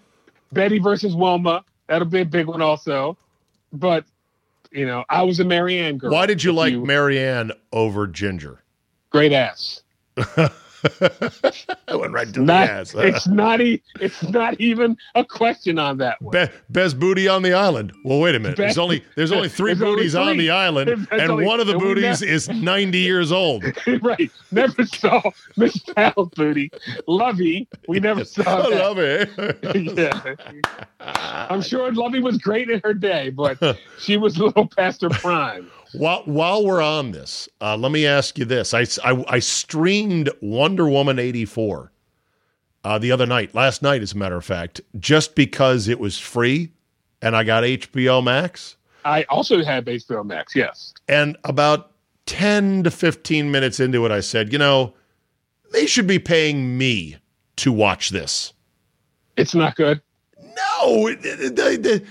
Betty 0.54 0.80
versus 0.80 1.16
Wilma. 1.16 1.64
That'll 1.88 2.08
be 2.08 2.22
a 2.22 2.26
big 2.26 2.48
one 2.48 2.62
also. 2.62 3.18
But 3.74 4.06
you 4.72 4.86
know, 4.86 5.04
I 5.10 5.24
was 5.24 5.40
a 5.40 5.44
Mary 5.44 5.78
Ann 5.78 5.98
girl. 5.98 6.12
Why 6.12 6.26
did 6.26 6.44
you 6.44 6.54
like 6.54 6.74
Mary 6.76 7.20
Ann 7.20 7.52
over 7.72 8.08
Ginger? 8.08 8.62
great 9.12 9.34
ass? 9.34 9.82
I 11.88 11.96
went 11.96 12.14
right 12.14 12.34
to 12.34 12.40
Not, 12.42 12.66
the 12.68 12.72
ass. 12.74 12.94
it's 12.96 13.28
not 13.28 13.62
e- 13.62 13.82
it's 14.00 14.24
not 14.24 14.60
even 14.60 14.98
a 15.16 15.24
question 15.24 15.78
on 15.80 15.98
that 15.98 16.22
one. 16.22 16.32
Be- 16.32 16.52
best 16.70 17.00
booty 17.00 17.28
on 17.28 17.42
the 17.44 17.54
island. 17.54 17.94
Well, 18.04 18.20
wait 18.20 18.36
a 18.36 18.40
minute. 18.40 18.58
There's 18.58 18.78
only 18.78 19.04
there's 19.16 19.32
only 19.32 19.50
three 19.50 19.74
There's 19.74 19.82
only 19.84 19.96
booties 19.98 20.16
on 20.16 20.38
the 20.38 20.50
island, 20.50 20.88
There's 20.90 21.08
and 21.22 21.32
only- 21.32 21.46
one 21.46 21.60
of 21.60 21.68
the 21.68 21.78
booties 21.78 22.22
ne- 22.22 22.28
is 22.30 22.50
90 22.50 22.98
years 22.98 23.32
old. 23.32 23.64
right. 24.02 24.32
Never 24.52 24.86
saw 24.86 25.22
Miss 25.58 25.78
Pal's 25.78 26.30
booty. 26.36 26.72
Lovey. 27.08 27.68
We 27.88 28.00
never 28.00 28.26
saw 28.26 28.42
I 28.66 28.70
that. 28.70 28.80
love 28.80 28.98
it. 29.00 29.30
yeah. 29.98 30.36
I'm 31.00 31.62
sure 31.62 31.92
Lovey 31.94 32.20
was 32.22 32.38
great 32.38 32.70
in 32.70 32.82
her 32.84 32.94
day, 32.94 33.30
but 33.30 33.58
she 34.00 34.18
was 34.18 34.38
a 34.38 34.46
little 34.46 34.68
past 34.68 35.02
her 35.02 35.10
prime. 35.10 35.70
While 35.94 36.24
while 36.26 36.66
we're 36.66 36.82
on 36.82 37.12
this, 37.12 37.50
uh, 37.60 37.76
let 37.78 37.92
me 37.92 38.06
ask 38.06 38.38
you 38.38 38.46
this: 38.46 38.74
I, 38.74 38.86
I 39.04 39.24
I 39.28 39.40
streamed 39.40 40.30
Wonder 40.42 40.88
Woman 40.88 41.20
eighty 41.20 41.46
four 41.46 41.92
uh, 42.84 42.98
the 42.98 43.12
other 43.12 43.26
night, 43.26 43.54
last 43.54 43.82
night, 43.82 44.02
as 44.02 44.14
a 44.14 44.18
matter 44.18 44.38
of 44.38 44.46
fact, 44.46 44.82
just 45.00 45.36
because 45.36 45.88
it 45.88 46.00
was 46.00 46.18
free, 46.18 46.72
and 47.22 47.36
I 47.36 47.44
got 47.44 47.64
HBO 47.64 48.24
Max. 48.24 48.78
I 49.04 49.24
also 49.24 49.64
had 49.64 49.86
HBO 49.86 50.26
Max, 50.26 50.56
yes. 50.56 50.94
And 51.08 51.36
about 51.44 51.92
ten 52.26 52.84
to 52.84 52.92
fifteen 52.92 53.52
minutes 53.52 53.80
into 53.80 54.06
it, 54.06 54.12
I 54.12 54.20
said, 54.22 54.54
you 54.54 54.60
know, 54.60 54.94
they 55.74 55.86
should 55.86 56.08
be 56.08 56.20
paying 56.20 56.78
me 56.78 57.18
to 57.58 57.72
watch 57.72 58.10
this. 58.10 58.54
It's 59.38 59.56
not 59.56 59.76
good. 59.76 60.02
No, 60.42 61.08
it, 61.08 61.20
it- 61.24 62.06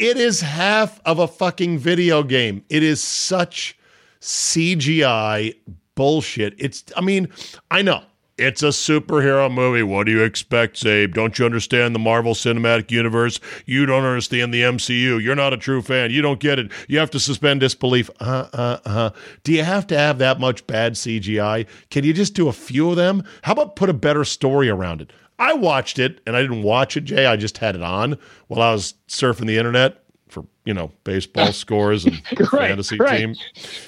it- 0.00 0.16
is 0.16 0.40
half 0.40 1.00
of 1.04 1.18
a 1.18 1.28
fucking 1.28 1.78
video 1.78 2.22
game. 2.22 2.62
It 2.68 2.82
is 2.82 3.02
such 3.02 3.76
CGI 4.20 5.54
bullshit. 5.94 6.54
It's, 6.58 6.84
I 6.96 7.00
mean, 7.00 7.28
I 7.70 7.82
know 7.82 8.02
it's 8.38 8.62
a 8.62 8.68
superhero 8.68 9.52
movie. 9.52 9.82
What 9.82 10.06
do 10.06 10.12
you 10.12 10.22
expect, 10.22 10.82
Czabe? 10.82 11.12
Don't 11.12 11.38
you 11.38 11.44
understand 11.44 11.94
the 11.94 11.98
Marvel 11.98 12.32
Cinematic 12.34 12.90
Universe? 12.90 13.38
You 13.66 13.84
don't 13.86 14.04
understand 14.04 14.52
the 14.54 14.62
MCU. 14.62 15.22
You're 15.22 15.36
not 15.36 15.52
a 15.52 15.58
true 15.58 15.82
fan. 15.82 16.10
You 16.10 16.22
don't 16.22 16.40
get 16.40 16.58
it. 16.58 16.70
You 16.88 16.98
have 16.98 17.10
to 17.10 17.20
suspend 17.20 17.60
disbelief. 17.60 18.08
Uh, 18.18 18.48
uh, 18.52 18.78
uh. 18.86 19.10
Do 19.44 19.52
you 19.52 19.62
have 19.62 19.86
to 19.88 19.98
have 19.98 20.18
that 20.18 20.40
much 20.40 20.66
bad 20.66 20.94
CGI? 20.94 21.66
Can 21.90 22.04
you 22.04 22.12
just 22.14 22.34
do 22.34 22.48
a 22.48 22.52
few 22.52 22.90
of 22.90 22.96
them? 22.96 23.24
How 23.42 23.52
about 23.52 23.76
put 23.76 23.90
a 23.90 23.94
better 23.94 24.24
story 24.24 24.70
around 24.70 25.02
it? 25.02 25.12
I 25.40 25.54
watched 25.54 25.98
it 25.98 26.20
and 26.26 26.36
I 26.36 26.42
didn't 26.42 26.62
watch 26.62 26.96
it, 26.96 27.00
Jay. 27.04 27.26
I 27.26 27.34
just 27.36 27.58
had 27.58 27.74
it 27.74 27.82
on 27.82 28.16
while 28.48 28.62
I 28.62 28.72
was 28.72 28.94
surfing 29.08 29.46
the 29.46 29.56
internet 29.58 30.04
for, 30.28 30.44
you 30.64 30.72
know, 30.74 30.92
baseball 31.02 31.52
scores 31.52 32.04
and 32.04 32.20
Right, 32.52 32.68
fantasy 32.68 32.98
right. 32.98 33.18
team. 33.18 33.34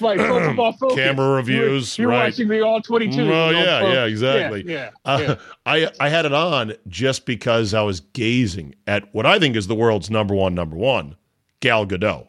Right. 0.01 0.17
Football 0.19 0.73
Focus. 0.73 0.95
Camera 0.97 1.35
reviews, 1.35 1.97
You're, 1.97 2.09
you're 2.11 2.19
right. 2.19 2.25
watching 2.25 2.47
the 2.49 2.61
All 2.61 2.81
22. 2.81 3.21
Oh, 3.21 3.25
know, 3.25 3.49
yeah, 3.51 3.93
yeah, 3.93 4.05
exactly. 4.05 4.63
Yeah. 4.65 4.89
Uh, 5.05 5.19
yeah. 5.21 5.35
I, 5.65 5.89
I 5.99 6.09
had 6.09 6.25
it 6.25 6.33
on 6.33 6.73
just 6.87 7.25
because 7.25 7.73
I 7.73 7.81
was 7.83 7.99
gazing 8.01 8.75
at 8.87 9.13
what 9.13 9.25
I 9.25 9.37
think 9.39 9.55
is 9.55 9.67
the 9.67 9.75
world's 9.75 10.09
number 10.09 10.33
one, 10.35 10.53
number 10.55 10.75
one, 10.75 11.15
Gal 11.61 11.85
Gadot. 11.85 12.27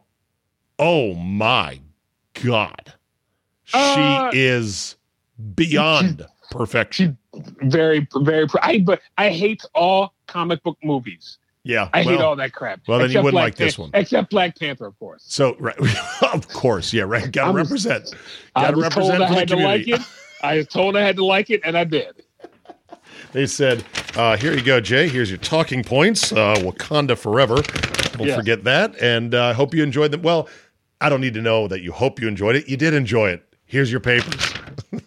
Oh 0.78 1.14
my 1.14 1.80
God. 2.42 2.92
She 3.64 3.78
Uh, 3.78 4.30
is 4.34 4.96
beyond 5.54 6.26
perfection. 6.58 7.18
very, 7.62 8.06
very. 8.16 8.46
I 8.62 8.78
but 8.78 9.00
I 9.18 9.30
hate 9.30 9.62
all 9.74 10.14
comic 10.26 10.62
book 10.62 10.78
movies. 10.82 11.38
Yeah. 11.66 11.88
I 11.94 12.02
hate 12.02 12.20
all 12.20 12.36
that 12.36 12.52
crap. 12.52 12.80
well, 12.86 12.98
then 12.98 13.10
you 13.10 13.18
wouldn't 13.18 13.32
Black 13.32 13.44
like 13.44 13.56
this 13.56 13.76
Pan- 13.76 13.82
one. 13.84 13.90
Except 13.94 14.28
Black 14.30 14.58
Panther, 14.58 14.84
of 14.86 14.98
course. 14.98 15.24
So, 15.26 15.56
right, 15.58 15.76
of 16.34 16.46
course, 16.48 16.92
yeah, 16.92 17.04
right. 17.04 17.30
Got 17.32 17.46
to 17.46 17.52
represent. 17.52 18.14
Got 18.54 18.72
to 18.72 18.76
represent 18.80 19.22
I 19.22 19.26
had 19.28 19.48
to 19.48 19.56
like 19.56 19.88
it. 19.88 20.00
I 20.42 20.58
was 20.58 20.66
told 20.68 20.94
I 20.94 21.00
had 21.00 21.16
to 21.16 21.24
like 21.24 21.48
it, 21.50 21.62
and 21.64 21.76
I 21.76 21.84
did. 21.84 22.22
They 23.32 23.46
said, 23.46 23.84
uh, 24.14 24.36
"Here 24.36 24.54
you 24.54 24.62
go, 24.62 24.80
Jay. 24.80 25.08
Here's 25.08 25.28
your 25.28 25.38
talking 25.38 25.82
points. 25.82 26.30
Uh, 26.30 26.54
Wakanda 26.58 27.18
forever. 27.18 27.56
Don't 28.16 28.28
Yes. 28.28 28.36
forget 28.36 28.62
that. 28.62 28.94
And 29.02 29.34
uh, 29.34 29.46
I 29.46 29.52
hope 29.54 29.74
you 29.74 29.82
enjoyed 29.82 30.12
them. 30.12 30.22
Well, 30.22 30.48
I 31.00 31.08
don't 31.08 31.20
need 31.20 31.34
to 31.34 31.42
know 31.42 31.66
that 31.66 31.82
you 31.82 31.90
hope 31.90 32.20
you 32.20 32.28
enjoyed 32.28 32.54
it. 32.54 32.68
You 32.68 32.76
did 32.76 32.94
enjoy 32.94 33.30
it. 33.30 33.42
Here's 33.66 33.90
your 33.90 33.98
papers. 34.00 34.53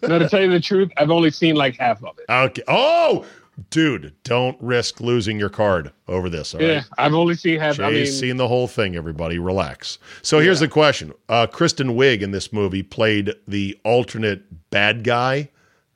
Now, 0.02 0.18
to 0.18 0.28
tell 0.28 0.40
you 0.42 0.50
the 0.50 0.60
truth, 0.60 0.90
I've 0.96 1.10
only 1.10 1.30
seen 1.30 1.54
like 1.56 1.76
half 1.76 2.02
of 2.04 2.18
it. 2.18 2.30
Okay. 2.30 2.62
Oh, 2.68 3.24
dude, 3.70 4.14
don't 4.24 4.56
risk 4.60 5.00
losing 5.00 5.38
your 5.38 5.48
card 5.48 5.92
over 6.06 6.28
this. 6.28 6.54
All 6.54 6.60
right. 6.60 6.68
Yeah, 6.68 6.82
I've 6.96 7.14
only 7.14 7.34
seen 7.34 7.58
half. 7.60 7.76
Jay's 7.76 7.84
I 7.86 7.90
mean, 7.90 8.06
seen 8.06 8.36
the 8.36 8.48
whole 8.48 8.68
thing, 8.68 8.96
everybody. 8.96 9.38
Relax. 9.38 9.98
So 10.22 10.38
here's 10.38 10.60
the 10.60 10.68
question. 10.68 11.12
Uh, 11.28 11.46
Kristen 11.46 11.88
Wiig 11.96 12.22
in 12.22 12.30
this 12.30 12.52
movie 12.52 12.82
played 12.82 13.32
the 13.46 13.78
alternate 13.84 14.70
bad 14.70 15.04
guy, 15.04 15.50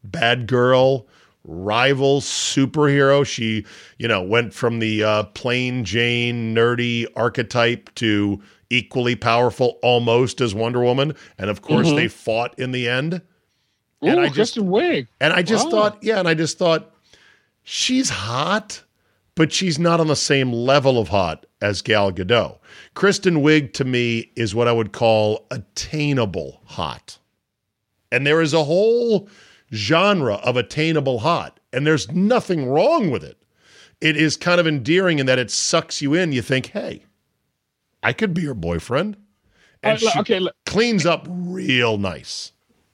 bad 0.04 0.46
girl, 0.46 1.06
rival 1.44 2.20
superhero. 2.20 3.24
She, 3.26 3.64
you 3.98 4.08
know, 4.08 4.22
went 4.22 4.52
from 4.54 4.78
the 4.78 5.04
uh, 5.04 5.22
plain 5.24 5.84
Jane, 5.84 6.54
nerdy 6.54 7.06
archetype 7.16 7.94
to 7.96 8.40
equally 8.70 9.14
powerful 9.14 9.78
almost 9.82 10.40
as 10.40 10.54
Wonder 10.54 10.80
Woman. 10.80 11.14
And 11.38 11.50
of 11.50 11.60
course, 11.62 11.88
Mm-hmm. 11.88 11.96
they 11.96 12.08
fought 12.08 12.58
in 12.58 12.72
the 12.72 12.88
end. 12.88 13.20
Ooh, 14.04 14.08
and 14.08 14.20
I 14.20 14.24
just- 14.26 14.54
Kristen 14.54 14.64
Wiig. 14.68 15.06
And 15.20 15.32
I 15.32 15.42
just 15.42 15.66
Wow. 15.66 15.70
thought, 15.70 15.98
yeah, 16.02 16.18
and 16.18 16.28
I 16.28 16.34
just 16.34 16.58
thought 16.58 16.94
she's 17.62 18.08
hot, 18.10 18.82
but 19.34 19.52
she's 19.52 19.78
not 19.78 20.00
on 20.00 20.08
the 20.08 20.16
same 20.16 20.52
level 20.52 20.98
of 20.98 21.08
hot 21.08 21.46
as 21.60 21.82
Gal 21.82 22.12
Gadot. 22.12 22.58
Kristen 22.94 23.36
Wiig 23.42 23.72
to 23.74 23.84
me 23.84 24.30
is 24.36 24.54
what 24.54 24.68
I 24.68 24.72
would 24.72 24.92
call 24.92 25.46
attainable 25.50 26.60
hot. 26.64 27.18
And 28.10 28.26
there 28.26 28.40
is 28.42 28.52
a 28.52 28.64
whole 28.64 29.28
genre 29.72 30.34
of 30.36 30.56
attainable 30.56 31.20
hot, 31.20 31.58
and 31.72 31.86
there's 31.86 32.10
nothing 32.10 32.66
wrong 32.66 33.10
with 33.10 33.24
it. 33.24 33.38
It 34.00 34.16
is 34.16 34.36
kind 34.36 34.60
of 34.60 34.66
endearing 34.66 35.18
in 35.20 35.26
that 35.26 35.38
it 35.38 35.50
sucks 35.50 36.02
you 36.02 36.12
in. 36.12 36.32
You 36.32 36.42
think, 36.42 36.66
hey, 36.72 37.04
I 38.02 38.12
could 38.12 38.34
be 38.34 38.42
your 38.42 38.54
boyfriend. 38.54 39.16
And 39.82 39.96
Uh, 40.02 40.10
she 40.10 40.18
okay, 40.20 40.46
cleans 40.66 41.06
up 41.06 41.26
real 41.30 41.96
nice. 41.98 42.52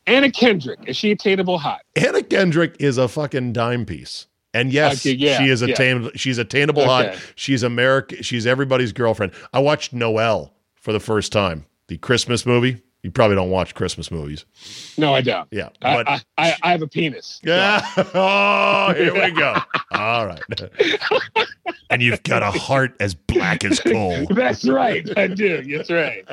Anna 0.09 0.31
Kendrick 0.31 0.81
is 0.87 0.97
she 0.97 1.11
attainable 1.11 1.59
hot? 1.59 1.83
Anna 1.97 2.23
Kendrick 2.23 2.77
is 2.81 2.99
a 2.99 3.07
fucking 3.09 3.53
dime 3.53 3.85
piece. 3.87 4.27
And 4.55 4.73
yes, 4.73 5.05
Okay, 5.07 5.15
yeah, 5.15 5.39
she 5.39 5.49
is 5.51 5.61
yeah. 5.63 5.69
attainable. 5.75 6.11
She's 6.17 6.39
attainable 6.39 6.83
Okay. 6.83 7.11
hot. 7.11 7.19
She's 7.35 7.63
America. 7.63 8.23
She's 8.23 8.47
everybody's 8.47 8.93
girlfriend. 8.93 9.33
I 9.53 9.59
watched 9.61 9.93
Noelle 9.93 10.53
for 10.75 10.93
the 10.93 11.01
first 11.01 11.33
time, 11.33 11.67
the 11.89 11.99
Christmas 11.99 12.47
movie. 12.47 12.83
You 13.03 13.13
probably 13.13 13.37
don't 13.37 13.51
watch 13.51 13.75
Christmas 13.75 14.11
movies. 14.11 14.45
No, 14.97 15.15
I 15.15 15.21
don't. 15.21 15.47
Yeah, 15.53 15.69
but 15.81 16.09
I, 16.09 16.21
I, 16.37 16.57
I 16.63 16.71
have 16.73 16.83
a 16.83 16.89
penis. 16.89 17.41
yeah. 17.45 17.81
oh, 18.15 18.93
here 18.97 19.15
we 19.15 19.31
go. 19.31 19.55
All 19.93 20.27
right. 20.27 20.43
and 21.91 22.03
you've 22.03 22.23
got 22.23 22.43
a 22.43 22.51
heart 22.51 22.95
as 23.01 23.15
black 23.15 23.65
as 23.65 23.81
coal. 23.81 24.27
That's 24.31 24.67
right. 24.69 25.09
I 25.19 25.27
do. 25.29 25.63
That's 25.77 25.91
right. 25.91 26.27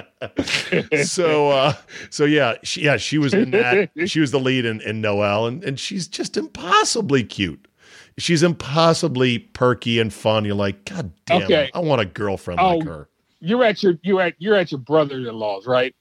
so 1.05 1.49
uh 1.49 1.73
so 2.09 2.25
yeah 2.25 2.55
she, 2.63 2.81
yeah 2.81 2.97
she 2.97 3.17
was 3.17 3.33
in 3.33 3.51
that 3.51 3.89
she 4.05 4.19
was 4.19 4.31
the 4.31 4.39
lead 4.39 4.65
in, 4.65 4.81
in 4.81 5.01
Noelle 5.01 5.45
and, 5.47 5.63
and 5.63 5.79
she's 5.79 6.07
just 6.07 6.35
impossibly 6.37 7.23
cute 7.23 7.67
she's 8.17 8.43
impossibly 8.43 9.39
perky 9.39 9.99
and 9.99 10.11
fun 10.13 10.45
you're 10.45 10.55
like 10.55 10.83
god 10.85 11.11
damn 11.25 11.43
Okay. 11.43 11.69
i 11.73 11.79
want 11.79 12.01
a 12.01 12.05
girlfriend 12.05 12.59
Oh, 12.59 12.77
like 12.77 12.87
her 12.87 13.09
You're 13.39 13.63
at 13.63 13.83
your 13.83 13.97
you're 14.03 14.21
at 14.21 14.33
you're 14.39 14.55
at 14.55 14.71
your 14.71 14.79
brother-in-law's, 14.79 15.67
right? 15.67 15.95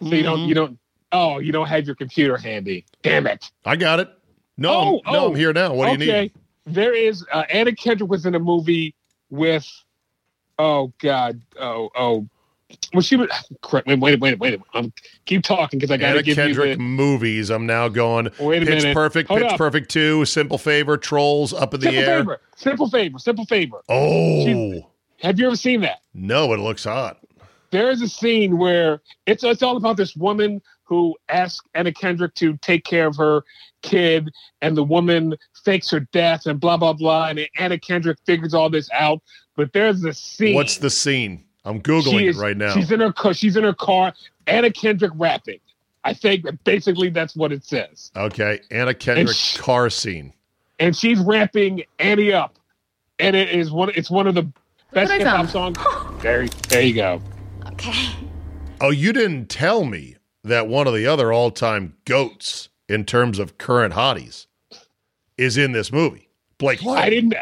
So 0.00 0.08
you 0.14 0.22
don't 0.22 0.48
you 0.48 0.54
don't 0.54 0.78
oh 1.12 1.38
you 1.38 1.52
don't 1.52 1.66
have 1.68 1.86
your 1.86 1.94
computer 1.96 2.36
handy. 2.36 2.84
Damn 3.02 3.26
it. 3.26 3.50
i 3.64 3.76
got 3.76 4.00
it 4.00 4.10
no 4.56 4.70
Oh, 4.72 5.00
I'm, 5.06 5.12
no 5.12 5.18
oh, 5.20 5.28
i'm 5.30 5.36
here 5.36 5.52
now 5.52 5.72
what 5.74 5.86
do 5.98 6.04
you 6.04 6.12
need 6.12 6.32
There 6.68 6.94
is 6.94 7.24
uh, 7.32 7.44
Anna 7.50 7.74
Kendrick 7.74 8.10
was 8.10 8.26
in 8.26 8.34
a 8.34 8.38
movie 8.38 8.94
with 9.30 9.66
oh 10.58 10.92
god 11.00 11.40
oh 11.60 11.88
oh 11.96 12.26
well 12.92 13.00
she 13.02 13.16
was 13.16 13.28
correct 13.62 13.86
wait 13.86 13.98
wait 14.00 14.18
wait 14.20 14.38
wait 14.38 14.60
um, 14.74 14.92
keep 15.24 15.42
talking 15.42 15.78
because 15.78 15.90
I 15.90 15.96
got 15.96 16.06
to 16.08 16.12
Anna 16.14 16.22
give 16.22 16.36
Kendrick 16.36 16.68
you 16.70 16.74
the 16.76 16.82
movies. 16.82 17.50
I'm 17.50 17.66
now 17.66 17.88
going. 17.88 18.28
Wait 18.40 18.62
a 18.62 18.66
Pitch 18.66 18.82
minute. 18.82 18.94
Perfect, 18.94 19.28
Hold 19.28 19.42
Pitch 19.42 19.52
up. 19.52 19.58
Perfect 19.58 19.90
Two, 19.90 20.24
Simple 20.24 20.58
Favor, 20.58 20.96
Trolls, 20.96 21.52
Up 21.52 21.74
in 21.74 21.80
the 21.80 21.86
simple 21.86 22.02
Air. 22.02 22.18
favor 22.20 22.40
simple 22.56 22.90
favor 22.90 23.18
simple 23.18 23.44
favor. 23.46 23.80
Oh 23.88 24.82
Have 25.20 25.38
you 25.38 25.46
ever 25.46 25.56
seen 25.56 25.80
that? 25.82 26.00
no, 26.14 26.52
it 26.52 26.58
looks 26.60 26.84
hot. 26.84 27.18
there 27.70 27.90
is 27.90 28.02
a 28.02 28.08
scene 28.08 28.58
where 28.58 29.00
it's 29.26 29.44
it's 29.44 29.62
all 29.62 29.76
about 29.76 29.96
this 29.96 30.16
woman 30.16 30.60
who 30.84 31.14
asks 31.28 31.66
Anna 31.74 31.92
Kendrick 31.92 32.34
to 32.36 32.56
take 32.58 32.82
care 32.84 33.06
of 33.06 33.16
her 33.16 33.42
kid, 33.82 34.30
and 34.62 34.74
the 34.76 34.82
woman 34.82 35.36
fakes 35.68 35.90
her 35.90 36.00
death 36.00 36.46
and 36.46 36.58
blah 36.58 36.78
blah 36.78 36.94
blah, 36.94 37.28
and 37.28 37.40
Anna 37.58 37.78
Kendrick 37.78 38.16
figures 38.24 38.54
all 38.54 38.70
this 38.70 38.88
out. 38.92 39.20
But 39.54 39.72
there's 39.74 40.02
a 40.04 40.14
scene. 40.14 40.54
What's 40.54 40.78
the 40.78 40.88
scene? 40.88 41.44
I'm 41.66 41.82
googling 41.82 42.10
She 42.20 42.26
it 42.26 42.28
is- 42.30 42.36
right 42.38 42.56
now. 42.56 42.72
She's 42.72 42.90
in 42.90 43.00
her 43.00 43.12
car. 43.12 43.34
She's 43.34 43.56
in 43.56 43.64
her 43.64 43.74
car. 43.74 44.14
Anna 44.46 44.70
Kendrick 44.70 45.12
rapping. 45.16 45.58
I 46.04 46.14
think 46.14 46.46
basically 46.64 47.10
that's 47.10 47.36
what 47.36 47.52
it 47.52 47.64
says, 47.64 48.10
Okay, 48.16 48.60
Anna 48.70 48.94
Kendrick 48.94 49.36
sh- 49.36 49.58
car 49.58 49.90
scene. 49.90 50.32
and 50.78 50.96
she's 50.96 51.18
rapping 51.18 51.82
Ante 51.98 52.32
Up, 52.32 52.58
and 53.18 53.36
it 53.36 53.50
is 53.50 53.70
one. 53.70 53.90
It's 53.94 54.10
one 54.10 54.26
of 54.26 54.34
the 54.34 54.44
best 54.92 55.10
What 55.10 55.20
is 55.20 55.26
hip 55.26 55.26
hop 55.26 55.48
songs. 55.50 55.76
There, 56.22 56.46
there 56.70 56.80
you 56.82 56.94
go. 56.94 57.20
Okay. 57.72 57.92
Oh, 58.80 58.90
you 58.90 59.12
didn't 59.12 59.50
tell 59.50 59.84
me 59.84 60.16
that 60.44 60.66
one 60.68 60.86
of 60.86 60.94
the 60.94 61.06
other 61.06 61.30
all-time 61.32 61.94
goats 62.06 62.70
in 62.88 63.04
terms 63.04 63.38
of 63.38 63.58
current 63.58 63.92
hotties 63.92 64.46
is 65.38 65.56
in 65.56 65.72
this 65.72 65.92
movie. 65.92 66.28
Blake 66.58 66.82
Lively. 66.82 67.02
I 67.02 67.10
didn't. 67.10 67.34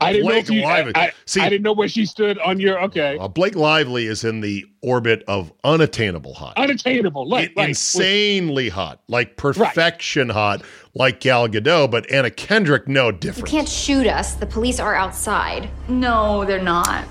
I 0.00 0.12
didn't 0.12 0.26
Blake 0.26 0.34
know 0.34 0.40
if 0.40 0.50
you. 0.50 0.62
Lively. 0.64 0.92
I, 0.96 1.12
See- 1.26 1.40
I 1.40 1.48
didn't 1.48 1.62
know 1.62 1.72
where 1.72 1.86
she 1.86 2.04
stood 2.04 2.38
on 2.40 2.58
your. 2.58 2.82
Okay, 2.82 3.16
Uh, 3.20 3.28
Blake 3.28 3.54
Lively 3.54 4.06
is 4.06 4.24
in 4.24 4.40
the 4.40 4.64
orbit 4.82 5.22
of 5.28 5.52
unattainable 5.62 6.34
hot. 6.34 6.54
unattainable. 6.58 7.28
Like, 7.28 7.50
In- 7.50 7.54
like 7.54 7.68
insanely 7.68 8.68
hot, 8.68 9.00
like 9.06 9.36
perfection 9.36 10.28
hot, 10.28 10.62
like 10.94 11.20
Gal 11.20 11.46
Gadot, 11.48 11.92
but 11.92 12.10
Anna 12.10 12.30
Kendrick, 12.32 12.88
no 12.88 13.06
You 13.06 13.12
difference. 13.12 13.48
can't 13.50 13.68
shoot 13.68 14.08
us. 14.08 14.34
The 14.34 14.46
police 14.46 14.80
are 14.80 14.96
outside. 14.96 15.68
No, 15.88 16.44
they're 16.44 16.60
not. 16.60 17.04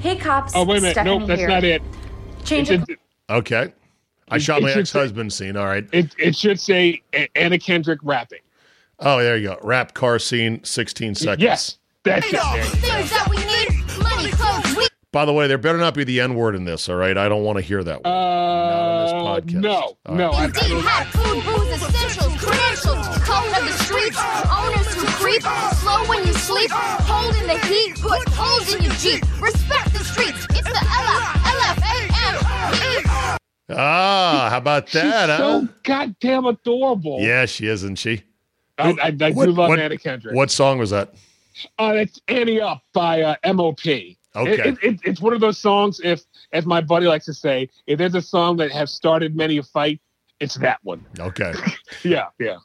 Hey, 0.00 0.16
cops. 0.16 0.52
Oh 0.56 0.64
wait 0.64 0.78
a 0.78 0.80
minute. 0.80 0.92
Stephanie 0.94 1.18
Nope, 1.20 1.28
that's 1.28 1.40
here. 1.40 1.48
not 1.48 1.62
it. 1.64 1.82
Change 2.44 2.70
It, 2.70 2.80
it. 2.82 2.88
it, 2.90 2.98
Okay. 3.30 3.72
I 4.28 4.36
It- 4.36 4.40
shot 4.42 4.58
it 4.58 4.64
my 4.64 4.72
ex 4.72 4.92
husband 4.92 5.32
scene. 5.32 5.56
All 5.56 5.66
right. 5.66 5.86
it, 5.92 6.12
it 6.18 6.34
should 6.34 6.58
say 6.58 7.02
Anna 7.36 7.58
Kendrick 7.58 8.00
rapping. 8.02 8.40
Oh, 8.98 9.22
there 9.22 9.36
you 9.36 9.48
go. 9.48 9.58
Rap 9.62 9.94
car 9.94 10.18
scene, 10.18 10.62
16 10.64 11.14
seconds. 11.16 11.42
Yes, 11.42 11.78
that's 12.02 12.26
it. 12.26 12.32
There. 12.32 12.64
Things 12.64 13.10
that 13.10 13.26
we 13.28 13.36
need 13.36 14.02
money, 14.02 14.30
clothes, 14.32 14.76
we. 14.76 14.88
By 15.12 15.24
the 15.24 15.32
way, 15.32 15.46
there 15.46 15.58
better 15.58 15.78
not 15.78 15.94
be 15.94 16.04
the 16.04 16.20
N 16.20 16.34
word 16.34 16.54
in 16.54 16.64
this, 16.64 16.88
all 16.88 16.96
right? 16.96 17.16
I 17.16 17.28
don't 17.28 17.42
want 17.44 17.56
to 17.58 17.62
hear 17.62 17.82
that 17.84 18.02
one. 18.04 18.12
Uh, 18.12 18.16
Not 18.16 18.80
on 18.82 19.04
this 19.04 19.54
podcast. 19.54 19.60
no, 19.62 19.96
All 20.06 20.14
no. 20.14 20.30
I, 20.30 20.40
I 20.40 20.44
Indeed, 20.44 20.60
don't, 20.68 20.82
have 20.84 21.06
food, 21.08 21.44
booze, 21.44 21.72
essentials, 21.82 22.42
credentials, 22.42 23.06
code 23.24 23.56
of 23.56 23.64
the 23.64 23.72
streets, 23.84 24.18
owners 24.50 24.94
who 24.94 25.06
creep, 25.22 25.42
slow 25.42 26.04
when 26.08 26.26
you 26.26 26.32
sleep, 26.34 26.70
holding 26.70 27.46
the 27.46 27.58
heat, 27.66 27.94
put 28.00 28.28
holes 28.30 28.74
in 28.74 28.82
your 28.82 28.92
Jeep, 28.94 29.22
respect 29.40 29.92
the 29.94 30.04
streets. 30.04 30.44
It's 30.50 30.64
the 30.68 30.84
LF, 30.84 31.76
LFAM. 31.80 33.38
Ah, 33.68 34.48
how 34.50 34.58
about 34.58 34.88
she's 34.88 35.02
that? 35.02 35.28
huh? 35.28 35.38
so 35.38 35.68
goddamn 35.82 36.46
adorable. 36.46 37.18
Yeah, 37.20 37.46
she 37.46 37.66
is, 37.66 37.82
isn't 37.84 37.98
she? 37.98 38.22
I, 38.78 38.90
I, 39.02 39.16
I 39.20 39.30
What- 39.30 39.46
do 39.46 39.52
love 39.52 39.68
what- 39.70 39.78
Anna 39.78 39.96
Kendrick. 39.98 40.34
What 40.34 40.50
song 40.50 40.78
was 40.78 40.90
that? 40.90 41.14
Uh, 41.78 41.94
that's 41.94 42.20
Ante 42.28 42.60
Up 42.60 42.82
by 42.92 43.22
uh, 43.22 43.36
MOP. 43.54 43.80
Okay. 43.86 44.16
It, 44.36 44.58
it, 44.58 44.78
it, 44.82 45.00
it's 45.04 45.20
one 45.22 45.32
of 45.32 45.40
those 45.40 45.56
songs, 45.56 46.00
if, 46.04 46.20
as 46.52 46.66
my 46.66 46.82
buddy 46.82 47.06
likes 47.06 47.24
to 47.24 47.32
say, 47.34 47.70
if 47.86 47.98
there's 47.98 48.14
a 48.14 48.20
song 48.20 48.58
that 48.58 48.70
has 48.72 48.92
started 48.92 49.34
many 49.34 49.56
a 49.56 49.62
fight, 49.62 49.98
it's 50.40 50.56
that 50.56 50.78
one. 50.82 51.04
Okay. 51.18 51.54
Yeah, 52.02 52.26
yeah. 52.38 52.58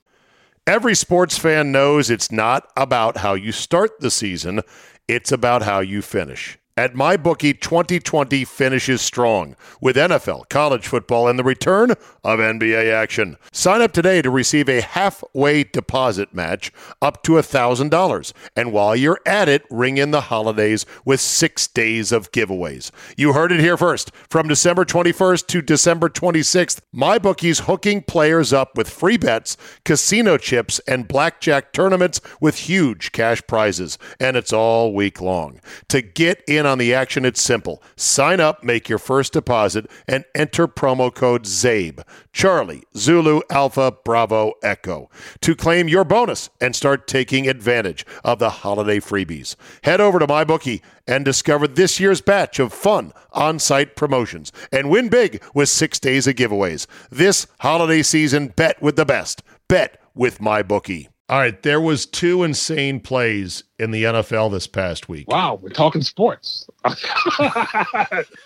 Every 0.68 0.94
sports 0.94 1.38
fan 1.38 1.72
knows 1.72 2.10
it's 2.10 2.32
not 2.32 2.68
about 2.76 3.18
how 3.18 3.34
you 3.34 3.52
start 3.54 4.00
the 4.02 4.12
season, 4.12 4.62
it's 5.08 5.32
about 5.32 5.62
how 5.64 5.80
you 5.80 6.02
finish. 6.02 6.58
At 6.82 6.96
MyBookie, 6.96 7.62
2020 7.62 8.44
finishes 8.44 9.04
strong 9.04 9.56
with 9.80 9.96
NFL, 9.96 10.50
college 10.50 10.88
football, 10.88 11.28
and 11.28 11.38
the 11.38 11.44
return 11.44 11.92
of 11.92 12.40
NBA 12.40 12.92
action. 12.92 13.38
Sign 13.52 13.84
up 13.84 13.92
today 13.92 14.24
to 14.24 14.32
receive 14.32 14.68
a 14.68 14.82
halfway 14.82 15.64
deposit 15.64 16.34
match 16.34 16.72
up 17.00 17.22
to 17.22 17.34
$1,000. 17.34 18.34
And 18.56 18.74
while 18.74 18.96
you're 18.96 19.20
at 19.28 19.48
it, 19.48 19.64
ring 19.70 19.98
in 19.98 20.10
the 20.10 20.22
holidays 20.22 20.88
with 21.06 21.22
six 21.22 21.68
days 21.68 22.12
of 22.12 22.32
giveaways. 22.32 22.90
You 23.16 23.34
heard 23.34 23.52
it 23.52 23.60
here 23.60 23.78
first. 23.78 24.12
From 24.32 24.48
December 24.48 24.84
21st 24.84 25.46
to 25.46 25.62
December 25.62 26.10
26th, 26.10 26.80
MyBookie's 26.96 27.60
hooking 27.60 28.02
players 28.02 28.54
up 28.54 28.76
with 28.76 28.90
free 28.90 29.18
bets, 29.18 29.56
casino 29.86 30.36
chips, 30.36 30.80
and 30.88 31.08
blackjack 31.08 31.74
tournaments 31.74 32.22
with 32.40 32.58
huge 32.58 33.12
cash 33.12 33.44
prizes. 33.46 34.00
And 34.20 34.36
it's 34.36 34.52
all 34.52 34.96
week 34.96 35.22
long. 35.22 35.60
To 35.90 36.02
get 36.02 36.42
in 36.48 36.71
on 36.72 36.78
the 36.78 36.94
action, 36.94 37.26
it's 37.26 37.42
simple. 37.42 37.84
Sign 37.96 38.40
up, 38.40 38.64
make 38.64 38.90
your 38.90 38.98
first 38.98 39.34
deposit, 39.34 39.86
and 40.08 40.24
enter 40.34 40.68
promo 40.68 41.14
code 41.14 41.44
CZABE. 41.44 42.04
Charlie, 42.32 42.84
Zulu, 42.96 43.42
Alpha, 43.50 43.94
Bravo, 44.04 44.54
Echo 44.64 45.10
to 45.42 45.56
claim 45.56 45.88
your 45.88 46.04
bonus 46.04 46.50
and 46.60 46.76
start 46.76 47.08
taking 47.08 47.48
advantage 47.48 48.06
of 48.24 48.40
the 48.40 48.50
holiday 48.50 49.00
freebies. 49.00 49.56
Head 49.84 50.00
over 50.02 50.18
to 50.18 50.28
MyBookie 50.28 50.82
and 51.06 51.26
discover 51.26 51.68
this 51.68 52.00
year's 52.00 52.22
batch 52.22 52.58
of 52.58 52.74
fun 52.74 53.12
on 53.34 53.60
site 53.60 53.96
promotions 53.96 54.52
and 54.72 54.90
win 54.90 55.10
big 55.10 55.44
with 55.54 55.70
six 55.70 56.00
days 56.00 56.26
of 56.26 56.36
giveaways. 56.36 56.88
This 57.10 57.48
holiday 57.60 58.02
season, 58.02 58.48
bet 58.48 58.82
with 58.82 58.96
the 58.96 59.06
best. 59.06 59.44
Bet 59.68 60.02
with 60.16 60.40
MyBookie. 60.40 61.10
All 61.32 61.40
right, 61.40 61.64
there 61.64 61.80
was 61.80 62.06
two 62.06 62.44
insane 62.44 63.00
plays 63.00 63.64
in 63.80 63.92
the 63.92 64.04
NFL 64.04 64.52
this 64.52 64.68
past 64.68 65.08
week. 65.08 65.30
Wow, 65.30 65.60
we're 65.62 65.70
talking 65.70 66.02
sports. 66.02 66.68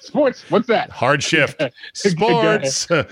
sports, 0.02 0.46
what's 0.50 0.68
that? 0.68 0.92
Hard 0.92 1.24
shift. 1.24 1.60
Sports. 1.96 2.92
All 2.92 3.06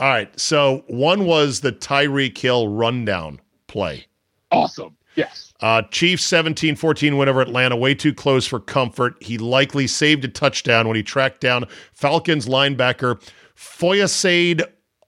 right. 0.00 0.40
So 0.40 0.82
one 0.86 1.26
was 1.26 1.60
the 1.60 1.72
Tyreek 1.72 2.38
Hill 2.38 2.68
rundown 2.68 3.38
play. 3.66 4.06
awesome. 4.50 4.96
Yes. 5.14 5.52
Uh, 5.60 5.82
Chiefs 5.90 6.24
17 6.24 6.74
14 6.74 7.18
win 7.18 7.28
over 7.28 7.42
Atlanta, 7.42 7.76
way 7.76 7.94
too 7.94 8.14
close 8.14 8.46
for 8.46 8.60
comfort. 8.60 9.22
He 9.22 9.36
likely 9.36 9.88
saved 9.88 10.24
a 10.24 10.28
touchdown 10.28 10.88
when 10.88 10.96
he 10.96 11.02
tracked 11.02 11.42
down 11.42 11.66
Falcons 11.92 12.46
linebacker 12.46 13.20
Foyesade 13.54 14.62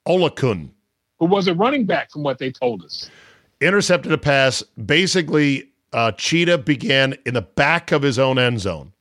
Oluokun. 0.06 0.68
Who 1.20 1.24
was 1.24 1.48
a 1.48 1.54
running 1.54 1.87
back 1.87 2.11
from 2.11 2.22
what 2.22 2.38
they 2.38 2.50
told 2.50 2.85
us. 2.85 3.08
Intercepted 3.62 4.11
a 4.11 4.18
pass. 4.18 4.62
Basically, 4.85 5.70
uh, 5.92 6.11
Cheetah 6.12 6.59
began 6.59 7.14
in 7.25 7.35
the 7.35 7.42
back 7.42 7.92
of 7.92 8.03
his 8.03 8.18
own 8.18 8.37
end 8.37 8.61
zone, 8.61 8.92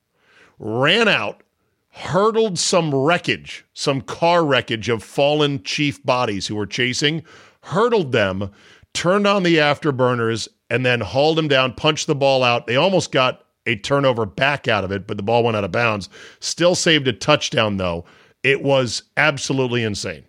ran 0.60 1.08
out, 1.08 1.42
hurdled 1.90 2.60
some 2.60 2.94
wreckage, 2.94 3.66
some 3.74 4.02
car 4.02 4.46
wreckage 4.46 4.88
of 4.88 5.04
fallen 5.04 5.64
Chief 5.64 6.04
bodies 6.06 6.46
who 6.46 6.56
were 6.56 6.68
chasing, 6.68 7.24
hurdled 7.64 8.12
them, 8.12 8.52
turned 8.94 9.26
on 9.26 9.42
the 9.42 9.58
afterburners, 9.58 10.48
and 10.70 10.86
then 10.86 11.02
hauled 11.02 11.40
him 11.40 11.48
down, 11.48 11.74
punched 11.74 12.06
the 12.06 12.14
ball 12.14 12.44
out. 12.44 12.68
They 12.68 12.76
almost 12.76 13.12
got 13.12 13.46
a 13.66 13.76
turnover 13.78 14.28
back 14.28 14.68
out 14.68 14.84
of 14.84 14.92
it, 14.92 15.08
but 15.08 15.18
the 15.18 15.24
ball 15.24 15.44
went 15.44 15.58
out 15.58 15.64
of 15.64 15.72
bounds. 15.72 16.08
Still 16.40 16.76
saved 16.76 17.08
a 17.08 17.14
touchdown, 17.14 17.78
though. 17.78 18.06
It 18.44 18.62
was 18.62 19.04
absolutely 19.18 19.84
insane. 19.84 20.26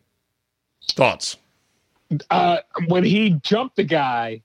Thoughts? 0.93 1.37
Uh, 2.31 2.59
when 2.89 3.05
he 3.05 3.31
jumped 3.43 3.77
the 3.77 3.85
guy 3.85 4.43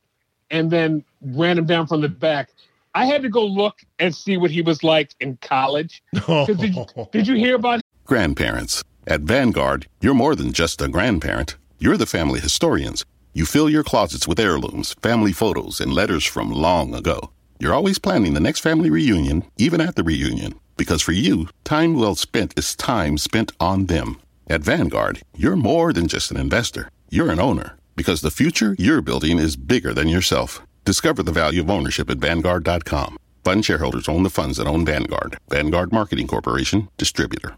and 0.49 0.71
then 0.71 1.03
ran 1.21 1.58
him 1.58 1.65
down 1.65 1.88
from 1.88 2.01
the 2.01 2.10
back, 2.10 2.49
I 2.93 3.06
had 3.06 3.21
to 3.21 3.30
go 3.30 3.45
look 3.45 3.82
and 3.99 4.15
see 4.15 4.38
what 4.38 4.51
he 4.51 4.62
was 4.62 4.84
like 4.84 5.13
in 5.19 5.38
college. 5.41 6.01
Did, 6.27 6.75
did 7.12 7.27
you 7.27 7.36
hear 7.36 7.56
about 7.56 7.82
Grandparents. 8.06 8.84
At 9.06 9.21
Vanguard, 9.21 9.88
you're 9.99 10.13
more 10.13 10.34
than 10.34 10.53
just 10.53 10.82
a 10.82 10.88
grandparent. 10.88 11.58
You're 11.77 11.97
the 11.97 12.06
family 12.06 12.39
historians. 12.39 13.06
You 13.34 13.45
fill 13.45 13.69
your 13.69 13.84
closets 13.84 14.27
with 14.27 14.39
heirlooms, 14.39 14.93
family 15.01 15.34
photos, 15.34 15.82
and 15.82 15.93
letters 15.93 16.23
from 16.23 16.49
long 16.49 16.95
ago. 16.95 17.32
You're 17.60 17.73
always 17.73 17.99
planning 17.99 18.34
the 18.34 18.39
next 18.39 18.62
family 18.62 18.89
reunion, 18.89 19.43
even 19.58 19.82
at 19.82 19.95
the 19.95 20.03
reunion. 20.03 20.56
Because 20.77 21.01
for 21.01 21.12
you, 21.12 21.49
time 21.65 21.95
well 21.95 22.15
spent 22.15 22.58
is 22.58 22.75
time 22.75 23.17
spent 23.17 23.51
on 23.60 23.88
them. 23.88 24.21
At 24.49 24.62
Vanguard, 24.62 25.21
you're 25.36 25.58
more 25.58 25.91
than 25.91 26.08
just 26.08 26.32
an 26.32 26.38
investor. 26.38 26.89
You're 27.10 27.32
an 27.32 27.39
owner. 27.39 27.78
Because 27.96 28.22
the 28.22 28.32
future 28.32 28.76
you're 28.78 29.02
building 29.02 29.39
is 29.39 29.56
bigger 29.56 29.93
than 29.93 30.08
yourself. 30.08 30.62
Discover 30.86 31.24
the 31.24 31.32
value 31.32 31.62
of 31.62 31.70
ownership 31.70 32.10
at 32.10 32.17
Vanguard.com. 32.17 33.17
Fund 33.43 33.63
shareholders 33.65 34.10
own 34.10 34.24
the 34.24 34.30
funds 34.30 34.58
that 34.58 34.67
own 34.67 34.86
Vanguard. 34.86 35.38
Vanguard 35.50 35.91
Marketing 35.91 36.28
Corporation, 36.28 36.89
distributor. 36.98 37.56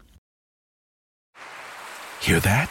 Hear 2.20 2.38
that? 2.40 2.70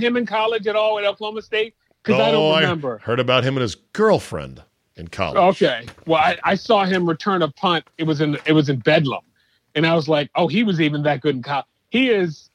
Him 0.00 0.16
in 0.16 0.26
college 0.26 0.66
at 0.66 0.76
all 0.76 0.98
at 0.98 1.04
Oklahoma 1.04 1.42
State? 1.42 1.74
Because 2.02 2.20
I 2.20 2.28
Oh, 2.30 2.32
don't 2.32 2.60
remember. 2.62 2.98
heard 2.98 3.20
about 3.20 3.44
him 3.44 3.54
and 3.56 3.62
his 3.62 3.74
girlfriend 3.74 4.62
in 4.96 5.08
college. 5.08 5.36
Okay. 5.62 5.86
Well, 6.06 6.20
I, 6.20 6.38
I 6.44 6.54
saw 6.54 6.84
him 6.84 7.08
return 7.08 7.42
a 7.42 7.48
punt. 7.52 7.84
It 7.98 8.04
was 8.04 8.20
in 8.20 8.38
it 8.46 8.52
was 8.52 8.68
in 8.68 8.78
Bedlam, 8.78 9.22
and 9.74 9.86
I 9.86 9.94
was 9.94 10.08
like, 10.08 10.30
oh, 10.34 10.48
he 10.48 10.62
was 10.62 10.80
even 10.80 11.02
that 11.04 11.20
good 11.20 11.36
in 11.36 11.42
college. 11.42 11.66
He 11.90 12.08
is. 12.10 12.48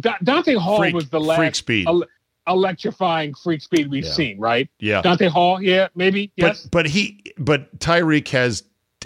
Da- 0.00 0.16
Dante 0.24 0.54
Hall 0.54 0.78
Freak- 0.78 0.94
was 0.94 1.08
the 1.08 1.20
last 1.20 1.36
freak 1.38 1.54
speed. 1.54 1.86
el- 1.86 2.04
electrifying 2.48 3.34
freak 3.34 3.60
speed 3.62 3.90
we've 3.90 4.04
Yeah. 4.04 4.10
seen, 4.12 4.38
right? 4.38 4.68
Yeah. 4.80 5.02
Dante 5.02 5.28
Hall, 5.28 5.62
yeah, 5.62 5.88
maybe, 5.94 6.32
yes. 6.36 6.62
But 6.64 6.70
but 6.70 6.86
he 6.86 7.22
but 7.38 7.78
Tyreek 7.78 8.28
has 8.28 8.64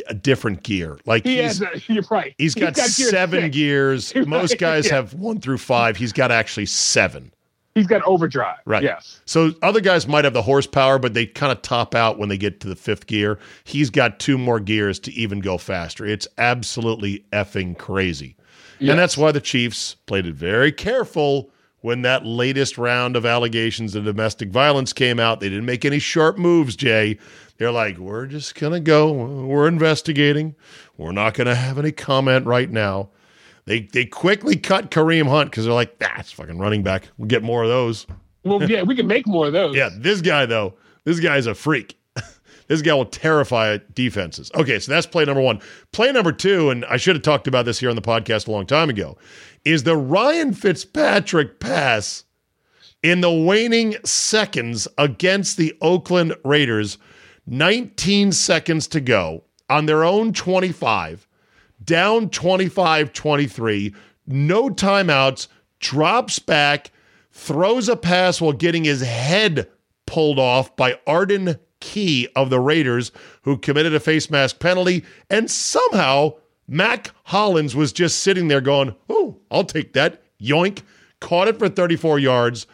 a 0.08 0.14
different 0.14 0.62
gear. 0.62 0.98
Like 1.06 1.24
he 1.24 1.42
he's 1.42 1.58
has. 1.58 1.88
You're 1.88 2.04
right. 2.10 2.34
he's 2.38 2.54
got, 2.54 2.74
gear 2.74 2.84
seven 2.86 3.42
six. 3.42 3.54
gears. 3.54 4.14
Most 4.26 4.58
guys 4.58 4.86
yeah. 4.86 4.94
have 4.94 5.14
one 5.14 5.40
through 5.40 5.58
five. 5.58 5.96
He's 5.96 6.12
got 6.12 6.30
actually 6.30 6.66
seven. 6.66 7.32
He's 7.78 7.86
got 7.86 8.02
overdrive. 8.02 8.58
Right. 8.64 8.82
Yes. 8.82 9.20
So 9.24 9.52
other 9.62 9.80
guys 9.80 10.06
might 10.08 10.24
have 10.24 10.34
the 10.34 10.42
horsepower, 10.42 10.98
but 10.98 11.14
they 11.14 11.26
kind 11.26 11.52
of 11.52 11.62
top 11.62 11.94
out 11.94 12.18
when 12.18 12.28
they 12.28 12.36
get 12.36 12.60
to 12.60 12.68
the 12.68 12.76
fifth 12.76 13.06
gear. 13.06 13.38
He's 13.64 13.88
got 13.88 14.18
two 14.18 14.36
more 14.36 14.60
gears 14.60 14.98
to 15.00 15.12
even 15.12 15.40
go 15.40 15.58
faster. 15.58 16.04
It's 16.04 16.26
absolutely 16.38 17.24
effing 17.32 17.78
crazy. 17.78 18.36
Yes. 18.80 18.90
And 18.90 18.98
that's 18.98 19.16
why 19.16 19.32
the 19.32 19.40
Chiefs 19.40 19.94
played 20.06 20.26
it 20.26 20.34
very 20.34 20.72
careful 20.72 21.50
when 21.80 22.02
that 22.02 22.26
latest 22.26 22.76
round 22.78 23.16
of 23.16 23.24
allegations 23.24 23.94
of 23.94 24.04
domestic 24.04 24.50
violence 24.50 24.92
came 24.92 25.20
out. 25.20 25.40
They 25.40 25.48
didn't 25.48 25.64
make 25.64 25.84
any 25.84 26.00
sharp 26.00 26.36
moves, 26.36 26.74
Jay. 26.76 27.18
They're 27.58 27.72
like, 27.72 27.98
we're 27.98 28.26
just 28.26 28.54
going 28.54 28.72
to 28.72 28.80
go. 28.80 29.12
We're 29.12 29.68
investigating. 29.68 30.54
We're 30.96 31.12
not 31.12 31.34
going 31.34 31.46
to 31.46 31.54
have 31.54 31.78
any 31.78 31.92
comment 31.92 32.46
right 32.46 32.70
now. 32.70 33.10
They 33.68 33.80
they 33.80 34.06
quickly 34.06 34.56
cut 34.56 34.90
Kareem 34.90 35.28
Hunt 35.28 35.50
because 35.50 35.66
they're 35.66 35.74
like, 35.74 35.94
ah, 36.02 36.22
fucking 36.24 36.56
running 36.56 36.82
back. 36.82 37.04
We'll 37.18 37.28
get 37.28 37.42
more 37.42 37.62
of 37.62 37.68
those. 37.68 38.06
Well, 38.42 38.62
yeah, 38.62 38.82
we 38.82 38.96
can 38.96 39.06
make 39.06 39.26
more 39.26 39.48
of 39.48 39.52
those. 39.52 39.76
Yeah, 39.76 39.90
this 39.94 40.22
guy 40.22 40.46
though, 40.46 40.74
this 41.04 41.20
guy's 41.20 41.46
a 41.46 41.54
freak. 41.54 41.98
this 42.68 42.80
guy 42.80 42.94
will 42.94 43.04
terrify 43.04 43.76
defenses. 43.92 44.50
Okay, 44.54 44.78
so 44.78 44.90
that's 44.90 45.04
play 45.04 45.26
number 45.26 45.42
one. 45.42 45.60
Play 45.92 46.10
number 46.12 46.32
two, 46.32 46.70
and 46.70 46.86
I 46.86 46.96
should 46.96 47.14
have 47.14 47.22
talked 47.22 47.46
about 47.46 47.66
this 47.66 47.78
here 47.78 47.90
on 47.90 47.96
the 47.96 48.00
podcast 48.00 48.48
a 48.48 48.50
long 48.50 48.64
time 48.64 48.88
ago, 48.88 49.18
is 49.66 49.82
the 49.82 49.98
Ryan 49.98 50.54
Fitzpatrick 50.54 51.60
pass 51.60 52.24
in 53.02 53.20
the 53.20 53.30
waning 53.30 53.96
seconds 54.02 54.88
against 54.96 55.58
the 55.58 55.76
Oakland 55.82 56.34
Raiders. 56.42 56.96
19 57.46 58.32
seconds 58.32 58.88
to 58.88 59.00
go 59.00 59.44
on 59.68 59.84
their 59.84 60.04
own 60.04 60.32
25, 60.32 61.27
down 61.84 62.30
25 62.30 63.12
23, 63.12 63.94
no 64.26 64.68
timeouts, 64.68 65.48
drops 65.80 66.38
back, 66.38 66.90
throws 67.32 67.88
a 67.88 67.96
pass 67.96 68.40
while 68.40 68.52
getting 68.52 68.84
his 68.84 69.00
head 69.00 69.68
pulled 70.06 70.38
off 70.38 70.74
by 70.76 70.98
Arden 71.06 71.58
Key 71.80 72.28
of 72.34 72.50
the 72.50 72.60
Raiders, 72.60 73.12
who 73.42 73.56
committed 73.56 73.94
a 73.94 74.00
face 74.00 74.30
mask 74.30 74.58
penalty. 74.58 75.04
And 75.30 75.50
somehow 75.50 76.34
Mack 76.66 77.12
Hollins 77.24 77.76
was 77.76 77.92
just 77.92 78.20
sitting 78.20 78.48
there 78.48 78.60
going, 78.60 78.94
Oh, 79.08 79.38
I'll 79.50 79.64
take 79.64 79.92
that. 79.92 80.22
Yoink. 80.40 80.82
Caught 81.20 81.48
it 81.48 81.58
for 81.58 81.68
34 81.68 82.20
yards, 82.20 82.66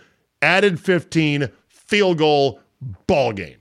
added 0.42 0.78
15, 0.78 1.48
field 1.68 2.18
goal, 2.18 2.60
ball 3.06 3.32
game. 3.32 3.56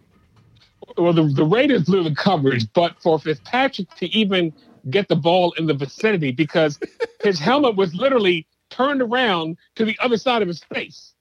Well, 0.97 1.13
the, 1.13 1.23
the 1.23 1.45
Raiders 1.45 1.83
blew 1.83 2.03
the 2.03 2.13
coverage, 2.13 2.71
but 2.73 3.01
for 3.01 3.17
Fitzpatrick 3.17 3.89
to 3.95 4.07
even 4.07 4.53
get 4.89 5.07
the 5.07 5.15
ball 5.15 5.53
in 5.53 5.65
the 5.65 5.73
vicinity 5.73 6.31
because 6.31 6.79
his 7.23 7.39
helmet 7.49 7.75
was 7.75 7.93
literally 7.95 8.47
turned 8.69 9.01
around 9.01 9.57
to 9.75 9.85
the 9.85 9.97
other 10.01 10.17
side 10.17 10.41
of 10.41 10.47
his 10.47 10.63
face. 10.63 11.13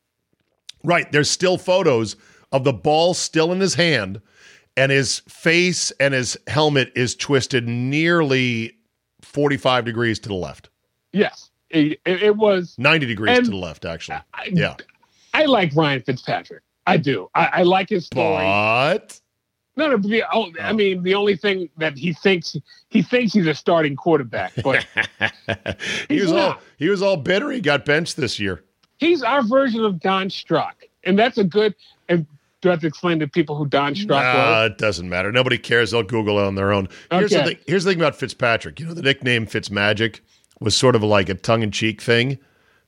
Right. 0.85 1.11
There's 1.13 1.31
still 1.31 1.59
photos 1.59 2.17
of 2.51 2.65
the 2.65 2.73
ball 2.73 3.15
still 3.15 3.53
in 3.53 3.61
his 3.61 3.75
hand, 3.75 4.21
and 4.77 4.91
his 4.91 5.21
face 5.29 5.91
and 5.93 6.13
his 6.15 6.37
helmet 6.47 6.93
is 6.95 7.15
twisted 7.15 7.69
nearly 7.69 8.77
45 9.23 9.85
degrees 9.85 10.19
to 10.21 10.29
the 10.29 10.35
left. 10.35 10.69
Yes, 11.13 11.51
it, 11.71 12.01
it, 12.05 12.37
was 12.37 12.75
90 12.79 13.07
degrees 13.07 13.39
to 13.39 13.51
the 13.51 13.57
left, 13.57 13.85
actually. 13.85 14.19
I- 14.35 14.51
yeah. 14.53 14.77
I 15.35 15.47
like 15.47 15.75
Ryan 15.75 16.03
Fitzpatrick. 16.03 16.63
I 16.87 16.97
do. 16.97 17.31
I, 17.35 17.47
I 17.47 17.63
like 17.63 17.89
his 17.89 18.07
story. 18.07 18.45
But 18.45 19.19
No, 19.77 19.89
no. 19.89 19.97
The, 19.97 20.23
oh, 20.33 20.51
I 20.61 20.73
mean, 20.73 21.03
the 21.03 21.15
only 21.15 21.37
thing 21.37 21.69
that 21.79 21.97
he 21.97 22.13
thinks 22.13 22.57
he 22.91 23.01
thinks 23.03 23.33
he's 23.33 23.47
a 23.47 23.55
starting 23.55 23.97
quarterback, 23.97 24.53
but 24.63 24.87
he 26.09 26.21
was 26.21 26.33
all 26.33 26.57
he 26.79 26.89
was 26.89 27.03
all 27.03 27.17
bitter. 27.17 27.51
He 27.51 27.61
got 27.61 27.85
benched 27.85 28.17
this 28.17 28.39
year. 28.39 28.63
he's 28.99 29.23
our 29.23 29.43
version 29.43 29.85
of 29.85 29.99
Don 30.01 30.29
Strock, 30.31 30.85
and 31.05 31.19
that's 31.19 31.39
a 31.39 31.45
good. 31.45 31.75
And 32.09 32.27
do 32.61 32.69
I 32.69 32.73
have 32.73 32.81
to 32.83 32.87
explain 32.87 33.19
to 33.21 33.27
people 33.29 33.57
who 33.57 33.67
Don 33.67 33.95
Strock 33.95 34.23
Nah, 34.25 34.35
was? 34.63 34.71
it 34.73 34.79
doesn't 34.79 35.09
matter. 35.09 35.33
Nobody 35.33 35.57
cares. 35.59 35.91
They'll 35.93 36.03
Google 36.03 36.39
it 36.39 36.45
on 36.45 36.55
their 36.55 36.73
own. 36.73 36.89
Here's 37.11 37.31
the 37.31 37.39
Okay. 37.41 37.47
thing. 37.55 37.59
Here's 37.67 37.85
the 37.85 37.91
thing 37.93 38.01
about 38.01 38.15
Fitzpatrick. 38.15 38.79
You 38.79 38.87
know, 38.87 38.95
the 38.95 39.03
nickname 39.03 39.47
Fitzmagic 39.47 40.21
was 40.61 40.77
sort 40.77 40.95
of 40.95 41.03
like 41.03 41.29
a 41.29 41.35
tongue-in-cheek 41.35 42.01
thing, 42.01 42.39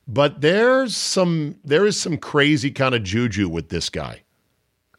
but 0.07 0.41
there's 0.41 0.95
some 0.95 1.55
there 1.65 1.85
is 1.85 1.99
some 1.99 2.17
crazy 2.17 2.69
kind 2.71 2.93
of 2.95 3.03
juju 3.03 3.49
with 3.49 3.69
this 3.69 3.89
guy. 3.89 4.21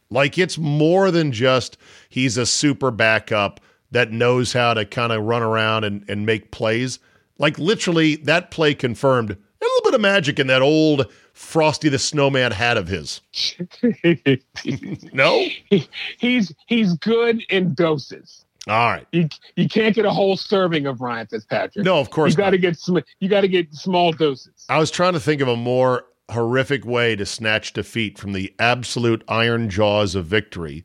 Like 0.09 0.37
it's 0.37 0.57
more 0.57 1.11
than 1.11 1.31
just 1.31 1.77
he's 2.09 2.37
a 2.37 2.45
super 2.45 2.91
backup 2.91 3.59
that 3.91 4.11
knows 4.11 4.53
how 4.53 4.73
to 4.73 4.85
kind 4.85 5.11
of 5.11 5.23
run 5.23 5.41
around 5.43 5.83
and, 5.83 6.03
and 6.09 6.25
make 6.25 6.51
plays. 6.51 6.99
Like 7.37 7.57
literally, 7.59 8.15
that 8.17 8.51
play 8.51 8.73
confirmed 8.73 9.31
a 9.31 9.37
little 9.61 9.81
bit 9.83 9.93
of 9.93 10.01
magic 10.01 10.39
in 10.39 10.47
that 10.47 10.61
old 10.61 11.11
Frosty 11.33 11.87
the 11.89 11.99
Snowman 11.99 12.51
hat 12.51 12.77
of 12.77 12.87
his. 12.87 13.21
No? 15.13 15.45
He- 15.69 15.87
he's 16.17 16.53
he's 16.67 16.93
good 16.95 17.41
in 17.49 17.73
doses. 17.73 18.43
All 18.67 18.89
right. 18.91 19.07
You 19.11 19.29
you 19.55 19.69
can't 19.69 19.95
get 19.95 20.05
a 20.05 20.11
whole 20.11 20.35
serving 20.35 20.87
of 20.87 20.99
Ryan 20.99 21.27
Fitzpatrick. 21.27 21.85
No, 21.85 21.99
of 21.99 22.09
course 22.09 22.31
you 22.33 22.37
got 22.37 22.49
to 22.49 22.57
get 22.57 22.77
sm- 22.77 22.97
you 23.19 23.29
got 23.29 23.41
to 23.41 23.47
get 23.47 23.73
small 23.73 24.11
doses. 24.11 24.65
I 24.67 24.77
was 24.79 24.91
trying 24.91 25.13
to 25.13 25.19
think 25.19 25.41
of 25.41 25.47
a 25.47 25.55
more 25.55 26.05
horrific 26.29 26.85
way 26.85 27.15
to 27.15 27.25
snatch 27.25 27.73
defeat 27.73 28.17
from 28.17 28.33
the 28.33 28.53
absolute 28.59 29.23
iron 29.27 29.69
jaws 29.69 30.15
of 30.15 30.25
victory. 30.25 30.83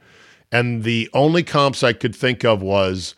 And 0.50 0.84
the 0.84 1.08
only 1.12 1.42
comps 1.42 1.82
I 1.82 1.92
could 1.92 2.14
think 2.14 2.44
of 2.44 2.62
was 2.62 3.14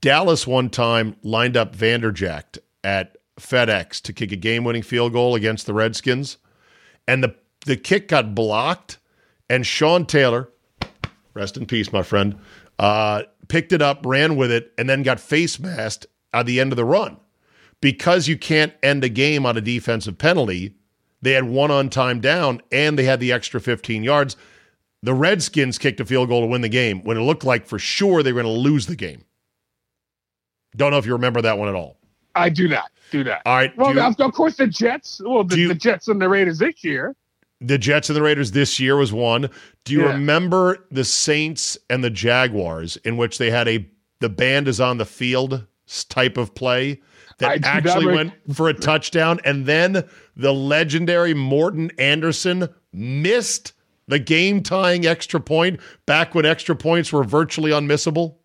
Dallas 0.00 0.46
one 0.46 0.68
time 0.68 1.16
lined 1.22 1.56
up 1.56 1.74
Vanderjagt 1.74 2.58
at 2.84 3.16
FedEx 3.38 4.00
to 4.02 4.12
kick 4.12 4.32
a 4.32 4.36
game 4.36 4.64
winning 4.64 4.82
field 4.82 5.12
goal 5.12 5.34
against 5.34 5.66
the 5.66 5.74
Redskins. 5.74 6.38
And 7.08 7.22
the, 7.22 7.34
the 7.66 7.76
kick 7.76 8.08
got 8.08 8.34
blocked. 8.34 8.98
And 9.48 9.66
Sean 9.66 10.06
Taylor, 10.06 10.48
rest 11.34 11.56
in 11.56 11.66
peace, 11.66 11.92
my 11.92 12.02
friend, 12.02 12.38
uh, 12.78 13.22
picked 13.48 13.72
it 13.72 13.82
up, 13.82 14.04
ran 14.06 14.36
with 14.36 14.50
it, 14.50 14.72
and 14.78 14.88
then 14.88 15.02
got 15.02 15.20
face 15.20 15.58
masked 15.58 16.06
at 16.32 16.46
the 16.46 16.58
end 16.58 16.72
of 16.72 16.76
the 16.76 16.84
run 16.84 17.18
because 17.82 18.28
you 18.28 18.38
can't 18.38 18.72
end 18.82 19.04
a 19.04 19.08
game 19.10 19.44
on 19.44 19.58
a 19.58 19.60
defensive 19.60 20.16
penalty, 20.16 20.74
they 21.22 21.32
had 21.32 21.44
one 21.44 21.70
on 21.70 21.88
time 21.88 22.20
down 22.20 22.60
and 22.70 22.98
they 22.98 23.04
had 23.04 23.20
the 23.20 23.32
extra 23.32 23.60
15 23.60 24.02
yards. 24.04 24.36
The 25.02 25.14
Redskins 25.14 25.78
kicked 25.78 26.00
a 26.00 26.04
field 26.04 26.28
goal 26.28 26.42
to 26.42 26.46
win 26.46 26.60
the 26.60 26.68
game 26.68 27.02
when 27.04 27.16
it 27.16 27.22
looked 27.22 27.44
like 27.44 27.66
for 27.66 27.78
sure 27.78 28.22
they 28.22 28.32
were 28.32 28.42
going 28.42 28.54
to 28.54 28.60
lose 28.60 28.86
the 28.86 28.96
game. 28.96 29.24
Don't 30.76 30.90
know 30.90 30.98
if 30.98 31.06
you 31.06 31.12
remember 31.12 31.42
that 31.42 31.58
one 31.58 31.68
at 31.68 31.74
all. 31.74 31.96
I 32.34 32.48
do 32.48 32.66
not 32.68 32.90
do 33.10 33.24
that. 33.24 33.42
All 33.44 33.54
right. 33.56 33.76
Well, 33.76 33.94
you- 33.94 34.00
of 34.00 34.32
course, 34.32 34.56
the 34.56 34.66
Jets. 34.66 35.20
Well, 35.24 35.44
the, 35.44 35.58
you- 35.58 35.68
the 35.68 35.74
Jets 35.74 36.08
and 36.08 36.20
the 36.20 36.28
Raiders 36.28 36.58
this 36.58 36.82
year. 36.82 37.14
the 37.60 37.78
Jets 37.78 38.08
and 38.08 38.16
the 38.16 38.22
Raiders 38.22 38.50
this 38.52 38.80
year 38.80 38.96
was 38.96 39.12
one. 39.12 39.48
Do 39.84 39.92
you 39.92 40.00
Yeah. 40.02 40.12
remember 40.12 40.86
the 40.90 41.04
Saints 41.04 41.76
and 41.90 42.02
the 42.02 42.10
Jaguars 42.10 42.96
in 43.04 43.16
which 43.16 43.38
they 43.38 43.50
had 43.50 43.68
a 43.68 43.86
the 44.20 44.28
band 44.28 44.66
is 44.68 44.80
on 44.80 44.98
the 44.98 45.04
field 45.04 45.66
type 46.08 46.36
of 46.36 46.54
play 46.54 47.00
that 47.42 47.64
actually 47.64 48.06
went 48.06 48.32
for 48.54 48.68
a 48.68 48.74
touchdown 48.74 49.40
and 49.44 49.66
then 49.66 50.08
the 50.36 50.52
legendary 50.52 51.34
Morten 51.34 51.90
Andersen 51.98 52.68
missed 52.92 53.74
the 54.08 54.18
game 54.18 54.62
tying 54.62 55.06
extra 55.06 55.40
point 55.40 55.80
back 56.06 56.34
when 56.34 56.44
extra 56.44 56.74
points 56.74 57.12
were 57.12 57.22
virtually 57.24 57.70
unmissable? 57.70 58.36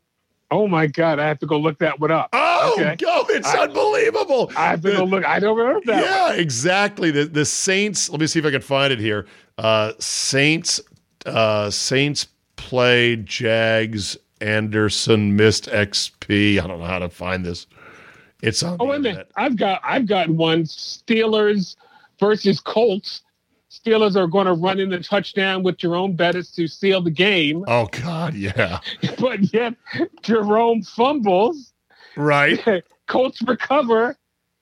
Oh 0.50 0.68
my 0.68 0.88
God, 0.88 1.20
I 1.20 1.28
have 1.28 1.40
to 1.40 1.46
go 1.46 1.58
look 1.58 1.80
that 1.80 2.00
one 2.00 2.12
up. 2.12 2.30
Oh, 2.32 2.76
Okay. 2.78 2.96
go! 2.96 3.26
It's 3.30 3.48
I- 3.48 3.64
unbelievable. 3.64 4.52
I 4.56 4.68
have 4.68 4.82
to 4.82 4.92
go 4.94 5.04
look. 5.04 5.26
I 5.26 5.40
don't 5.40 5.58
remember 5.58 5.82
that. 5.88 6.04
Yeah, 6.04 6.34
exactly. 6.40 7.12
The 7.12 7.26
the 7.26 7.44
Saints. 7.46 8.10
Let 8.10 8.20
me 8.22 8.28
see 8.28 8.40
if 8.40 8.46
I 8.46 8.52
can 8.52 8.62
find 8.62 8.94
it 8.94 9.00
here. 9.00 9.26
Uh, 9.58 9.92
Saints. 10.00 10.80
Uh, 11.26 11.70
Saints 11.70 12.28
play 12.56 13.18
Jags. 13.18 14.18
Anderson 14.40 15.36
missed 15.36 15.66
XP. 15.68 16.60
I 16.64 16.68
don't 16.68 16.80
know 16.80 16.86
how 16.86 17.00
to 17.00 17.10
find 17.10 17.44
this. 17.46 17.66
It's 18.42 18.62
on 18.64 18.78
Oh, 18.80 18.86
wait 18.86 18.98
a 18.98 19.00
minute. 19.00 19.32
I've 19.36 19.56
got 19.56 19.82
I've 19.84 20.06
got 20.08 20.30
one. 20.30 20.64
Steelers 20.64 21.76
versus 22.20 22.60
Colts. 22.60 23.22
Steelers 23.70 24.16
are 24.16 24.28
going 24.28 24.48
to 24.48 24.54
run 24.54 24.80
in 24.80 24.90
the 24.90 25.00
touchdown 25.00 25.62
with 25.62 25.78
Jerome 25.78 26.14
Bettis 26.16 26.52
to 26.52 26.68
seal 26.68 27.02
the 27.02 27.12
game, 27.12 27.64
Oh 27.68 27.86
God, 27.88 28.34
yeah. 28.34 28.80
but 29.20 29.54
yet 29.54 29.76
Jerome 30.22 30.82
fumbles. 30.84 31.74
Right. 32.16 32.60
Colts 33.08 33.42
recover. 33.44 34.18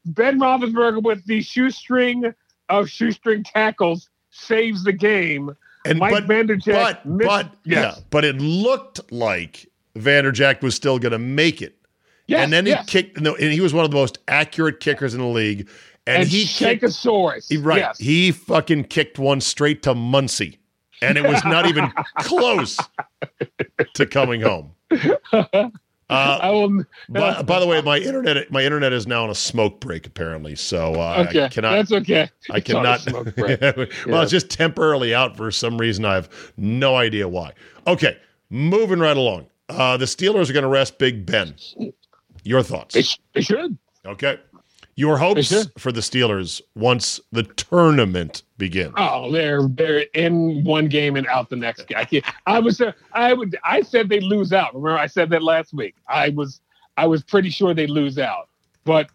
Ben 0.06 0.40
Roethlisberger 0.40 1.02
with 1.02 1.26
the 1.26 1.42
shoestring 1.42 2.34
of 2.70 2.90
shoestring 2.90 3.44
tackles 3.44 4.10
saves 4.32 4.84
the 4.84 4.92
game. 4.94 5.56
And 5.86 6.00
Mike 6.00 6.12
but 6.14 6.28
Vanderjagt 6.28 6.73
but 6.73 7.06
missed- 7.06 7.28
but 7.28 7.54
yes. 7.63 7.96
yeah, 7.98 8.04
but 8.10 8.26
it 8.26 8.38
looked 8.38 9.12
like 9.12 9.67
Vanderjagt 9.96 10.62
was 10.62 10.76
still 10.76 11.00
going 11.00 11.12
to 11.12 11.19
make 11.19 11.62
it. 11.62 11.78
Yes, 12.28 12.44
and 12.44 12.52
then 12.54 12.65
he 12.65 12.76
kicked. 12.88 13.17
And 13.17 13.28
he 13.38 13.62
was 13.62 13.73
one 13.73 13.86
of 13.86 13.92
the 13.92 13.98
most 13.98 14.17
accurate 14.28 14.80
kickers 14.80 15.13
in 15.13 15.19
the 15.21 15.28
league. 15.28 15.69
And, 16.08 16.21
and 16.21 16.28
he 16.30 16.46
kicked 16.46 16.84
Shakosaurus. 16.84 17.50
He- 17.50 17.58
Right. 17.58 17.80
Yes. 17.80 17.98
He 18.00 18.32
fucking 18.32 18.86
kicked 18.86 19.17
one 19.19 19.42
straight 19.42 19.82
to 19.84 19.96
Muncie. 19.96 20.60
And 21.02 21.17
it 21.17 21.23
was 21.28 21.44
not 21.46 21.65
even 21.67 21.92
close 22.19 22.80
to 23.96 24.06
coming 24.06 24.42
home. 24.42 24.71
Uh, 26.08 26.38
I 26.40 26.52
will. 26.52 26.84
by, 27.10 27.42
by 27.42 27.60
the 27.60 27.65
way, 27.65 27.82
my 27.82 27.98
internet 27.98 28.52
my 28.52 28.62
internet 28.63 28.94
is 28.94 29.08
now 29.08 29.23
on 29.23 29.32
a 29.32 29.36
smoke 29.36 29.80
break 29.80 30.06
apparently, 30.06 30.54
so 30.54 30.94
uh, 30.94 31.26
okay, 31.28 31.46
I 31.46 31.50
cannot. 31.50 31.71
that's 31.71 31.92
okay. 31.94 32.30
I 32.52 32.58
It's 32.58 32.67
cannot. 32.67 33.00
smoke 33.02 33.34
break. 33.36 33.60
well, 33.60 33.88
Yeah. 34.06 34.21
it's 34.21 34.30
just 34.30 34.52
temporarily 34.52 35.15
out 35.15 35.36
for 35.36 35.50
some 35.50 35.80
reason. 35.80 36.06
I 36.06 36.13
have 36.13 36.30
no 36.58 36.96
idea 36.96 37.28
why. 37.28 37.54
Okay, 37.88 38.19
moving 38.52 39.00
right 39.00 39.17
along. 39.17 39.48
Uh, 39.67 39.98
the 39.98 40.06
Steelers 40.06 40.48
are 40.48 40.54
going 40.54 40.62
to 40.62 40.69
rest 40.69 41.00
Big 41.00 41.26
Ben. 41.26 41.56
Your 42.46 42.63
thoughts? 42.63 42.93
They, 42.93 43.02
sh- 43.02 43.19
they 43.33 43.41
should. 43.41 43.77
Okay. 44.06 44.39
Your 44.98 45.17
hopes 45.17 45.52
for 45.77 45.91
the 45.91 46.00
Steelers 46.00 46.62
once 46.73 47.19
the 47.33 47.43
tournament 47.43 48.43
begins. 48.58 48.93
Oh, 48.96 49.29
they're 49.29 49.67
they're 49.67 50.06
in 50.13 50.63
one 50.63 50.87
game 50.87 51.17
and 51.17 51.27
out 51.27 51.50
the 51.50 51.58
next 51.58 51.87
game. 51.87 51.98
I, 51.98 52.06
can't, 52.06 52.23
I 52.46 52.60
was 52.60 52.79
uh, 52.79 52.93
I 53.12 53.33
would 53.33 53.58
I 53.65 53.81
said 53.81 54.08
they 54.08 54.21
lose 54.21 54.54
out. 54.54 54.73
Remember 54.73 54.98
I 54.98 55.08
said 55.08 55.29
that 55.31 55.43
last 55.43 55.73
week. 55.73 55.96
I 56.08 56.29
was 56.29 56.62
I 56.96 57.08
was 57.08 57.23
pretty 57.23 57.50
sure 57.50 57.73
they 57.73 57.87
lose 57.87 58.17
out, 58.17 58.48
but 58.85 59.10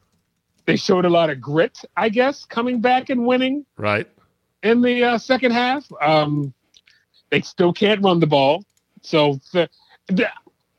they 0.66 0.76
showed 0.76 1.06
a 1.06 1.08
lot 1.08 1.30
of 1.30 1.40
grit. 1.40 1.78
I 1.96 2.10
guess 2.10 2.44
coming 2.44 2.82
back 2.82 3.08
and 3.08 3.24
winning 3.26 3.64
Right? 3.78 4.06
in 4.62 4.82
the 4.82 5.02
uh, 5.02 5.18
second 5.18 5.52
half. 5.52 5.90
Um, 6.02 6.52
they 7.30 7.40
still 7.40 7.72
can't 7.72 8.02
run 8.04 8.20
the 8.20 8.26
ball. 8.26 8.64
So 9.00 9.40
the, 9.54 9.66
the 10.08 10.28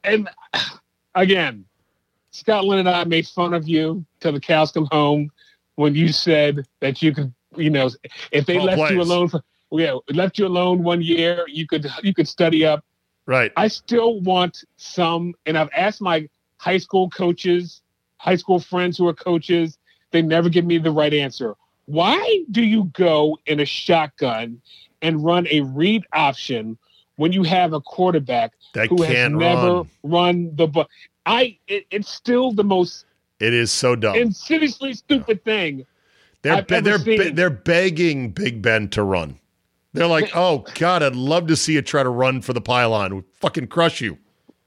and 0.04 0.30
again, 1.16 1.66
Scotland 2.32 2.80
and 2.80 2.90
I 2.90 3.04
made 3.04 3.28
fun 3.28 3.54
of 3.54 3.68
you 3.68 4.06
till 4.20 4.32
the 4.32 4.40
cows 4.40 4.72
come 4.72 4.88
home 4.92 5.32
when 5.76 5.96
you 5.96 6.10
said 6.10 6.66
that 6.80 7.02
you 7.02 7.14
could, 7.14 7.34
you 7.56 7.70
know, 7.70 7.90
if 8.32 8.46
they 8.46 8.58
Call 8.58 8.66
left 8.66 8.92
you 8.92 9.02
alone 9.02 9.28
for 9.28 9.42
yeah, 9.72 9.96
left 10.10 10.38
you 10.38 10.48
alone 10.48 10.84
one 10.84 11.02
year, 11.02 11.46
you 11.48 11.66
could 11.66 11.90
you 12.04 12.14
could 12.14 12.28
study 12.28 12.66
up. 12.66 12.84
Right. 13.26 13.52
I 13.56 13.68
still 13.68 14.20
want 14.22 14.64
some, 14.78 15.34
and 15.46 15.58
I've 15.58 15.70
asked 15.76 16.02
my 16.02 16.28
high 16.58 16.78
school 16.78 17.10
coaches, 17.10 17.82
high 18.18 18.36
school 18.36 18.60
friends 18.60 18.98
who 18.98 19.08
are 19.08 19.14
coaches, 19.14 19.78
they 20.12 20.22
never 20.22 20.50
give 20.50 20.66
me 20.66 20.78
the 20.78 20.92
right 20.92 21.14
answer. 21.14 21.56
Why 21.86 22.44
do 22.52 22.64
you 22.64 22.86
go 22.94 23.38
in 23.46 23.60
a 23.60 23.66
shotgun 23.66 24.62
and 25.02 25.24
run 25.24 25.48
a 25.50 25.62
read 25.62 26.06
option 26.14 26.78
when 27.22 27.32
you 27.32 27.44
have 27.44 27.72
a 27.74 27.80
quarterback 27.80 28.52
That 28.74 28.88
who 28.90 29.04
has 29.04 29.30
never 29.32 29.74
run. 29.74 29.90
run 30.04 30.56
the 30.56 30.66
ball? 30.68 30.88
I 31.28 31.56
it, 31.68 31.86
it's 31.92 32.10
still 32.10 32.52
the 32.52 32.64
most 32.64 33.06
It 33.40 33.54
is 33.54 33.72
so 33.72 33.96
dumb. 33.96 34.16
insidiously 34.16 34.96
stupid 34.96 35.44
thing. 35.46 35.86
They're 36.42 36.64
be- 36.64 36.80
they're 36.80 36.98
be- 36.98 37.30
they're 37.30 37.52
begging 37.52 38.32
Big 38.32 38.64
Ben 38.64 38.90
to 38.90 39.04
run. 39.04 39.38
They're 39.94 40.08
like, 40.08 40.32
"Oh 40.36 40.66
God, 40.76 41.04
I'd 41.04 41.16
love 41.16 41.46
to 41.48 41.56
see 41.56 41.74
you 41.74 41.84
try 41.84 42.02
to 42.02 42.10
run 42.10 42.42
for 42.42 42.54
the 42.54 42.62
pylon. 42.62 43.16
We'd 43.16 43.26
fucking 43.40 43.68
crush 43.68 44.02
you." 44.02 44.18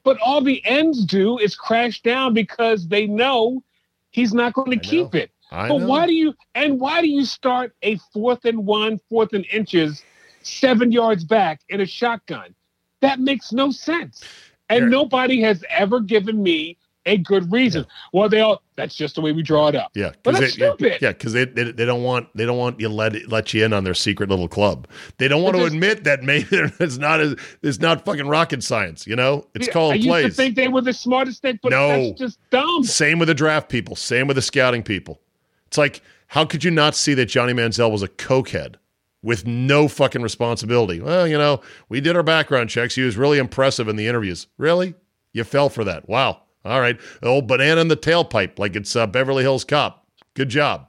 But 0.05 0.19
all 0.21 0.41
the 0.41 0.63
ends 0.65 1.05
do 1.05 1.39
is 1.39 1.57
crash 1.57 2.03
down 2.03 2.35
because 2.35 2.87
they 2.87 3.07
know 3.09 3.65
he's 4.11 4.33
not 4.33 4.53
going 4.53 4.71
to 4.71 4.77
keep 4.79 5.13
know. 5.15 5.21
it. 5.21 5.31
I 5.51 5.69
but 5.69 5.79
know. 5.79 5.87
why 5.89 6.07
do 6.07 6.13
you 6.15 6.35
and 6.55 6.79
why 6.79 7.01
do 7.01 7.09
you 7.09 7.25
start 7.25 7.75
a 7.83 7.97
fourth 8.13 8.45
and 8.45 8.65
one, 8.65 9.01
fourth 9.11 9.33
and 9.33 9.45
inches, 9.51 10.05
seven 10.47 10.93
yards 10.93 11.25
back 11.25 11.61
in 11.69 11.81
a 11.81 11.87
shotgun? 11.87 12.55
That 13.01 13.21
makes 13.21 13.53
no 13.53 13.71
sense. 13.71 14.23
And 14.71 14.81
Here. 14.85 14.89
nobody 14.89 15.41
has 15.43 15.63
ever 15.69 16.01
given 16.01 16.43
me 16.43 16.79
a 17.07 17.19
good 17.19 17.53
reason. 17.53 17.85
Well, 18.15 18.31
they 18.31 18.41
all 18.41 18.63
that's 18.77 18.95
just 18.95 19.15
the 19.15 19.21
way 19.21 19.33
we 19.33 19.43
draw 19.43 19.69
it 19.69 19.77
up. 19.77 19.91
Yeah, 19.95 20.13
But 20.23 20.37
they, 20.41 20.49
stupid. 20.49 21.03
Yeah, 21.03 21.13
because 21.13 21.35
they, 21.35 21.45
they 21.45 21.71
they 21.71 21.85
don't 21.85 22.03
want 22.03 22.29
they 22.35 22.47
don't 22.47 22.57
want 22.57 22.81
you 22.81 22.89
let 22.89 23.29
let 23.29 23.53
you 23.53 23.63
in 23.63 23.75
on 23.75 23.85
their 23.85 23.93
secret 23.93 24.31
little 24.31 24.49
club. 24.49 24.89
They 25.19 25.29
don't 25.29 25.43
want 25.43 25.55
to 25.57 25.65
admit 25.65 26.05
that 26.05 26.23
maybe 26.23 26.47
it's 26.53 26.97
not 26.97 27.21
as 27.21 27.37
it's 27.63 27.79
not 27.79 28.07
fucking 28.07 28.27
rocket 28.27 28.63
science. 28.65 29.07
You 29.07 29.17
know, 29.17 29.47
it's 29.55 29.67
Yeah, 29.67 29.73
called 29.75 29.93
I 29.93 29.97
used 29.97 30.27
to 30.29 30.31
think 30.31 30.57
they 30.57 30.69
were 30.69 30.81
the 30.81 30.95
smartest 30.95 31.43
thing, 31.43 31.59
but 31.63 31.73
No. 31.73 31.89
that's 31.89 32.19
just 32.19 32.39
dumb. 32.51 32.85
Same 32.85 33.19
with 33.19 33.29
the 33.29 33.35
draft 33.35 33.69
people. 33.69 33.97
Same 33.97 34.27
with 34.27 34.37
the 34.37 34.43
scouting 34.43 34.83
people. 34.83 35.21
It's 35.67 35.77
like, 35.77 36.01
how 36.29 36.47
could 36.47 36.65
you 36.65 36.71
not 36.71 36.95
see 36.95 37.13
that 37.15 37.27
Johnny 37.27 37.53
Manziel 37.53 37.91
was 37.93 38.03
a 38.03 38.09
cokehead 38.09 38.77
with 39.25 39.47
no 39.47 39.89
fucking 39.89 40.23
responsibility? 40.23 41.01
Well, 41.01 41.27
you 41.27 41.39
know, 41.39 41.61
we 41.89 42.01
did 42.01 42.15
our 42.15 42.23
background 42.23 42.71
checks. 42.71 42.95
He 42.95 43.03
was 43.03 43.17
really 43.17 43.39
impressive 43.39 43.89
in 43.89 43.97
the 43.97 44.07
interviews. 44.07 44.47
Really? 44.59 44.95
You 45.33 45.43
fell 45.43 45.69
for 45.69 45.83
that? 45.85 46.09
Wow. 46.09 46.43
All 46.65 46.81
right. 46.81 46.99
The 47.21 47.29
old 47.29 47.49
banana 47.49 47.81
in 47.81 47.89
the 47.89 47.97
tailpipe, 47.97 48.59
like 48.59 48.77
it's 48.77 48.95
uh, 48.95 49.07
Beverly 49.07 49.43
Hills 49.43 49.65
Cop. 49.65 50.07
Good 50.35 50.49
job. 50.51 50.87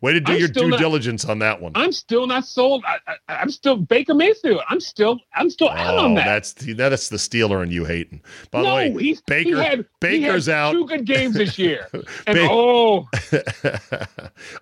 Way 0.00 0.12
to 0.12 0.20
do 0.20 0.32
I'm 0.34 0.38
your 0.38 0.48
due 0.48 0.68
not- 0.68 0.78
diligence 0.78 1.24
on 1.24 1.40
that 1.40 1.60
one. 1.60 1.72
I'm 1.74 1.90
still 1.90 2.26
not 2.28 2.44
sold. 2.44 2.84
I, 2.86 2.98
I, 3.28 3.34
I'm 3.34 3.50
still 3.50 3.76
Baker 3.76 4.14
Mayfield. 4.14 4.60
I'm 4.68 4.78
still 4.80 5.18
I'm 5.34 5.50
still 5.50 5.70
out 5.70 5.98
on 5.98 6.14
that. 6.14 6.26
Oh, 6.26 6.30
that's 6.30 6.52
the, 6.52 6.72
that's 6.74 7.08
the 7.08 7.16
Steeler 7.16 7.62
and 7.62 7.72
you 7.72 7.84
hating. 7.84 8.22
By 8.52 8.62
no, 8.62 8.68
the 8.68 8.90
way, 8.92 9.02
he's, 9.02 9.20
Baker 9.22 9.48
he 9.48 9.54
had, 9.56 9.86
Baker's 10.00 10.46
he 10.46 10.52
had 10.52 10.58
out. 10.58 10.72
Two 10.72 10.86
good 10.86 11.04
games 11.04 11.34
this 11.34 11.58
year, 11.58 11.88
and 11.92 12.02
Ba- 12.36 12.48
oh, 12.48 13.08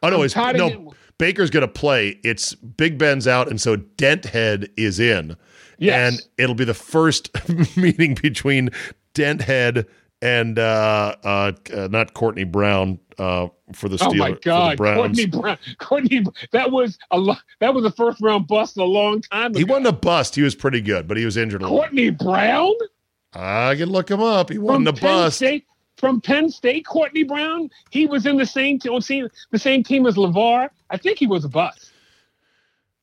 oh 0.02 0.08
no, 0.08 0.18
I'm 0.18 0.24
it's, 0.24 0.32
tired 0.34 0.60
of 0.60 0.72
no. 0.72 0.94
Baker's 1.18 1.50
going 1.50 1.62
to 1.62 1.68
play. 1.72 2.20
It's 2.22 2.54
Big 2.54 2.98
Ben's 2.98 3.26
out, 3.26 3.48
and 3.48 3.60
so 3.60 3.76
Denthead 3.76 4.70
is 4.76 5.00
in. 5.00 5.36
Yes. 5.78 6.14
and 6.14 6.28
it'll 6.38 6.54
be 6.54 6.64
the 6.64 6.72
first 6.72 7.30
meeting 7.76 8.14
between 8.14 8.70
Denthead 9.14 9.86
and 10.22 10.58
uh, 10.58 11.14
uh, 11.22 11.52
uh, 11.74 11.88
not 11.90 12.14
Courtney 12.14 12.44
Brown 12.44 12.98
uh, 13.18 13.48
for 13.74 13.88
the 13.90 13.96
Steelers. 13.96 14.12
oh 14.12 14.14
my 14.14 14.30
God, 14.42 14.78
Courtney 14.78 15.26
Brown, 15.26 15.58
Courtney, 15.78 16.24
that 16.52 16.70
was 16.70 16.98
a 17.10 17.18
lot. 17.18 17.42
That 17.60 17.74
was 17.74 17.84
a 17.84 17.90
first 17.90 18.20
round 18.22 18.46
bust 18.46 18.78
a 18.78 18.84
long 18.84 19.20
time 19.20 19.50
ago. 19.50 19.58
He 19.58 19.64
wasn't 19.64 19.88
a 19.88 19.92
bust. 19.92 20.34
He 20.34 20.42
was 20.42 20.54
pretty 20.54 20.80
good, 20.80 21.06
but 21.06 21.18
he 21.18 21.24
was 21.26 21.36
injured 21.36 21.60
a 21.62 21.68
lot. 21.68 21.70
Courtney 21.70 22.10
Brown 22.10 22.72
I 23.34 23.74
can 23.76 23.90
look 23.90 24.10
him 24.10 24.22
up. 24.22 24.48
He 24.48 24.56
from 24.56 24.64
wasn't 24.64 24.88
a 24.88 24.92
Penn 24.94 25.02
bust. 25.02 25.36
State. 25.36 25.66
From 25.96 26.20
Penn 26.20 26.50
State, 26.50 26.84
Courtney 26.84 27.22
Brown. 27.22 27.70
He 27.90 28.06
was 28.06 28.26
in 28.26 28.36
the 28.36 28.46
same 28.46 28.78
team, 28.78 29.28
the 29.50 29.58
same 29.58 29.82
team 29.82 30.06
as 30.06 30.16
LaVar. 30.16 30.68
I 30.90 30.96
think 30.96 31.18
he 31.18 31.26
was 31.26 31.44
a 31.44 31.48
bust. 31.48 31.90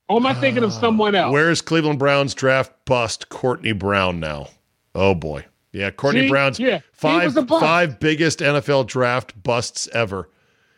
Or 0.09 0.17
am 0.17 0.25
I 0.27 0.33
thinking 0.33 0.63
of 0.63 0.71
ah, 0.71 0.79
someone 0.79 1.15
else? 1.15 1.31
Where's 1.31 1.61
Cleveland 1.61 1.97
Browns 1.97 2.33
draft 2.35 2.71
bust 2.85 3.29
Courtney 3.29 3.71
Brown 3.71 4.19
now? 4.19 4.49
Oh 4.93 5.15
boy. 5.15 5.45
Yeah, 5.71 5.89
Courtney 5.89 6.23
See? 6.23 6.29
Brown's 6.29 6.59
Yeah, 6.59 6.81
five 6.91 7.23
was 7.25 7.37
a 7.37 7.41
bust. 7.41 7.63
five 7.63 7.99
biggest 7.99 8.39
NFL 8.39 8.85
draft 8.85 9.41
busts 9.41 9.87
ever. 9.91 10.29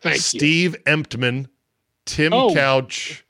Thank 0.02 0.16
you. 0.16 0.22
Steve 0.22 0.76
Emtman, 0.86 1.48
Tim 2.06 2.32
Oh. 2.32 2.54
Couch, 2.54 3.26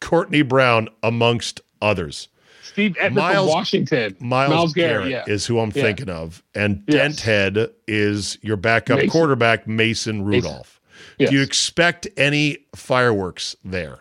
Courtney 0.00 0.42
Brown, 0.42 0.88
amongst 1.02 1.62
others. 1.80 2.28
Steve 2.66 2.96
Emtman 3.00 3.14
Myles- 3.14 3.46
from 3.50 3.54
Washington. 3.58 4.16
Myles, 4.20 4.72
Garrett, 4.74 5.10
yeah. 5.10 5.24
is 5.26 5.46
who 5.46 5.58
I'm 5.60 5.72
Yeah. 5.74 5.82
thinking 5.82 6.08
of, 6.08 6.42
and 6.54 6.82
Yes. 6.88 7.16
Denthead 7.20 7.70
is 7.86 8.38
your 8.42 8.56
backup 8.56 8.96
Mason. 8.98 9.10
quarterback, 9.10 9.66
Mason 9.66 10.22
Rudolph. 10.24 10.80
Yes. 11.18 11.30
Do 11.30 11.36
you 11.36 11.42
expect 11.42 12.06
any 12.16 12.58
fireworks 12.74 13.56
there? 13.64 13.98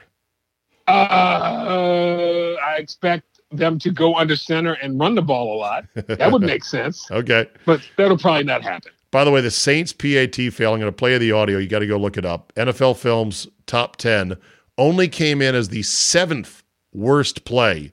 Uh, 0.88 2.56
I 2.64 2.76
expect 2.78 3.40
them 3.52 3.80
to 3.80 3.92
go 3.92 4.16
under 4.16 4.36
center 4.36 4.74
and 4.74 5.00
run 5.00 5.16
the 5.16 5.22
ball 5.22 5.56
a 5.56 5.58
lot. 5.58 5.86
That 5.96 6.32
would 6.32 6.42
make 6.42 6.64
sense, 6.76 7.10
Okay. 7.12 7.48
but 7.66 7.82
that'll 7.98 8.18
probably 8.18 8.44
not 8.44 8.64
happen. 8.64 8.92
By 9.12 9.24
the 9.24 9.32
way, 9.32 9.40
the 9.42 9.52
Saints 9.52 9.94
PAT 9.94 10.36
fail. 10.52 10.74
I'm 10.74 10.80
going 10.80 10.92
to 10.92 10.96
play 10.96 11.18
the 11.18 11.32
audio. 11.32 11.58
You 11.58 11.68
got 11.68 11.80
to 11.80 11.88
go 11.88 11.98
look 11.98 12.18
it 12.18 12.26
up. 12.26 12.52
NFL 12.58 12.98
Films 12.98 13.48
top 13.66 13.96
10 13.96 14.36
only 14.78 15.08
came 15.08 15.42
in 15.42 15.56
as 15.56 15.70
the 15.70 15.84
seventh 15.84 16.64
worst 16.92 17.46
play 17.46 17.92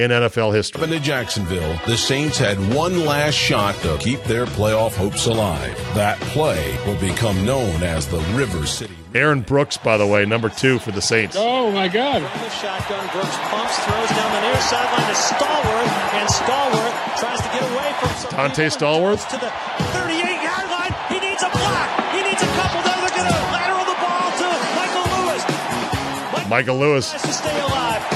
in 0.00 0.10
NFL 0.10 0.54
history. 0.54 0.80
Happened 0.80 0.98
to 0.98 1.04
Jacksonville, 1.04 1.78
the 1.86 1.96
Saints 1.96 2.38
had 2.38 2.56
one 2.74 3.04
last 3.04 3.34
shot 3.34 3.74
to 3.82 3.98
keep 3.98 4.22
their 4.24 4.46
playoff 4.46 4.96
hopes 4.96 5.26
alive. 5.26 5.76
That 5.94 6.18
play 6.32 6.76
will 6.86 6.98
become 6.98 7.44
known 7.44 7.82
as 7.82 8.06
the 8.06 8.20
River 8.32 8.64
City. 8.66 8.96
Aaron 9.14 9.42
Brooks, 9.42 9.76
by 9.76 9.96
the 9.96 10.06
way, 10.06 10.24
number 10.24 10.48
two 10.48 10.78
for 10.78 10.92
the 10.92 11.02
Saints. 11.02 11.36
Oh 11.38 11.70
my 11.70 11.88
God! 11.88 12.22
From 12.22 12.40
the 12.40 12.50
shotgun, 12.50 13.08
Brooks 13.12 13.36
pumps, 13.50 13.76
throws 13.84 14.08
down 14.16 14.32
the 14.32 14.40
near 14.40 14.60
sideline 14.60 15.08
to 15.10 15.18
Stallworth, 15.18 15.92
and 16.16 16.28
Stallworth 16.30 17.18
tries 17.20 17.40
to 17.40 17.48
get 17.52 17.62
away 17.70 17.92
from 18.00 18.08
some 18.16 18.30
Dante 18.30 18.70
people 18.70 18.78
Stallworth? 18.78 19.28
To 19.28 19.36
the 19.36 19.52
38-yard 19.92 20.66
line, 20.70 20.94
he 21.10 21.20
needs 21.20 21.42
a 21.42 21.50
block. 21.50 21.88
He 22.14 22.22
needs 22.22 22.40
a 22.40 22.50
couple. 22.56 22.80
Now 22.86 23.00
they're 23.04 23.18
going 23.18 23.28
to 23.28 23.40
lateral 23.52 23.84
the 23.84 23.98
ball 24.00 24.30
to 24.40 24.48
Michael 24.78 25.06
Lewis. 25.12 26.48
Michael 26.48 26.78
Lewis, 26.78 27.12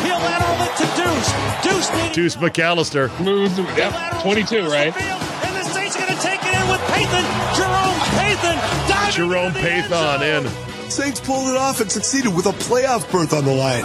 Has 0.05 0.13
to 0.13 0.13
stay 0.13 0.13
alive. 0.13 0.13
He'll 0.13 0.19
lateral 0.21 0.57
it 0.65 0.73
to 0.77 0.87
Deuce. 0.97 1.31
Deuce 1.65 1.91
needs 2.03 2.15
Deuce 2.15 2.37
McAllister. 2.37 3.11
Moves. 3.25 3.59
Yep, 3.59 4.23
22, 4.23 4.67
right? 4.69 4.95
And 4.97 5.57
the 5.57 5.65
Saints 5.65 5.97
are 5.97 6.01
going 6.07 6.15
to 6.15 6.23
take 6.23 6.41
it 6.45 6.55
in 6.55 6.69
with 6.69 6.81
Pathon. 6.93 7.25
Jerome 7.57 8.01
Pathon. 8.15 8.89
diving 8.89 9.15
Jerome 9.15 9.47
into 9.47 9.61
the 9.61 9.71
end 9.71 9.85
Pathon 9.93 10.19
zone. 10.19 10.47
in. 10.47 10.91
Saints 10.91 11.21
pulled 11.21 11.49
it 11.49 11.57
off 11.57 11.81
and 11.81 11.91
succeeded 11.91 12.35
with 12.35 12.47
a 12.47 12.53
playoff 12.53 13.11
berth 13.11 13.33
on 13.33 13.45
the 13.45 13.53
line. 13.55 13.85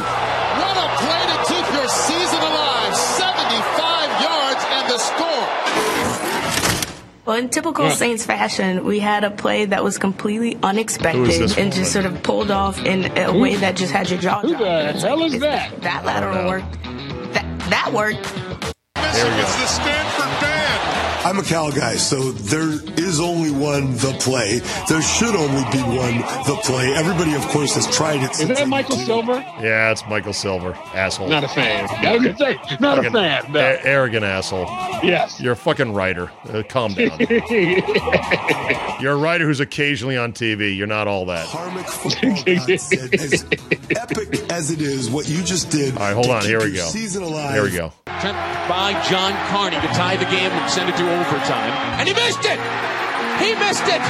Well, 7.29 7.37
in 7.37 7.49
typical 7.49 7.85
Yeah. 7.85 7.91
Saints 7.91 8.25
fashion, 8.25 8.83
we 8.83 8.97
had 8.97 9.23
a 9.23 9.29
play 9.29 9.65
that 9.65 9.83
was 9.83 9.99
completely 9.99 10.57
unexpected 10.63 11.27
this 11.27 11.59
and 11.59 11.71
just 11.71 11.93
sort 11.93 12.05
of 12.05 12.23
pulled 12.23 12.49
off 12.49 12.83
in 12.83 13.15
a 13.19 13.31
way 13.31 13.53
that 13.53 13.75
just 13.75 13.93
had 13.93 14.09
your 14.09 14.17
jaw 14.17 14.41
dropped. 14.41 14.47
Who 14.47 14.55
drop. 14.55 14.95
the 14.95 14.99
hell 15.07 15.17
like, 15.19 15.27
is 15.27 15.33
is 15.35 15.41
that? 15.41 15.79
That 15.83 16.05
lateral 16.05 16.47
work. 16.47 16.63
That 17.33 17.45
that 17.69 17.93
worked. 17.93 18.23
There 18.23 19.25
we 19.25 19.29
go. 19.29 19.37
the 19.37 19.67
Stanford 19.67 20.41
band. 20.41 21.25
I'm 21.27 21.37
a 21.37 21.43
Cal 21.43 21.71
guy, 21.71 21.97
so 21.97 22.31
there 22.31 22.71
is 23.09 23.19
only 23.19 23.51
one 23.51 23.91
the 23.97 24.15
play. 24.19 24.59
There 24.87 25.01
should 25.01 25.35
only 25.35 25.63
be 25.71 25.81
one 25.81 26.17
the 26.47 26.57
play. 26.63 26.93
Everybody, 26.95 27.33
of 27.33 27.41
course, 27.47 27.73
has 27.75 27.87
tried 27.95 28.21
it. 28.23 28.31
Is 28.39 28.47
that 28.47 28.67
Michael 28.67 28.95
Silver? 28.97 29.33
Yeah, 29.59 29.91
it's 29.91 30.05
Michael 30.07 30.33
Silver. 30.33 30.73
Asshole. 30.93 31.27
Not 31.27 31.43
a 31.43 31.47
fan. 31.47 31.89
I 31.89 32.13
was 32.15 32.23
gonna 32.23 32.37
say, 32.37 32.53
not 32.79 32.97
Fucking 32.97 33.05
a 33.07 33.11
fan. 33.11 33.51
No. 33.51 33.59
a- 33.59 33.83
arrogant 33.85 34.23
asshole. 34.23 34.67
Yes. 35.03 35.39
You're 35.41 35.53
a 35.53 35.57
fucking 35.57 35.93
writer. 35.93 36.31
Uh, 36.47 36.63
calm 36.69 36.93
down. 36.93 37.17
You're 38.99 39.13
a 39.13 39.17
writer 39.17 39.45
who's 39.45 39.59
occasionally 39.59 40.17
on 40.17 40.33
TV. 40.33 40.75
You're 40.77 40.87
not 40.87 41.07
all 41.07 41.25
that. 41.25 41.47
as 43.19 43.45
epic 43.89 44.51
as 44.51 44.71
it 44.71 44.81
is, 44.81 45.09
what 45.09 45.27
you 45.27 45.41
just 45.43 45.69
did. 45.71 45.95
All 45.97 46.03
right, 46.03 46.13
hold 46.13 46.27
on. 46.27 46.43
Here 46.43 46.59
we 46.59 46.73
go. 46.73 46.85
Season 46.85 47.23
alive. 47.23 47.53
Here 47.53 47.63
we 47.63 47.71
go. 47.71 47.91
Attempt 48.07 48.39
by 48.69 49.01
John 49.09 49.33
Carney 49.47 49.77
to 49.79 49.87
tie 49.93 50.17
the 50.17 50.25
game 50.25 50.51
and 50.51 50.69
send 50.71 50.89
it 50.89 50.97
to 50.97 51.03
overtime. 51.03 51.71
And 51.99 52.07
he 52.07 52.13
missed 52.13 52.43
it! 52.43 52.59
He 53.39 53.55
missed 53.55 53.83
it! 53.87 54.01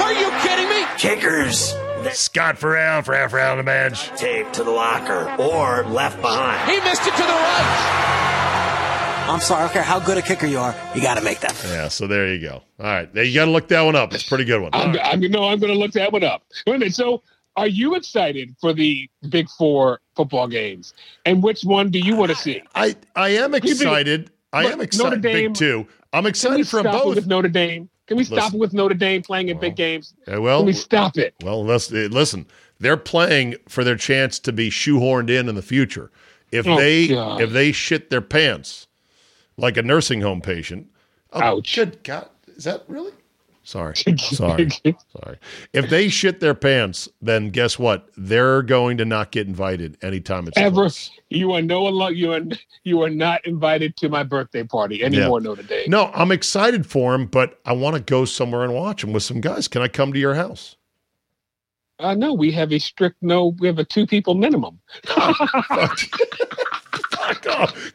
Are 0.00 0.12
you 0.12 0.30
kidding 0.42 0.68
me? 0.68 0.84
Kickers. 0.98 1.74
Scott 2.12 2.58
Farrell, 2.58 3.02
Farrell, 3.02 3.28
Farrell 3.28 3.52
on 3.52 3.58
the 3.58 3.64
bench. 3.64 4.08
Taped 4.16 4.54
to 4.54 4.64
the 4.64 4.70
locker 4.70 5.30
or 5.40 5.84
left 5.86 6.20
behind. 6.22 6.70
He 6.70 6.78
missed 6.88 7.02
it 7.06 7.10
to 7.12 7.22
the 7.22 7.28
right. 7.28 9.26
I'm 9.28 9.40
sorry, 9.40 9.60
I 9.60 9.64
don't 9.66 9.72
care 9.74 9.82
how 9.82 9.98
good 10.00 10.16
a 10.16 10.22
kicker 10.22 10.46
you 10.46 10.58
are, 10.58 10.74
you 10.94 11.02
got 11.02 11.18
to 11.18 11.24
make 11.24 11.40
that. 11.40 11.54
Yeah, 11.68 11.88
so 11.88 12.06
there 12.06 12.32
you 12.32 12.40
go. 12.40 12.62
All 12.80 12.86
right. 12.86 13.12
There, 13.12 13.24
you 13.24 13.34
got 13.34 13.44
to 13.46 13.50
look 13.50 13.68
that 13.68 13.82
one 13.82 13.94
up. 13.96 14.14
It's 14.14 14.24
a 14.24 14.28
pretty 14.28 14.44
good 14.44 14.62
one. 14.62 14.70
I'm, 14.72 14.96
I'm, 15.02 15.20
no, 15.20 15.44
I'm 15.48 15.58
going 15.58 15.72
to 15.72 15.78
look 15.78 15.92
that 15.92 16.12
one 16.12 16.24
up. 16.24 16.42
Wait 16.66 16.76
a 16.76 16.78
minute. 16.78 16.94
So, 16.94 17.22
are 17.56 17.66
you 17.66 17.94
excited 17.96 18.54
for 18.60 18.72
the 18.72 19.10
Big 19.28 19.48
Four 19.50 20.00
football 20.16 20.46
games? 20.48 20.94
And 21.26 21.42
which 21.42 21.62
one 21.62 21.90
do 21.90 21.98
you 21.98 22.16
want 22.16 22.30
to 22.30 22.36
see? 22.36 22.62
I, 22.74 22.96
I 23.16 23.30
am 23.30 23.52
You 23.54 23.60
think- 23.60 23.72
excited. 23.80 24.30
I 24.52 24.62
but 24.62 24.72
am 24.72 24.78
Notre 24.78 24.84
excited. 24.84 25.20
Dame- 25.22 25.32
Big 25.52 25.54
two. 25.54 25.86
I'm 26.12 26.24
excited 26.24 26.66
for 26.66 26.82
both. 26.82 27.16
with 27.16 27.26
Notre 27.26 27.48
Dame? 27.48 27.90
Can 28.08 28.16
we 28.16 28.24
stop 28.24 28.36
Listen. 28.36 28.54
it 28.56 28.60
with 28.60 28.72
Notre 28.72 28.94
Dame 28.94 29.22
playing 29.22 29.50
in 29.50 29.58
big 29.60 29.76
games? 29.76 30.14
Well, 30.26 30.60
Can 30.60 30.66
we 30.66 30.72
stop 30.72 31.18
it? 31.18 31.34
Well, 31.44 31.62
listen, 31.64 31.96
eh, 31.96 32.08
listen, 32.10 32.46
they're 32.80 32.96
playing 32.96 33.56
for 33.68 33.84
their 33.84 33.96
chance 33.96 34.38
to 34.40 34.52
be 34.52 34.70
shoehorned 34.70 35.28
in 35.30 35.48
in 35.48 35.54
the 35.54 35.62
future. 35.62 36.10
If 36.50 36.66
Oh, 36.66 36.76
they 36.76 37.08
God. 37.08 37.40
if 37.42 37.50
they 37.52 37.70
shit 37.70 38.08
their 38.08 38.22
pants 38.22 38.86
like 39.58 39.76
a 39.76 39.82
nursing 39.82 40.22
home 40.22 40.40
patient, 40.40 40.86
oh, 41.34 41.40
Ouch. 41.40 41.76
Good 41.76 42.02
God, 42.02 42.28
is 42.56 42.64
that 42.64 42.84
really? 42.88 43.12
Sorry, 43.68 43.94
sorry, 44.18 44.70
sorry. 44.80 45.36
If 45.74 45.90
they 45.90 46.08
shit 46.08 46.40
their 46.40 46.54
pants, 46.54 47.06
then 47.20 47.50
guess 47.50 47.78
what? 47.78 48.08
They're 48.16 48.62
going 48.62 48.96
to 48.96 49.04
not 49.04 49.30
get 49.30 49.46
invited 49.46 49.98
anytime 50.00 50.48
it's 50.48 50.56
Ever, 50.56 50.74
close. 50.74 51.10
you 51.28 51.52
are 51.52 51.60
no 51.60 51.82
lo- 51.82 52.08
you 52.08 52.32
are 52.32 52.40
you 52.84 53.02
are 53.02 53.10
not 53.10 53.46
invited 53.46 53.94
to 53.98 54.08
my 54.08 54.22
birthday 54.22 54.62
party 54.62 55.04
anymore. 55.04 55.40
Yeah. 55.42 55.48
Notre 55.48 55.62
Dame. 55.64 55.90
No, 55.90 56.10
I'm 56.14 56.32
excited 56.32 56.86
for 56.86 57.14
him, 57.14 57.26
but 57.26 57.60
I 57.66 57.74
want 57.74 57.94
to 57.96 58.00
go 58.00 58.24
somewhere 58.24 58.64
and 58.64 58.72
watch 58.72 59.04
him 59.04 59.12
with 59.12 59.22
some 59.22 59.42
guys. 59.42 59.68
Can 59.68 59.82
I 59.82 59.88
come 59.88 60.14
to 60.14 60.18
your 60.18 60.34
house? 60.34 60.76
Uh, 61.98 62.14
no, 62.14 62.32
we 62.32 62.50
have 62.52 62.72
a 62.72 62.78
strict 62.78 63.16
no. 63.20 63.48
We 63.58 63.66
have 63.66 63.78
a 63.78 63.84
two 63.84 64.06
people 64.06 64.34
minimum. 64.34 64.78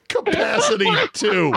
Capacity 0.07 0.91
two. 1.13 1.53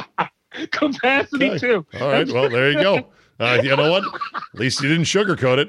Capacity 0.71 1.51
Okay. 1.51 1.59
two. 1.59 1.87
All 2.01 2.09
right. 2.09 2.27
Well, 2.27 2.49
there 2.49 2.71
you 2.73 2.81
go. 2.81 3.07
Uh, 3.39 3.61
you 3.63 3.77
know 3.77 3.91
what? 3.91 4.05
At 4.35 4.43
least 4.61 4.81
you 4.83 4.89
didn't 4.89 5.05
sugarcoat 5.05 5.59
it. 5.59 5.69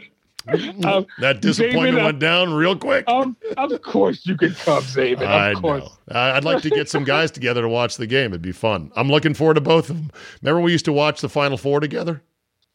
Um, 0.86 1.06
that 1.20 1.42
disappointment 1.42 1.88
David, 1.88 2.02
uh, 2.02 2.06
went 2.06 2.20
down 2.20 2.54
real 2.54 2.78
quick. 2.78 3.04
Um, 3.10 3.36
of 3.58 3.82
course 3.82 4.26
you 4.26 4.38
can 4.38 4.54
come, 4.54 4.82
David. 4.96 5.24
Of 5.24 5.30
I 5.30 5.54
course. 5.56 5.84
know. 5.84 6.18
I'd 6.18 6.46
like 6.46 6.62
to 6.64 6.70
get 6.70 6.88
some 6.90 7.04
guys 7.04 7.32
together 7.32 7.62
to 7.64 7.68
watch 7.68 7.98
the 7.98 8.08
game. 8.08 8.32
It'd 8.32 8.42
be 8.42 8.54
fun. 8.54 8.90
I'm 8.96 9.10
looking 9.10 9.34
forward 9.34 9.56
to 9.56 9.62
both 9.62 9.90
of 9.90 9.98
them. 9.98 10.12
Remember 10.42 10.62
we 10.62 10.72
used 10.72 10.86
to 10.86 10.94
watch 10.94 11.20
the 11.20 11.28
Final 11.28 11.58
Four 11.58 11.82
together? 11.82 12.24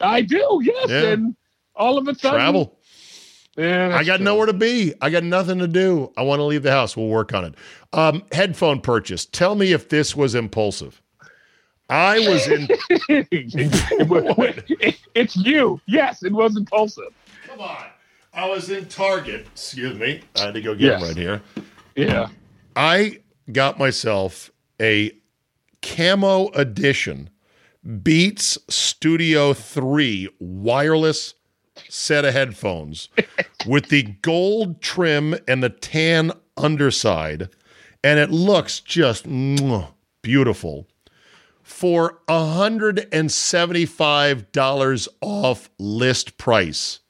I 0.00 0.20
do. 0.20 0.60
Yes, 0.62 0.90
Yeah. 0.90 1.12
and 1.12 1.36
all 1.74 1.96
of 1.96 2.06
a 2.08 2.14
sudden, 2.14 2.38
Travel. 2.38 2.78
Yeah, 3.56 3.94
I 3.94 4.04
got 4.04 4.16
true. 4.16 4.24
nowhere 4.24 4.46
to 4.46 4.52
be. 4.54 4.94
I 5.02 5.10
got 5.10 5.24
nothing 5.24 5.58
to 5.58 5.68
do. 5.68 6.10
I 6.16 6.22
want 6.22 6.38
to 6.40 6.44
leave 6.44 6.62
the 6.62 6.70
house. 6.70 6.96
We'll 6.96 7.08
work 7.08 7.34
on 7.34 7.44
it. 7.44 7.54
Um, 7.92 8.22
headphone 8.32 8.80
purchase. 8.80 9.26
Tell 9.26 9.54
me 9.54 9.72
if 9.72 9.88
this 9.90 10.16
was 10.16 10.34
impulsive. 10.34 11.01
I 11.92 12.18
was 12.26 12.48
in. 12.48 12.68
it's 15.14 15.36
you. 15.36 15.78
Yes, 15.86 16.22
it 16.22 16.32
was 16.32 16.56
impulsive. 16.56 17.12
Come 17.46 17.60
on. 17.60 17.84
I 18.32 18.48
was 18.48 18.70
in 18.70 18.86
Target. 18.86 19.46
Excuse 19.52 19.98
me. 19.98 20.22
I 20.36 20.46
had 20.46 20.54
to 20.54 20.62
go 20.62 20.74
get 20.74 20.84
Yes. 20.84 21.00
them 21.00 21.08
right 21.08 21.16
here. 21.16 21.42
Yeah. 21.94 22.28
I 22.74 23.20
got 23.52 23.78
myself 23.78 24.50
a 24.80 25.12
camo 25.82 26.48
edition 26.52 27.28
Beats 28.02 28.56
Studio 28.70 29.52
3 29.52 30.30
wireless 30.38 31.34
set 31.90 32.24
of 32.24 32.32
headphones 32.32 33.10
with 33.66 33.88
the 33.90 34.04
gold 34.22 34.80
trim 34.80 35.34
and 35.46 35.62
the 35.62 35.68
tan 35.68 36.32
underside. 36.56 37.50
And 38.02 38.18
it 38.18 38.30
looks 38.30 38.80
just 38.80 39.26
beautiful 40.22 40.86
for 41.72 42.20
$175 42.28 45.08
off 45.20 45.70
list 45.78 46.38
price 46.38 47.00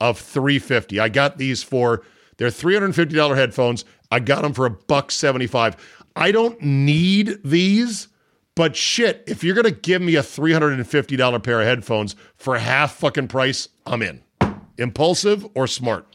of 0.00 0.18
350 0.18 0.98
I 1.00 1.08
got 1.08 1.38
these 1.38 1.62
for 1.62 2.02
they're 2.36 2.48
$350 2.48 3.36
headphones. 3.36 3.84
I 4.10 4.18
got 4.20 4.42
them 4.42 4.52
for 4.52 4.66
a 4.66 4.70
buck 4.70 5.10
75. 5.10 5.76
I 6.16 6.32
don't 6.32 6.60
need 6.60 7.38
these, 7.44 8.08
but 8.54 8.76
shit, 8.76 9.24
if 9.26 9.42
you're 9.44 9.54
going 9.54 9.64
to 9.64 9.70
give 9.70 10.02
me 10.02 10.16
a 10.16 10.22
$350 10.22 11.42
pair 11.42 11.60
of 11.60 11.66
headphones 11.66 12.16
for 12.36 12.58
half 12.58 12.96
fucking 12.96 13.28
price, 13.28 13.68
I'm 13.86 14.02
in. 14.02 14.22
Impulsive 14.78 15.46
or 15.54 15.66
smart? 15.66 16.06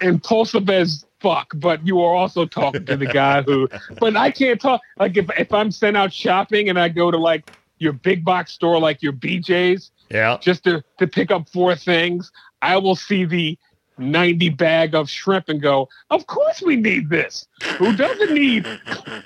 impulsive 0.00 0.70
as 0.70 1.04
fuck, 1.20 1.52
but 1.56 1.86
you 1.86 2.00
are 2.00 2.14
also 2.14 2.46
talking 2.46 2.84
to 2.86 2.96
the 2.96 3.06
guy 3.06 3.42
who. 3.42 3.68
But 4.00 4.16
I 4.16 4.30
can't 4.30 4.60
talk 4.60 4.80
like 4.98 5.16
if 5.16 5.28
if 5.38 5.52
I'm 5.52 5.70
sent 5.70 5.96
out 5.96 6.12
shopping 6.12 6.68
and 6.68 6.78
I 6.78 6.88
go 6.88 7.10
to 7.10 7.18
like 7.18 7.50
your 7.78 7.92
big 7.92 8.24
box 8.24 8.52
store, 8.52 8.78
like 8.80 9.02
your 9.02 9.12
BJ's, 9.12 9.90
Yeah. 10.10 10.38
just 10.40 10.64
to 10.64 10.82
to 10.98 11.06
pick 11.06 11.30
up 11.30 11.48
four 11.48 11.74
things, 11.76 12.30
I 12.62 12.76
will 12.76 12.96
see 12.96 13.24
the. 13.24 13.58
90 14.00 14.50
bag 14.50 14.94
of 14.94 15.10
shrimp 15.10 15.48
and 15.48 15.60
go, 15.60 15.88
of 16.10 16.24
course 16.28 16.62
we 16.62 16.76
need 16.76 17.10
this. 17.10 17.48
Who 17.78 17.96
doesn't 17.96 18.32
need? 18.32 18.64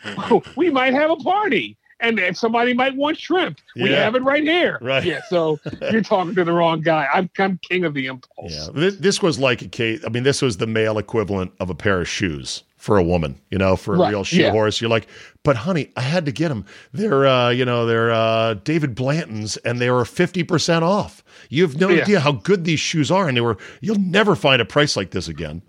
we 0.57 0.71
might 0.71 0.95
have 0.95 1.11
a 1.11 1.17
party. 1.17 1.77
And 2.03 2.19
if 2.19 2.37
somebody 2.37 2.75
might 2.75 2.95
want 2.97 3.17
shrimp, 3.17 3.59
we 3.77 3.89
Yeah. 3.91 4.03
have 4.05 4.15
it 4.17 4.23
right 4.23 4.43
here. 4.43 4.79
Right. 4.83 5.05
Yeah. 5.05 5.21
So 5.29 5.59
you're 5.91 6.03
talking 6.03 6.35
to 6.35 6.45
the 6.45 6.53
wrong 6.53 6.81
guy. 6.83 7.07
I'm, 7.15 7.31
I'm 7.39 7.59
king 7.63 7.85
of 7.85 7.95
the 7.95 8.07
impulse. 8.07 8.53
Yeah. 8.53 8.67
This, 8.75 8.97
this 8.97 9.23
was 9.23 9.39
like 9.39 9.63
a 9.63 9.69
case. 9.69 10.05
I 10.05 10.09
mean, 10.11 10.25
this 10.25 10.43
was 10.43 10.57
the 10.59 10.67
male 10.67 10.99
equivalent 10.99 11.53
of 11.61 11.71
a 11.71 11.75
pair 11.75 12.01
of 12.01 12.09
shoes 12.09 12.65
for 12.77 12.99
a 12.99 13.03
woman, 13.05 13.41
you 13.53 13.59
know, 13.59 13.77
for 13.77 13.95
a 13.95 13.99
Right, 13.99 14.11
real 14.11 14.25
shoe 14.25 14.41
yeah. 14.43 14.51
horse. 14.51 14.81
You're 14.81 14.91
like, 14.91 15.07
but 15.45 15.55
honey, 15.57 15.91
I 15.97 16.01
had 16.01 16.27
to 16.27 16.33
get 16.33 16.49
them. 16.49 16.65
They're, 16.93 17.25
uh, 17.27 17.51
you 17.51 17.65
know, 17.65 17.87
they're 17.87 18.11
uh, 18.11 18.55
David 18.55 18.97
Blanton's 18.97 19.57
and 19.59 19.81
they 19.81 19.89
were 19.89 20.03
50% 20.03 20.83
off. 20.83 21.23
You 21.49 21.63
have 21.63 21.79
no 21.79 21.89
Yeah. 21.89 22.03
idea 22.03 22.19
how 22.21 22.33
good 22.33 22.65
these 22.65 22.81
shoes 22.81 23.13
are. 23.13 23.29
And 23.29 23.37
they 23.37 23.41
were, 23.41 23.57
you'll 23.81 24.01
never 24.01 24.35
find 24.35 24.61
a 24.61 24.65
price 24.65 24.97
like 24.97 25.13
this 25.13 25.29
again. 25.29 25.63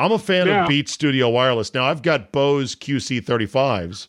I'm 0.00 0.12
a 0.12 0.18
fan 0.18 0.46
Yeah. 0.46 0.62
of 0.64 0.68
Beats 0.68 0.92
Studio 0.92 1.28
Wireless. 1.30 1.72
Now, 1.74 1.86
I've 1.86 2.02
got 2.02 2.30
Bose 2.30 2.76
QC35s 2.76 4.06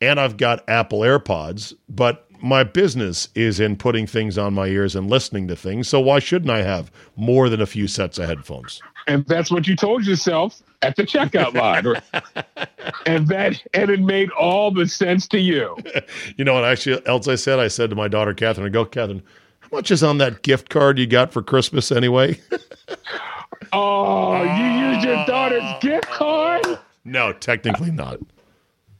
and 0.00 0.18
I've 0.20 0.36
got 0.36 0.68
Apple 0.68 1.00
AirPods, 1.00 1.74
but 1.88 2.26
my 2.42 2.64
business 2.64 3.28
is 3.34 3.60
in 3.60 3.76
putting 3.76 4.06
things 4.06 4.38
on 4.38 4.54
my 4.54 4.66
ears 4.66 4.96
and 4.96 5.10
listening 5.10 5.46
to 5.48 5.56
things. 5.56 5.88
So 5.88 6.00
why 6.00 6.20
shouldn't 6.20 6.50
I 6.50 6.62
have 6.62 6.90
more 7.16 7.48
than 7.50 7.60
a 7.60 7.66
few 7.66 7.86
sets 7.86 8.18
of 8.18 8.26
headphones? 8.28 8.80
and 9.06 9.24
that's 9.26 9.50
what 9.50 9.66
you 9.66 9.74
told 9.74 10.04
yourself 10.06 10.60
at 10.82 10.94
the 10.94 11.02
checkout 11.04 11.54
line 11.54 11.86
and 13.06 13.26
that 13.28 13.60
and 13.72 13.90
it 13.90 13.98
made 14.00 14.30
all 14.32 14.70
the 14.70 14.86
sense 14.86 15.26
to 15.26 15.38
you 15.38 15.74
You 16.36 16.44
know 16.44 16.52
what 16.52 16.64
actually 16.64 17.04
else 17.06 17.26
I 17.26 17.34
said? 17.36 17.58
I 17.58 17.68
said 17.68 17.88
to 17.90 17.96
my 17.96 18.08
daughter 18.08 18.34
Catherine, 18.34 18.66
I 18.66 18.68
go, 18.70 18.84
Catherine, 18.84 19.22
how 19.60 19.68
much 19.72 19.90
is 19.90 20.02
on 20.02 20.18
that 20.18 20.42
gift 20.42 20.68
card 20.68 20.98
you 20.98 21.06
got 21.06 21.32
for 21.32 21.42
Christmas 21.42 21.90
anyway? 21.90 22.38
oh 23.72 24.42
you 24.42 24.64
used 24.88 25.04
your 25.06 25.24
daughter's 25.26 25.62
gift 25.80 26.06
card 26.08 26.78
no, 27.04 27.32
technically 27.32 27.90
not. 27.90 28.18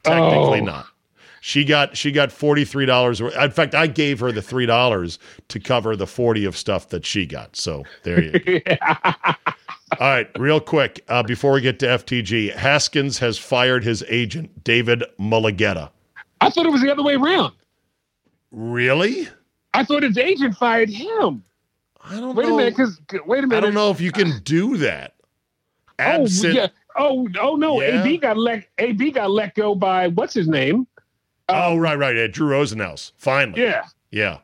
Technically 0.02 0.60
Oh. 0.60 0.64
not. 0.64 0.86
She 1.40 1.64
got 1.64 1.96
she 1.96 2.12
got 2.12 2.30
forty 2.30 2.64
three 2.64 2.86
dollars. 2.86 3.20
In 3.20 3.50
fact, 3.50 3.74
I 3.74 3.86
gave 3.86 4.20
her 4.20 4.30
the 4.30 4.42
three 4.42 4.66
dollars 4.66 5.18
to 5.48 5.58
cover 5.58 5.96
the 5.96 6.06
forty 6.06 6.44
of 6.44 6.56
stuff 6.56 6.88
that 6.90 7.06
she 7.06 7.24
got. 7.26 7.56
So 7.56 7.84
there 8.02 8.22
you 8.22 8.60
go. 8.60 8.74
All 9.98 10.06
right, 10.08 10.30
real 10.38 10.60
quick 10.60 11.04
uh, 11.08 11.22
before 11.24 11.52
we 11.52 11.60
get 11.62 11.78
to 11.80 11.86
FTG, 11.86 12.54
Haskins 12.54 13.18
has 13.18 13.38
fired 13.38 13.82
his 13.82 14.04
agent 14.08 14.62
David 14.62 15.02
Mulugheta. 15.18 15.90
i 16.40 16.48
thought 16.48 16.64
it 16.66 16.70
was 16.72 16.80
the 16.82 16.92
other 16.92 17.02
way 17.02 17.14
around 17.14 17.52
Really? 18.52 19.28
i 19.74 19.84
thought 19.84 20.02
his 20.02 20.16
agent 20.18 20.54
fired 20.56 20.88
him 20.90 21.42
I 22.02 22.16
don't 22.20 22.34
wait 22.36 22.46
know. 22.48 22.54
a 22.54 22.56
minute 22.58 22.76
because 22.76 23.00
wait 23.26 23.44
a 23.44 23.46
minute 23.46 23.56
I 23.58 23.60
don't 23.60 23.74
know 23.74 23.90
if 23.90 24.00
you 24.00 24.12
can 24.12 24.38
do 24.44 24.76
that. 24.78 25.14
oh 25.98 26.26
yeah 26.28 26.68
oh 26.96 27.28
oh 27.40 27.56
no 27.56 27.80
Yeah. 27.80 28.02
ab 28.04 28.20
got 28.20 28.36
let 28.36 28.66
ab 28.78 29.12
got 29.12 29.30
let 29.30 29.54
go 29.54 29.74
by 29.74 30.08
what's 30.08 30.34
his 30.34 30.46
name 30.48 30.86
oh 31.52 31.76
right, 31.76 31.98
right. 31.98 32.16
Yeah, 32.16 32.26
Drew 32.28 32.48
Rosenhaus. 32.48 33.12
Finally. 33.16 33.62
yeah 33.62 33.84
Yeah. 34.10 34.38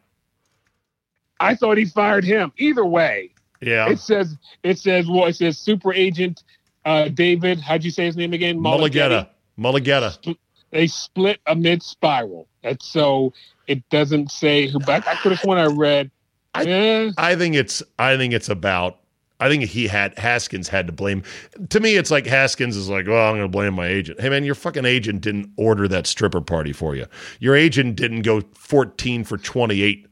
I 1.39 1.55
thought 1.55 1.77
he 1.77 1.85
fired 1.85 2.25
him. 2.25 2.53
Either 2.57 2.85
way, 2.85 3.31
Yeah. 3.61 3.91
it 3.91 3.99
says 3.99 4.37
it 4.63 4.79
says 4.79 5.07
well, 5.09 5.27
it 5.27 5.37
says 5.37 5.59
super 5.59 5.93
agent 5.93 6.43
uh, 6.85 7.09
David. 7.09 7.61
How'd 7.61 7.83
you 7.85 7.91
say 7.91 8.05
his 8.07 8.17
name 8.17 8.33
again? 8.33 8.59
Mulugheta. 8.59 9.29
Mulugheta. 9.59 10.37
They 10.71 10.87
split 10.87 11.41
amid 11.47 11.83
spiral. 11.83 12.49
That's 12.63 12.87
so 12.87 13.33
it 13.67 13.89
doesn't 13.91 14.31
say 14.31 14.67
who. 14.69 14.79
But 14.81 15.07
I 15.07 15.17
could 15.17 15.33
have 15.33 15.41
sworn 15.41 15.59
I 15.59 15.67
read. 15.67 16.11
eh, 16.55 17.11
I 17.19 17.35
think 17.37 17.55
it's 17.55 17.83
I 17.99 18.17
think 18.17 18.33
it's 18.33 18.49
about 18.49 18.99
I 19.39 19.49
think 19.49 19.65
he 19.65 19.87
had 19.87 20.19
Haskins 20.19 20.69
had 20.69 20.87
to 20.87 20.93
blame. 20.93 21.23
To 21.71 21.81
me, 21.81 21.97
it's 21.97 22.11
like 22.11 22.27
Haskins 22.27 22.77
is 22.77 22.89
like, 22.89 23.07
well, 23.07 23.29
I'm 23.29 23.37
going 23.37 23.43
to 23.43 23.49
blame 23.49 23.75
my 23.75 23.87
agent. 23.87 24.21
Hey 24.21 24.31
man, 24.31 24.45
your 24.45 24.55
fucking 24.55 24.87
agent 24.87 25.21
didn't 25.21 25.51
order 25.57 25.87
that 25.89 26.07
stripper 26.07 26.41
party 26.41 26.73
for 26.73 26.97
you. 26.97 27.07
Your 27.39 27.55
agent 27.55 27.97
didn't 27.97 28.23
go 28.23 28.43
14 28.55 29.25
for 29.25 29.37
28 29.37 30.07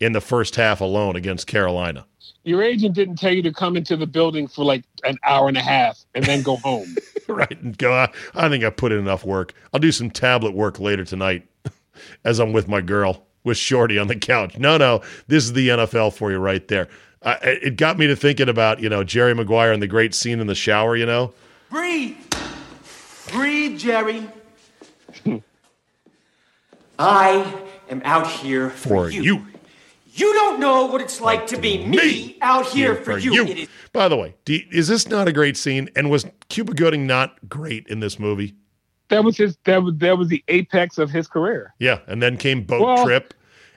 in 0.00 0.12
the 0.12 0.20
first 0.20 0.56
half 0.56 0.80
alone 0.80 1.16
against 1.16 1.46
Carolina. 1.46 2.06
your 2.44 2.62
agent 2.62 2.94
didn't 2.94 3.16
tell 3.16 3.32
you 3.32 3.42
to 3.42 3.52
come 3.52 3.76
into 3.76 3.96
the 3.96 4.06
building 4.06 4.48
for 4.48 4.64
like 4.64 4.82
an 5.04 5.18
hour 5.24 5.48
and 5.48 5.56
a 5.56 5.62
half 5.62 6.04
and 6.14 6.24
then 6.24 6.42
go 6.42 6.56
home. 6.56 6.96
right. 7.28 7.60
And 7.60 7.76
go, 7.76 7.92
I, 7.92 8.10
I 8.34 8.48
think 8.48 8.64
I 8.64 8.70
put 8.70 8.92
in 8.92 8.98
enough 8.98 9.24
work. 9.24 9.54
I'll 9.72 9.80
do 9.80 9.92
some 9.92 10.10
tablet 10.10 10.54
work 10.54 10.80
later 10.80 11.04
tonight 11.04 11.46
as 12.24 12.38
I'm 12.38 12.52
with 12.52 12.68
my 12.68 12.80
girl, 12.80 13.26
with 13.44 13.56
Shorty 13.58 13.98
on 13.98 14.08
the 14.08 14.16
couch. 14.16 14.58
No, 14.58 14.76
no, 14.76 15.02
this 15.28 15.44
is 15.44 15.52
the 15.52 15.68
NFL 15.68 16.14
for 16.14 16.30
you 16.30 16.38
right 16.38 16.66
there. 16.68 16.88
Uh, 17.22 17.36
it 17.42 17.76
got 17.76 17.98
me 17.98 18.06
to 18.06 18.16
thinking 18.16 18.48
about, 18.48 18.80
you 18.80 18.88
know, 18.88 19.04
Jerry 19.04 19.34
Maguire 19.34 19.72
and 19.72 19.82
the 19.82 19.86
great 19.86 20.14
scene 20.14 20.40
in 20.40 20.46
the 20.46 20.54
shower, 20.54 20.96
you 20.96 21.04
know? 21.04 21.32
Breathe. 21.70 22.16
Breathe, 23.32 23.78
Jerry. 23.78 24.26
I 26.98 27.54
am 27.88 28.02
out 28.04 28.26
here 28.26 28.70
for, 28.70 28.88
For 28.88 29.10
you. 29.10 29.22
you. 29.22 29.46
You 30.12 30.32
don't 30.34 30.58
know 30.60 30.86
what 30.86 31.00
it's 31.00 31.20
like 31.20 31.46
to 31.48 31.58
be 31.58 31.86
me, 31.86 32.36
out 32.40 32.66
here 32.66 32.96
for, 32.96 33.16
you. 33.16 33.46
It 33.46 33.58
is 33.58 33.68
By 33.92 34.08
the 34.08 34.16
way, 34.16 34.34
you- 34.46 34.64
is 34.72 34.88
this 34.88 35.08
not 35.08 35.28
a 35.28 35.32
great 35.32 35.56
scene? 35.56 35.88
And 35.94 36.10
was 36.10 36.26
Cuba 36.48 36.74
Gooding 36.74 37.06
not 37.06 37.48
great 37.48 37.86
in 37.86 38.00
this 38.00 38.18
movie? 38.18 38.54
That 39.08 39.24
was 39.24 39.36
his. 39.36 39.56
That 39.64 39.82
was 39.82 39.94
that 39.96 40.18
was 40.18 40.28
the 40.28 40.42
apex 40.48 40.96
of 40.98 41.10
his 41.10 41.26
career. 41.26 41.74
Yeah, 41.80 41.98
and 42.06 42.22
then 42.22 42.36
came 42.36 42.62
Boat 42.62 42.82
Well, 42.82 43.04
Trip, 43.04 43.34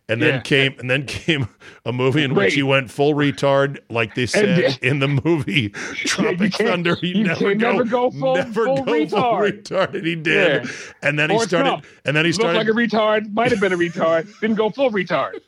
and 0.09 0.21
then 0.21 0.35
yeah. 0.35 0.41
came 0.41 0.75
and 0.79 0.89
then 0.89 1.05
came 1.05 1.47
a 1.85 1.93
movie 1.93 2.23
in 2.23 2.35
which 2.35 2.53
he 2.53 2.63
went 2.63 2.91
full 2.91 3.13
retard, 3.13 3.79
like 3.89 4.15
they 4.15 4.25
said 4.25 4.59
And- 4.59 4.79
in 4.81 4.99
the 4.99 5.07
movie 5.23 5.69
Tropic 5.95 6.53
can't- 6.53 6.69
Thunder. 6.69 6.95
He 6.95 7.17
you 7.17 7.23
never 7.23 7.55
go, 7.55 7.71
never 7.71 7.83
go 7.85 8.11
full- 8.11 8.35
never 8.35 8.65
full 8.65 8.77
go 8.77 8.83
full 8.83 8.93
retard. 8.93 9.61
retard, 9.63 9.93
and 9.95 10.05
he 10.05 10.15
did. 10.15 10.63
Yeah. 10.65 10.71
And 11.01 11.17
then 11.17 11.29
he 11.29 11.39
started, 11.39 11.69
Trump. 11.69 11.85
and 12.05 12.15
then 12.15 12.25
he 12.25 12.31
started. 12.31 12.57
Looked 12.57 12.67
like 12.75 12.75
a 12.75 12.97
retard. 12.97 13.33
Might 13.33 13.51
have 13.51 13.59
been 13.61 13.73
a 13.73 13.77
retard. 13.77 14.27
Didn't 14.41 14.57
go 14.57 14.69
full 14.69 14.91
retard. 14.91 15.39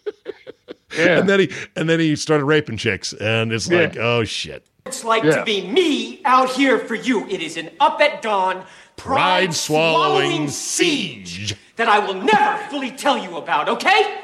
Yeah. 0.98 1.20
and 1.20 1.28
then 1.30 1.42
he 1.42 1.52
and 1.76 1.90
then 1.90 2.00
he 2.00 2.16
started 2.16 2.46
raping 2.46 2.78
chicks, 2.78 3.12
and 3.14 3.52
it's 3.52 3.70
Yeah. 3.70 3.80
like, 3.82 3.98
oh 3.98 4.24
shit. 4.24 4.66
It's 4.86 5.04
like 5.04 5.24
Yeah. 5.24 5.38
to 5.40 5.44
be 5.44 5.68
me 5.68 6.22
out 6.26 6.50
here 6.52 6.80
for 6.80 6.96
you. 6.96 7.26
It 7.28 7.42
is 7.42 7.58
an 7.58 7.72
up 7.80 8.00
at 8.02 8.22
dawn, 8.22 8.64
Pride 8.96 9.54
swallowing 9.54 10.22
swallowing 10.30 10.48
siege. 10.50 11.56
that 11.76 11.90
I 11.90 12.00
will 12.00 12.14
never 12.14 12.58
fully 12.70 12.92
tell 12.92 13.18
you 13.18 13.36
about, 13.38 13.68
okay? 13.68 14.16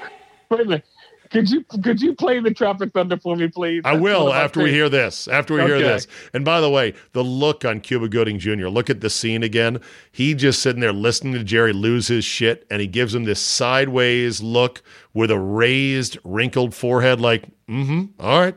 Wait 0.51 0.59
a 0.59 0.65
minute. 0.65 0.85
Could 1.31 1.49
you 1.49 1.63
could 1.81 2.01
you 2.01 2.13
play 2.13 2.41
the 2.41 2.53
Tropic 2.53 2.91
Thunder 2.91 3.15
for 3.15 3.37
me, 3.37 3.47
please? 3.47 3.83
I 3.85 3.91
That's 3.91 4.01
one 4.01 4.01
will 4.01 4.27
of 4.27 4.33
my 4.33 4.41
after 4.41 4.61
we 4.63 4.71
hear 4.71 4.89
this. 4.89 5.29
After 5.29 5.53
we 5.53 5.61
hear 5.61 5.79
this. 5.79 6.05
And 6.33 6.43
by 6.43 6.59
the 6.59 6.69
way, 6.69 6.93
the 7.13 7.23
look 7.23 7.63
on 7.63 7.79
Cuba 7.79 8.09
Gooding 8.09 8.37
Jr. 8.37 8.67
Look 8.67 8.89
at 8.89 8.99
the 8.99 9.09
scene 9.09 9.41
again. 9.41 9.79
He 10.11 10.33
just 10.33 10.61
sitting 10.61 10.81
there 10.81 10.91
listening 10.91 11.31
to 11.35 11.43
Jerry 11.45 11.71
lose 11.71 12.09
his 12.09 12.25
shit, 12.25 12.67
and 12.69 12.81
he 12.81 12.87
gives 12.87 13.15
him 13.15 13.23
this 13.23 13.39
sideways 13.39 14.41
look 14.41 14.81
with 15.13 15.31
a 15.31 15.39
raised, 15.39 16.17
wrinkled 16.25 16.75
forehead, 16.75 17.21
like, 17.21 17.45
mm-hmm. 17.65 18.07
All 18.19 18.41
right, 18.41 18.55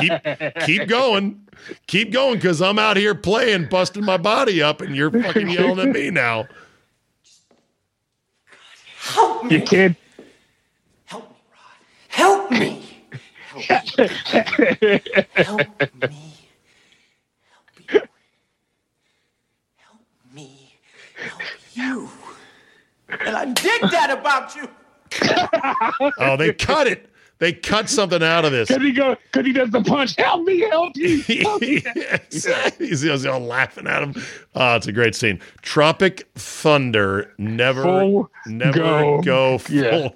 keep 0.00 0.56
keep 0.66 0.88
going, 0.88 1.46
keep 1.86 2.10
going, 2.10 2.34
because 2.34 2.60
I'm 2.60 2.80
out 2.80 2.96
here 2.96 3.14
playing, 3.14 3.68
busting 3.68 4.04
my 4.04 4.16
body 4.16 4.60
up, 4.60 4.80
and 4.80 4.96
you're 4.96 5.12
fucking 5.12 5.48
yelling 5.48 5.78
at 5.78 5.94
me 5.94 6.10
now. 6.10 6.48
You 9.48 9.62
can't. 9.62 9.96
Help 12.10 12.50
me. 12.50 12.82
You. 13.56 13.68
Help 19.76 20.00
me 20.32 20.72
help 21.16 21.42
you. 21.74 22.08
And 23.08 23.36
I 23.36 23.44
dig 23.46 23.80
that 23.90 24.10
about 24.10 24.54
you. 24.54 24.68
Oh, 26.18 26.36
they 26.36 26.52
cut 26.52 26.86
it. 26.86 27.06
They 27.38 27.52
cut 27.54 27.88
something 27.88 28.22
out 28.22 28.44
of 28.44 28.52
this. 28.52 28.68
Could 28.68 28.82
he 28.82 28.92
go? 28.92 29.16
Could 29.32 29.46
he 29.46 29.52
does 29.52 29.70
the 29.70 29.82
punch? 29.82 30.14
Help 30.16 30.44
me! 30.44 30.60
Help 30.60 30.94
you! 30.94 31.22
Help 31.22 31.62
me. 31.62 31.82
Yes. 31.96 32.76
he's, 32.76 33.00
he's 33.00 33.24
all 33.24 33.40
laughing 33.40 33.86
at 33.86 34.02
him. 34.02 34.14
Oh, 34.54 34.76
it's 34.76 34.86
a 34.86 34.92
great 34.92 35.14
scene. 35.14 35.40
Tropic 35.62 36.28
Thunder 36.34 37.32
never, 37.38 37.82
Full 37.82 38.30
never 38.46 38.78
go. 38.78 39.22
go, 39.22 39.58
full 39.58 39.74
Yeah. 39.74 40.08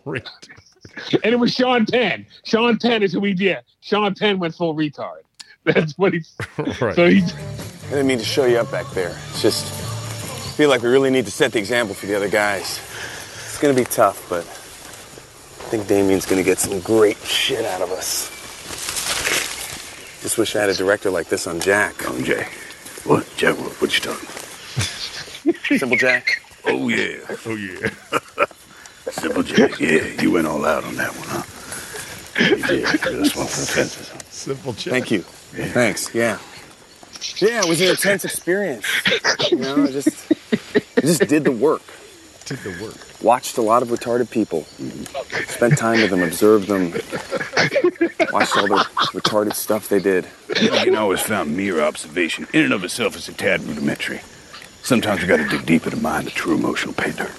Ret- 0.96 1.24
and 1.24 1.32
it 1.32 1.38
was 1.38 1.52
Sean 1.52 1.86
Penn. 1.86 2.26
Sean 2.44 2.78
Penn 2.78 3.02
is 3.02 3.12
who 3.12 3.20
he 3.24 3.34
did. 3.34 3.58
Sean 3.80 4.14
Penn 4.14 4.38
went 4.38 4.54
full 4.54 4.74
retard. 4.74 5.20
That's 5.64 5.96
what 5.98 6.12
he's. 6.12 6.36
Right. 6.80 6.94
So 6.94 7.08
he. 7.08 7.22
I 7.22 7.90
didn't 7.90 8.06
mean 8.06 8.18
to 8.18 8.24
show 8.24 8.46
you 8.46 8.58
up 8.58 8.70
back 8.70 8.90
there. 8.92 9.10
It's 9.30 9.42
just 9.42 9.66
I 9.66 10.56
feel 10.56 10.68
like 10.70 10.82
we 10.82 10.88
really 10.88 11.10
need 11.10 11.24
to 11.26 11.30
set 11.30 11.52
the 11.52 11.58
example 11.58 11.94
for 11.94 12.06
the 12.06 12.14
other 12.14 12.28
guys. 12.28 12.78
It's 13.46 13.58
gonna 13.60 13.74
be 13.74 13.84
tough, 13.84 14.24
but 14.28 14.40
I 14.44 15.70
think 15.70 15.86
Damien's 15.86 16.26
gonna 16.26 16.42
get 16.42 16.58
some 16.58 16.80
great 16.80 17.16
shit 17.18 17.64
out 17.64 17.82
of 17.82 17.90
us. 17.90 18.30
Just 20.22 20.38
wish 20.38 20.56
I 20.56 20.60
had 20.60 20.70
a 20.70 20.74
director 20.74 21.10
like 21.10 21.28
this 21.28 21.46
on 21.46 21.60
Jack. 21.60 22.08
On 22.08 22.24
Jay. 22.24 22.46
What? 23.04 23.26
Jack, 23.36 23.58
what, 23.58 23.72
what 23.80 23.94
you 23.94 24.00
talking? 24.00 24.28
Simple 25.78 25.96
Jack. 25.98 26.40
Oh 26.64 26.88
yeah. 26.88 27.18
Oh 27.44 27.54
yeah. 27.56 27.90
Simple 29.14 29.42
Jack. 29.42 29.78
Yeah, 29.80 30.20
you 30.20 30.30
went 30.32 30.46
all 30.46 30.64
out 30.64 30.84
on 30.84 30.96
that 30.96 31.12
one, 31.16 31.28
huh? 31.28 31.42
You 32.42 32.56
did. 32.66 33.06
Really 33.06 33.28
swung 33.28 33.46
for 33.46 33.60
the 33.60 33.66
fences. 33.66 34.12
Simple 34.28 34.72
Jack. 34.72 34.90
Thank 34.92 35.10
you. 35.10 35.20
Thanks. 35.22 36.14
Yeah. 36.14 36.38
Yeah, 37.38 37.60
it 37.60 37.68
was 37.68 37.80
an 37.80 37.88
intense 37.88 38.24
experience. 38.24 38.86
You 39.50 39.58
know, 39.58 39.84
I 39.84 39.86
just, 39.92 40.32
I 40.96 41.00
just 41.00 41.26
did 41.28 41.44
the 41.44 41.52
work. 41.52 41.82
Did 42.44 42.58
the 42.58 42.76
work. 42.82 42.96
Watched 43.22 43.56
a 43.56 43.62
lot 43.62 43.82
of 43.82 43.88
retarded 43.88 44.30
people. 44.30 44.64
Spent 45.46 45.78
time 45.78 46.00
with 46.00 46.10
them, 46.10 46.22
observed 46.22 46.68
them. 46.68 46.90
Watched 48.32 48.56
all 48.56 48.66
the 48.66 48.86
retarded 49.14 49.54
stuff 49.54 49.88
they 49.88 50.00
did. 50.00 50.26
You 50.60 50.68
can 50.70 50.96
always 50.96 51.20
found 51.20 51.56
mere 51.56 51.80
observation 51.80 52.46
in 52.52 52.64
and 52.64 52.72
of 52.74 52.84
itself 52.84 53.16
is 53.16 53.28
a 53.28 53.32
tad 53.32 53.62
rudimentary. 53.62 54.20
Sometimes 54.82 55.22
we 55.22 55.28
gotta 55.28 55.48
dig 55.48 55.64
deep 55.64 55.84
into 55.84 55.96
the 55.96 56.02
mind 56.02 56.26
of 56.26 56.34
true 56.34 56.54
emotional 56.54 56.92
painter. 56.92 57.30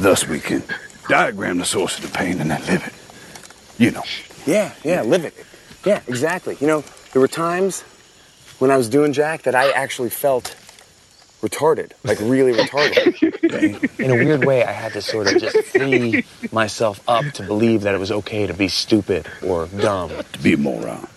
Thus 0.00 0.26
we 0.26 0.40
can 0.40 0.64
diagram 1.08 1.58
the 1.58 1.64
source 1.64 1.98
of 1.98 2.10
the 2.10 2.16
pain 2.16 2.40
and 2.40 2.50
then 2.50 2.60
live 2.66 2.86
it. 2.86 3.82
You 3.82 3.90
know. 3.90 4.02
Yeah, 4.46 4.74
yeah, 4.84 5.02
live 5.02 5.24
it. 5.24 5.34
Yeah, 5.84 6.00
exactly. 6.06 6.56
You 6.60 6.66
know, 6.66 6.84
there 7.12 7.20
were 7.20 7.28
times 7.28 7.82
when 8.58 8.70
I 8.70 8.76
was 8.76 8.88
doing 8.88 9.12
Jack 9.12 9.42
that 9.42 9.54
I 9.54 9.70
actually 9.70 10.10
felt 10.10 10.56
retarded, 11.42 11.92
like 12.04 12.20
really 12.20 12.52
retarded. 12.52 13.98
In 13.98 14.10
a 14.10 14.14
weird 14.14 14.44
way, 14.44 14.62
I 14.64 14.70
had 14.70 14.92
to 14.92 15.02
sort 15.02 15.26
of 15.32 15.40
just 15.40 15.56
free 15.66 16.24
myself 16.52 17.00
up 17.08 17.24
to 17.34 17.42
believe 17.42 17.82
that 17.82 17.94
it 17.94 17.98
was 17.98 18.12
okay 18.12 18.46
to 18.46 18.54
be 18.54 18.68
stupid 18.68 19.26
or 19.44 19.66
dumb. 19.66 20.10
To 20.32 20.38
be 20.38 20.52
a 20.52 20.56
moron. 20.56 21.08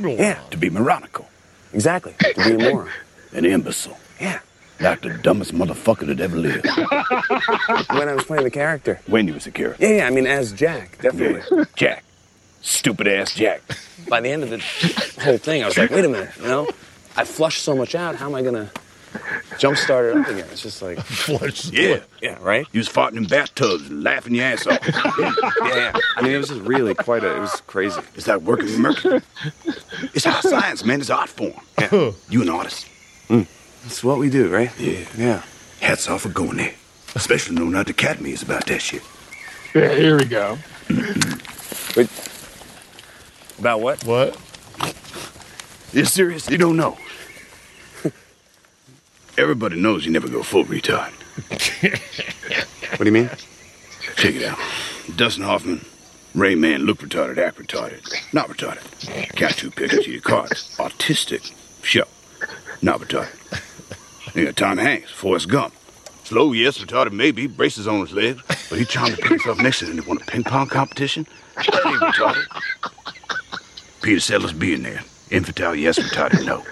Yeah. 0.00 0.40
To 0.50 0.56
be 0.56 0.70
moronical. 0.70 1.28
Exactly. 1.74 2.14
To 2.20 2.34
be 2.34 2.54
a 2.64 2.72
moron. 2.72 2.90
An 3.32 3.44
imbecile. 3.44 3.98
Yeah. 4.18 4.40
Like 4.80 5.02
the 5.02 5.10
dumbest 5.10 5.54
motherfucker 5.54 6.06
that 6.06 6.20
ever 6.20 6.36
lived. 6.36 6.66
when 7.96 8.08
I 8.08 8.14
was 8.14 8.24
playing 8.24 8.44
the 8.44 8.50
character. 8.50 9.00
When 9.06 9.28
you 9.28 9.34
was 9.34 9.46
a 9.46 9.50
character. 9.50 9.84
Yeah, 9.84 9.96
yeah, 9.96 10.06
I 10.06 10.10
mean, 10.10 10.26
as 10.26 10.52
Jack, 10.52 10.98
definitely. 11.00 11.42
Yeah. 11.56 11.64
Jack. 11.76 12.04
Stupid 12.60 13.06
ass 13.06 13.34
Jack. 13.34 13.62
By 14.08 14.20
the 14.20 14.30
end 14.30 14.42
of 14.42 14.50
the 14.50 14.58
whole 15.22 15.38
thing, 15.38 15.62
I 15.62 15.66
was 15.66 15.78
like, 15.78 15.90
wait 15.90 16.04
a 16.04 16.08
minute, 16.08 16.30
you 16.38 16.46
know? 16.46 16.68
I 17.16 17.24
flushed 17.24 17.62
so 17.62 17.76
much 17.76 17.94
out, 17.94 18.16
how 18.16 18.26
am 18.26 18.34
I 18.34 18.42
gonna 18.42 18.70
jumpstart 19.58 20.10
it 20.10 20.16
up 20.16 20.28
again? 20.28 20.46
It's 20.50 20.62
just 20.62 20.82
like, 20.82 20.98
Flush. 21.00 21.70
Yeah. 21.70 22.00
yeah, 22.20 22.36
right? 22.40 22.66
You 22.72 22.78
was 22.78 22.88
farting 22.88 23.16
in 23.16 23.26
bathtubs 23.26 23.88
laughing 23.90 24.34
your 24.34 24.46
ass 24.46 24.66
off. 24.66 24.80
Yeah, 25.18 25.32
yeah. 25.62 25.92
I 26.16 26.22
mean, 26.22 26.32
it 26.32 26.38
was 26.38 26.48
just 26.48 26.62
really 26.62 26.94
quite 26.94 27.22
a, 27.22 27.36
it 27.36 27.40
was 27.40 27.60
crazy. 27.66 28.00
Is 28.16 28.24
that 28.24 28.42
working 28.42 28.66
with 28.66 28.78
mercury? 28.78 29.20
It's 30.14 30.26
our 30.26 30.42
science, 30.42 30.84
man. 30.84 31.00
It's 31.00 31.10
art 31.10 31.28
form. 31.28 31.54
Yeah. 31.78 32.12
You 32.28 32.42
an 32.42 32.48
artist. 32.48 32.88
Hmm. 33.28 33.42
It's 33.86 34.02
what 34.02 34.18
we 34.18 34.30
do, 34.30 34.48
right? 34.48 34.70
Yeah. 34.78 35.04
Yeah. 35.16 35.42
Hats 35.80 36.08
off 36.08 36.22
for 36.22 36.28
going 36.30 36.56
there. 36.56 36.74
Especially 37.14 37.54
knowing 37.54 37.72
not 37.72 37.86
the 37.86 37.92
academy 37.92 38.32
is 38.32 38.42
about 38.42 38.66
that 38.66 38.80
shit. 38.80 39.02
Yeah, 39.74 39.94
here 39.94 40.18
we 40.18 40.24
go. 40.24 40.58
Wait. 41.96 42.10
About 43.58 43.80
what? 43.80 44.04
What? 44.04 44.36
You 45.92 46.04
serious? 46.04 46.48
You 46.50 46.58
don't 46.58 46.76
know. 46.76 46.98
Everybody 49.36 49.80
knows 49.80 50.06
you 50.06 50.12
never 50.12 50.28
go 50.28 50.42
full 50.42 50.64
retard. 50.64 51.12
What 52.90 52.98
do 52.98 53.06
you 53.06 53.12
mean? 53.12 53.30
Check 54.14 54.36
it 54.36 54.44
out. 54.44 54.58
Dustin 55.16 55.42
Hoffman, 55.42 55.84
Rain 56.32 56.60
Man 56.60 56.82
look 56.82 56.98
retarded, 56.98 57.38
act 57.38 57.58
retarded. 57.58 58.04
Not 58.32 58.48
retarded. 58.48 59.34
Cat 59.34 59.56
two 59.56 59.72
pictures 59.72 60.04
to 60.04 60.12
your 60.12 60.20
cards. 60.20 60.76
Autistic. 60.78 61.52
Show. 61.82 62.04
Not 62.82 63.00
retarded. 63.00 63.34
You 64.34 64.46
got 64.46 64.56
Tom 64.56 64.78
Hanks, 64.78 65.12
Forrest 65.12 65.48
Gump. 65.48 65.72
Slow, 66.24 66.52
yes, 66.52 66.78
retarded, 66.78 67.12
maybe. 67.12 67.46
Braces 67.46 67.86
on 67.86 68.00
his 68.00 68.12
legs. 68.12 68.42
But 68.68 68.78
he 68.78 68.84
trying 68.84 69.14
to 69.14 69.20
put 69.20 69.30
himself 69.30 69.58
next 69.58 69.78
to 69.80 69.86
him 69.86 70.00
to 70.00 70.08
win 70.08 70.18
a 70.20 70.24
ping 70.24 70.42
pong 70.42 70.66
competition? 70.66 71.26
That 71.54 71.86
ain't 71.86 72.00
retarded. 72.00 72.46
Peter 74.02 74.20
Sellers 74.20 74.52
being 74.52 74.82
there. 74.82 75.02
Infantile, 75.30 75.76
yes, 75.76 75.98
retarded, 75.98 76.44
no. 76.44 76.64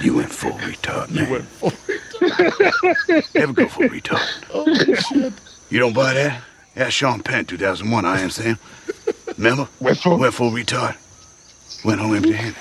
You 0.00 0.14
went 0.14 0.30
full 0.30 0.52
retard, 0.52 1.10
man. 1.10 1.26
You 1.26 1.32
went 1.32 1.44
full 1.44 1.70
retard. 1.70 3.34
Never 3.34 3.52
go 3.52 3.68
full 3.68 3.88
retard. 3.88 4.44
Oh, 4.54 4.74
shit. 4.74 5.32
You 5.68 5.78
don't 5.78 5.92
buy 5.92 6.14
that? 6.14 6.42
That's 6.74 6.94
Sean 6.94 7.20
Penn, 7.22 7.44
2001, 7.44 8.04
I 8.06 8.20
Am 8.20 8.30
Sam. 8.30 8.58
Remember? 9.36 9.68
Went 9.78 9.98
full, 9.98 10.18
went 10.18 10.32
full 10.32 10.50
retard. 10.52 10.96
Went 11.84 12.00
home 12.00 12.14
empty 12.14 12.32
handed. 12.32 12.56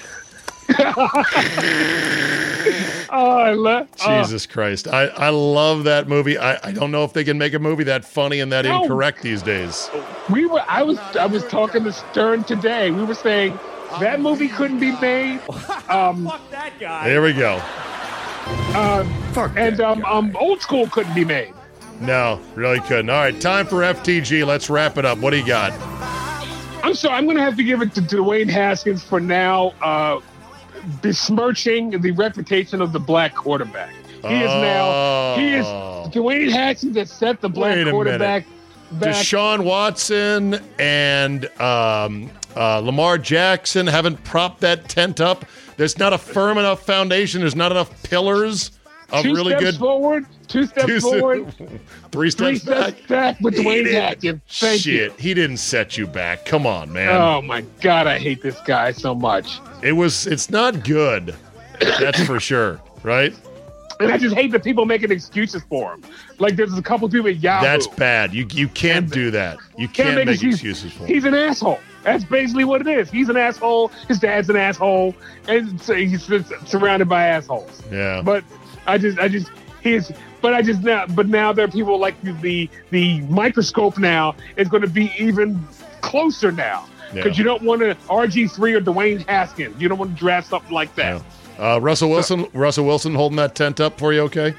oh, 3.20 3.38
I 3.40 3.54
love 3.54 3.88
Jesus 3.96 4.46
Christ. 4.46 4.88
I, 4.88 5.06
I 5.08 5.30
love 5.30 5.84
that 5.86 6.08
movie. 6.08 6.38
I, 6.38 6.58
I 6.64 6.72
don't 6.72 6.92
know 6.92 7.04
if 7.04 7.14
they 7.14 7.24
can 7.24 7.38
make 7.38 7.54
a 7.54 7.60
movie 7.60 7.84
that 7.86 8.06
funny 8.06 8.40
and 8.40 8.52
that 8.52 8.66
No. 8.66 8.82
incorrect 8.84 9.22
these 9.22 9.42
days. 9.42 9.90
We 10.30 10.46
were. 10.46 10.64
I 10.68 10.84
was. 10.84 10.98
I 11.16 11.26
was 11.26 11.44
talking 11.48 11.84
to 11.84 11.92
Stern 11.92 12.44
today. 12.44 12.92
We 12.92 13.04
were 13.04 13.14
saying 13.16 13.58
that 14.00 14.22
movie 14.22 14.48
couldn't 14.48 14.80
be 14.80 14.92
made. 15.00 15.40
Um, 15.90 16.32
that 16.52 16.74
guy. 16.80 17.10
There 17.10 17.24
we 17.24 17.34
go. 17.34 17.60
uh, 18.76 19.04
and 19.58 19.82
um, 19.82 20.06
um, 20.06 20.36
old 20.40 20.62
school 20.62 20.88
couldn't 20.88 21.16
be 21.16 21.26
made. 21.26 21.52
No, 22.00 22.40
really 22.56 22.80
couldn't. 22.82 23.10
All 23.10 23.18
right, 23.18 23.42
time 23.42 23.66
for 23.66 23.78
FTG. 23.82 24.46
Let's 24.46 24.70
wrap 24.70 24.98
it 25.00 25.06
up. 25.06 25.18
What 25.18 25.32
do 25.32 25.38
you 25.38 25.46
got? 25.48 25.74
I'm 26.84 26.94
sorry. 26.94 27.16
I'm 27.16 27.26
going 27.26 27.38
to 27.38 27.44
have 27.44 27.58
to 27.58 27.64
give 27.64 27.82
it 27.82 27.94
to 27.96 28.02
Dwayne 28.02 28.50
Haskins 28.50 29.04
for 29.04 29.20
now, 29.20 29.74
uh, 29.82 30.20
besmirching 31.02 31.92
the 32.02 32.12
reputation 32.12 32.82
of 32.82 32.92
the 32.94 33.00
black 33.00 33.36
quarterback. 33.36 33.94
He 34.08 34.42
is 34.42 34.50
now. 34.50 35.36
He 35.38 35.54
is 35.54 35.66
Dwayne 36.14 36.52
Haskins 36.52 36.98
has 36.98 37.12
set 37.12 37.40
the 37.42 37.50
black 37.50 37.78
Oh. 37.78 37.92
Quarterback 37.92 38.46
back. 38.92 39.16
Deshaun 39.16 39.64
Watson 39.64 40.60
and 40.80 41.46
um, 41.62 42.30
uh, 42.56 42.80
Lamar 42.80 43.18
Jackson 43.18 43.88
haven't 43.88 44.22
propped 44.24 44.60
that 44.62 44.90
tent 44.90 45.22
up. 45.22 45.46
There's 45.78 45.98
not 45.98 46.12
a 46.12 46.18
firm 46.18 46.58
enough 46.58 46.86
foundation. 46.86 47.40
There's 47.42 47.56
not 47.56 47.72
enough 47.72 48.04
pillars 48.04 48.72
of 49.12 49.24
two 49.24 49.34
really 49.34 49.52
steps 49.52 49.64
good. 49.64 49.76
forward, 49.76 50.26
two 50.48 50.66
steps 50.66 50.86
Two 50.88 51.00
forward, 51.00 51.54
Three 52.12 52.32
steps 52.32 52.36
three 52.50 52.56
steps 52.60 52.96
back. 53.02 53.08
back 53.08 53.40
with 53.42 53.56
He 53.58 53.64
Dwayne 53.64 54.20
didn't- 54.20 54.42
Thank 54.50 54.82
Shit, 54.82 55.12
you. 55.12 55.14
he 55.18 55.34
didn't 55.34 55.58
set 55.58 55.98
you 55.98 56.08
back. 56.08 56.46
Come 56.46 56.66
on, 56.66 56.92
man. 56.92 57.10
Oh 57.10 57.42
my 57.42 57.62
God, 57.82 58.08
I 58.08 58.18
hate 58.20 58.42
this 58.42 58.60
guy 58.62 58.92
so 58.92 59.14
much. 59.16 59.60
It 59.82 59.94
was. 59.94 60.28
It's 60.28 60.50
not 60.50 60.84
good. 60.84 61.36
That's 61.80 62.22
for 62.26 62.40
sure. 62.40 62.80
Right. 63.04 63.34
And 64.02 64.12
I 64.14 64.18
just 64.18 64.34
hate 64.36 64.52
that 64.54 64.64
people 64.64 64.86
making 64.86 65.12
excuses 65.12 65.62
for 65.70 65.94
him. 65.94 66.04
Like 66.38 66.56
there's 66.56 66.78
a 66.78 66.82
couple 66.82 67.10
people 67.10 67.28
at 67.30 67.38
Yahoo. 67.38 67.66
That's 67.66 67.86
bad. 67.88 68.34
You 68.34 68.48
you 68.54 68.70
can't 68.70 69.10
do 69.10 69.30
that. 69.32 69.58
You 69.78 69.90
can't, 69.90 70.16
make 70.16 70.28
excuses 70.30 70.94
for 70.94 71.00
him. 71.04 71.08
He's 71.08 71.26
an 71.26 71.34
asshole. 71.34 71.80
That's 72.04 72.24
basically 72.24 72.64
what 72.64 72.80
it 72.80 72.88
is. 72.88 73.10
He's 73.12 73.28
an 73.28 73.36
asshole. 73.36 73.90
His 74.08 74.18
dad's 74.20 74.50
an 74.50 74.56
asshole, 74.56 75.14
and 75.50 75.82
so 75.82 75.94
he's 75.96 76.24
surrounded 76.66 77.10
by 77.10 77.26
assholes. 77.26 77.84
Yeah. 77.92 78.22
But 78.24 78.46
I 78.90 78.98
just, 78.98 79.20
I 79.20 79.28
just, 79.28 79.50
he's. 79.82 80.12
But 80.42 80.54
I 80.54 80.62
just 80.62 80.84
now, 80.84 81.06
but 81.06 81.28
now 81.28 81.52
there 81.52 81.66
are 81.66 81.70
people 81.70 82.00
like 82.00 82.20
the 82.22 82.32
the, 82.32 82.70
the 82.92 83.20
microscope 83.24 83.98
now 83.98 84.36
is 84.56 84.70
going 84.70 84.84
to 84.84 84.88
be 84.90 85.12
even 85.18 85.62
closer 86.02 86.50
now 86.52 86.88
because 87.14 87.38
Yeah. 87.38 87.38
you 87.40 87.44
don't 87.44 87.64
want 87.64 87.82
to 87.82 87.94
RG 88.08 88.50
three 88.56 88.74
or 88.74 88.80
Dwayne 88.80 89.26
Haskins. 89.28 89.82
You 89.82 89.90
don't 89.90 89.98
want 89.98 90.14
to 90.14 90.18
draft 90.18 90.48
something 90.48 90.72
like 90.72 90.96
that. 90.96 91.22
Uh, 91.60 91.78
Russell 91.82 92.10
Wilson. 92.10 92.48
Russell 92.54 92.86
Wilson 92.86 93.14
holding 93.16 93.36
that 93.36 93.54
tent 93.54 93.82
up 93.82 94.00
for 94.00 94.14
you. 94.14 94.22
Okay. 94.22 94.54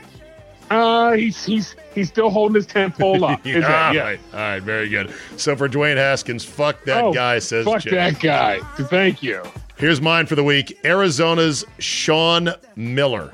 Uh, 0.71 1.13
he's 1.13 1.43
he's 1.47 1.75
he's 1.95 2.09
still 2.09 2.29
holding 2.29 2.55
his 2.55 2.67
tent 2.67 2.95
pole 2.97 3.25
up. 3.25 3.41
Is 3.47 3.63
that- 3.65 3.89
All 3.89 3.95
yeah. 3.95 4.03
right. 4.03 4.21
All 4.35 4.39
right. 4.39 4.63
Very 4.63 4.89
good. 4.91 5.13
So 5.39 5.57
for 5.57 5.67
Dwayne 5.69 5.97
Haskins, 5.97 6.45
fuck 6.45 6.85
that 6.85 7.03
Oh, 7.03 7.13
guy. 7.13 7.39
Says 7.39 7.65
fuck 7.65 7.81
Jay. 7.81 7.91
that 7.93 8.21
guy. 8.21 8.61
Thank 8.77 9.23
you. 9.23 9.43
Here's 9.79 10.01
mine 10.03 10.27
for 10.27 10.35
the 10.35 10.45
week 10.45 10.79
Arizona's 10.85 11.65
Sean 11.79 12.51
Miller. 12.77 13.33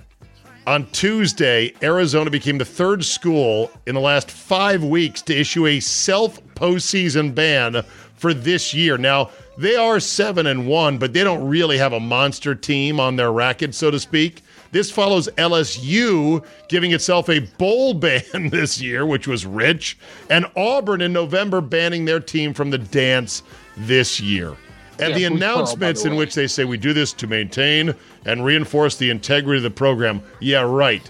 On 0.67 0.85
Tuesday, 0.91 1.73
Arizona 1.81 2.29
became 2.29 2.59
the 2.59 2.65
third 2.65 3.05
school 3.05 3.71
in 3.87 3.95
the 3.95 4.01
last 4.01 4.29
five 4.29 4.83
weeks 4.83 5.23
to 5.23 5.39
issue 5.39 5.65
a 5.65 5.79
self 5.79 6.43
postseason 6.57 7.33
ban 7.33 7.85
for 8.17 8.35
this 8.35 8.75
year. 8.75 8.99
Now, 8.99 9.31
they 9.57 9.77
are 9.77 10.01
seven 10.01 10.45
and 10.49 10.67
one, 10.67 10.99
but 10.99 11.13
they 11.13 11.23
don't 11.23 11.47
really 11.47 11.79
have 11.79 11.93
a 11.93 12.01
monster 12.01 12.57
team 12.57 12.99
on 12.99 13.15
their 13.15 13.31
racket, 13.31 13.77
so 13.77 13.93
to 13.93 14.01
speak. 14.01 14.43
This 14.73 14.91
follows 14.91 15.29
LSU 15.39 16.45
giving 16.69 16.91
itself 16.91 17.31
a 17.31 17.39
bowl 17.39 17.95
ban 17.95 18.49
this 18.51 18.81
year, 18.81 19.07
which 19.07 19.29
was 19.29 19.47
rich, 19.47 19.97
and 20.31 20.47
Auburn 20.57 21.01
in 21.01 21.13
November 21.13 21.61
banning 21.61 22.07
their 22.07 22.19
team 22.19 22.53
from 22.53 22.71
the 22.71 22.79
dance 22.79 23.45
this 23.77 24.19
year. 24.19 24.57
And 24.99 25.15
the 25.15 25.15
Pearl, 25.15 25.15
the 25.15 25.25
announcements 25.25 26.05
in 26.05 26.17
which 26.17 26.35
they 26.35 26.47
say 26.47 26.65
we 26.65 26.79
do 26.79 26.93
this 26.93 27.13
to 27.15 27.27
maintain 27.27 27.95
and 28.25 28.45
reinforce 28.45 28.97
the 28.97 29.11
integrity 29.11 29.59
of 29.59 29.63
the 29.63 29.71
program. 29.71 30.23
Yeah, 30.41 30.63
right. 30.63 31.09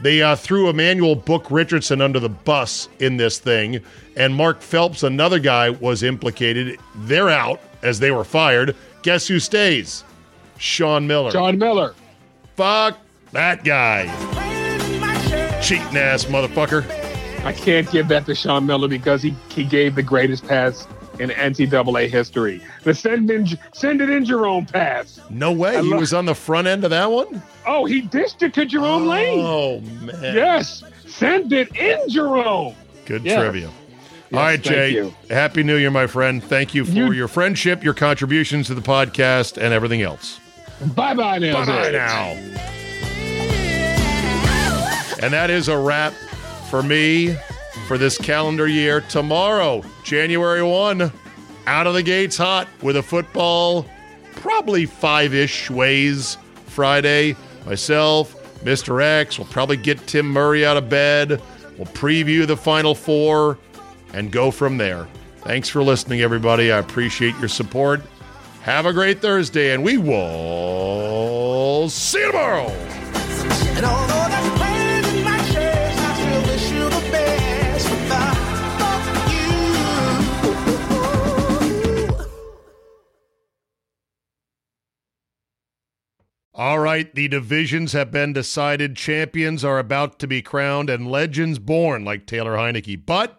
They 0.00 0.22
uh, 0.22 0.36
threw 0.36 0.68
Emmanuel 0.68 1.16
Book 1.16 1.50
Richardson 1.50 2.00
under 2.00 2.20
the 2.20 2.28
bus 2.28 2.88
in 3.00 3.16
this 3.16 3.38
thing, 3.38 3.80
and 4.16 4.34
Mark 4.34 4.60
Phelps, 4.60 5.02
another 5.02 5.40
guy, 5.40 5.70
was 5.70 6.04
implicated. 6.04 6.78
They're 6.94 7.28
out 7.30 7.60
as 7.82 7.98
they 7.98 8.12
were 8.12 8.24
fired. 8.24 8.76
Guess 9.02 9.26
who 9.26 9.40
stays? 9.40 10.04
Sean 10.58 11.06
Miller. 11.06 11.32
Sean 11.32 11.58
Miller. 11.58 11.94
Fuck 12.54 12.98
that 13.32 13.64
guy. 13.64 14.06
Cheating 15.60 15.96
ass 15.96 16.26
motherfucker. 16.26 16.88
I 17.44 17.52
can't 17.52 17.90
give 17.90 18.08
that 18.08 18.26
to 18.26 18.34
Sean 18.34 18.66
Miller 18.66 18.88
because 18.88 19.22
he, 19.22 19.30
he 19.48 19.64
gave 19.64 19.94
the 19.94 20.02
greatest 20.02 20.46
pass 20.46 20.86
in 21.18 21.30
NCAA 21.30 22.08
history. 22.08 22.62
The 22.84 22.94
send 22.94 23.30
in 23.30 23.46
send 23.72 24.00
it 24.00 24.10
in 24.10 24.24
Jerome 24.24 24.66
pass. 24.66 25.20
No 25.30 25.52
way. 25.52 25.76
I 25.76 25.82
He 25.82 25.90
love- 25.90 26.00
was 26.00 26.14
on 26.14 26.26
the 26.26 26.34
front 26.34 26.66
end 26.68 26.84
of 26.84 26.90
that 26.90 27.10
one? 27.10 27.42
Oh, 27.66 27.84
he 27.84 28.00
dished 28.02 28.42
it 28.42 28.54
to 28.54 28.64
Jerome 28.64 29.04
oh, 29.04 29.10
Lane. 29.10 29.40
Oh, 29.40 29.80
man. 30.04 30.34
Yes, 30.34 30.82
send 31.06 31.52
it 31.52 31.74
in 31.76 32.08
Jerome. 32.08 32.74
Good 33.06 33.24
Yes. 33.24 33.38
trivia. 33.40 33.70
All 34.32 34.40
right, 34.40 34.60
Jay. 34.60 34.90
you. 34.90 35.14
Happy 35.30 35.62
New 35.62 35.76
Year, 35.76 35.90
my 35.90 36.06
friend. 36.06 36.42
Thank 36.44 36.74
you 36.74 36.84
for 36.84 36.90
You- 36.92 37.12
your 37.12 37.28
friendship, 37.28 37.82
your 37.82 37.94
contributions 37.94 38.66
to 38.66 38.74
the 38.74 38.82
podcast, 38.82 39.56
and 39.56 39.72
everything 39.72 40.02
else. 40.02 40.38
Bye 40.94 41.14
bye 41.14 41.38
now. 41.38 41.64
Bye 41.64 41.82
Dave. 41.90 41.92
now. 41.94 42.36
And 45.20 45.32
that 45.32 45.50
is 45.50 45.68
a 45.68 45.76
wrap 45.76 46.12
for 46.70 46.82
me 46.82 47.36
for 47.88 47.96
this 47.96 48.18
calendar 48.18 48.68
year. 48.68 49.00
Tomorrow, 49.00 49.82
January 50.04 50.62
1, 50.62 51.10
out 51.66 51.86
of 51.86 51.94
the 51.94 52.02
gates 52.02 52.36
hot 52.36 52.68
with 52.82 52.98
a 52.98 53.02
football, 53.02 53.86
probably 54.36 54.84
five 54.84 55.32
ish 55.32 55.70
ways 55.70 56.36
Friday. 56.66 57.34
Myself, 57.64 58.34
Mr. 58.62 59.02
X, 59.02 59.38
will 59.38 59.46
probably 59.46 59.78
get 59.78 60.06
Tim 60.06 60.26
Murray 60.26 60.66
out 60.66 60.76
of 60.76 60.90
bed. 60.90 61.40
We'll 61.78 61.86
preview 61.86 62.46
the 62.46 62.58
Final 62.58 62.94
Four 62.94 63.56
and 64.12 64.30
go 64.30 64.50
from 64.50 64.76
there. 64.76 65.08
Thanks 65.38 65.70
for 65.70 65.82
listening, 65.82 66.20
everybody. 66.20 66.70
I 66.70 66.78
appreciate 66.78 67.38
your 67.38 67.48
support. 67.48 68.02
Have 68.62 68.84
a 68.84 68.92
great 68.92 69.22
Thursday, 69.22 69.72
and 69.72 69.82
we 69.82 69.96
will 69.96 71.88
see 71.88 72.20
you 72.20 72.26
tomorrow. 72.26 72.68
All 86.58 86.80
right, 86.80 87.14
the 87.14 87.28
divisions 87.28 87.92
have 87.92 88.10
been 88.10 88.32
decided. 88.32 88.96
Champions 88.96 89.64
are 89.64 89.78
about 89.78 90.18
to 90.18 90.26
be 90.26 90.42
crowned 90.42 90.90
and 90.90 91.08
legends 91.08 91.60
born, 91.60 92.04
like 92.04 92.26
Taylor 92.26 92.56
Heinicke. 92.56 93.06
But 93.06 93.38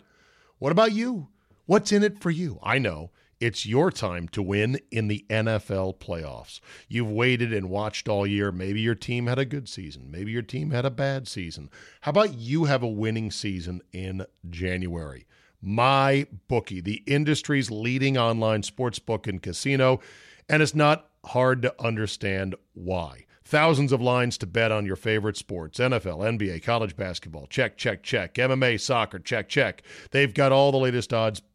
what 0.57 0.71
about 0.71 0.93
you? 0.93 1.27
What's 1.65 1.91
in 1.91 2.01
it 2.01 2.21
for 2.21 2.29
you? 2.29 2.59
I 2.63 2.79
know. 2.79 3.11
It's 3.41 3.65
your 3.65 3.91
time 3.91 4.29
to 4.29 4.41
win 4.41 4.79
in 4.89 5.09
the 5.09 5.25
NFL 5.29 5.99
playoffs. 5.99 6.61
You've 6.87 7.11
waited 7.11 7.51
and 7.51 7.69
watched 7.69 8.07
all 8.07 8.25
year. 8.25 8.53
Maybe 8.53 8.79
your 8.79 8.95
team 8.95 9.27
had 9.27 9.37
a 9.37 9.43
good 9.43 9.67
season. 9.67 10.09
Maybe 10.09 10.31
your 10.31 10.41
team 10.41 10.71
had 10.71 10.85
a 10.85 10.89
bad 10.89 11.27
season. 11.27 11.69
How 11.99 12.11
about 12.11 12.35
you 12.35 12.65
have 12.65 12.83
a 12.83 12.87
winning 12.87 13.31
season 13.31 13.81
in 13.91 14.25
January? 14.49 15.27
My 15.61 16.25
bookie, 16.47 16.79
the 16.79 17.03
industry's 17.05 17.69
leading 17.69 18.17
online 18.17 18.63
sports 18.63 18.99
book 18.99 19.27
and 19.27 19.43
casino, 19.43 19.99
and 20.47 20.61
it's 20.63 20.73
not 20.73 21.08
hard 21.25 21.61
to 21.63 21.73
understand 21.81 22.55
why. 22.73 23.25
Thousands 23.43 23.91
of 23.91 23.99
lines 23.99 24.37
to 24.37 24.45
bet 24.45 24.71
on 24.71 24.85
your 24.85 24.95
favorite 24.95 25.35
sports 25.35 25.79
NFL, 25.79 26.19
NBA, 26.37 26.61
college 26.61 26.95
basketball. 26.95 27.47
Check, 27.47 27.77
check, 27.77 28.03
check. 28.03 28.35
MMA, 28.35 28.79
soccer. 28.79 29.17
Check, 29.17 29.49
check. 29.49 29.81
They've 30.11 30.33
got 30.33 30.51
all 30.51 30.71
the 30.71 30.77
latest 30.77 31.13
odds 31.13 31.41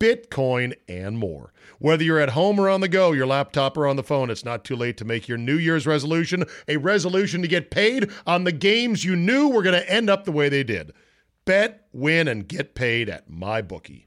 Bitcoin, 0.00 0.74
and 0.88 1.18
more. 1.18 1.52
Whether 1.78 2.04
you're 2.04 2.20
at 2.20 2.30
home 2.30 2.58
or 2.60 2.68
on 2.68 2.80
the 2.80 2.88
go, 2.88 3.12
your 3.12 3.26
laptop 3.26 3.76
or 3.76 3.86
on 3.86 3.96
the 3.96 4.02
phone, 4.02 4.30
it's 4.30 4.44
not 4.44 4.64
too 4.64 4.76
late 4.76 4.96
to 4.98 5.04
make 5.04 5.28
your 5.28 5.38
New 5.38 5.56
Year's 5.56 5.86
resolution 5.86 6.44
a 6.66 6.76
resolution 6.76 7.42
to 7.42 7.48
get 7.48 7.70
paid 7.70 8.10
on 8.26 8.44
the 8.44 8.52
games 8.52 9.04
you 9.04 9.16
knew 9.16 9.48
were 9.48 9.62
going 9.62 9.80
to 9.80 9.90
end 9.90 10.08
up 10.08 10.24
the 10.24 10.32
way 10.32 10.48
they 10.48 10.62
did. 10.62 10.92
Bet, 11.44 11.86
win, 11.92 12.28
and 12.28 12.46
get 12.46 12.74
paid 12.74 13.08
at 13.08 13.30
MyBookie. 13.30 14.04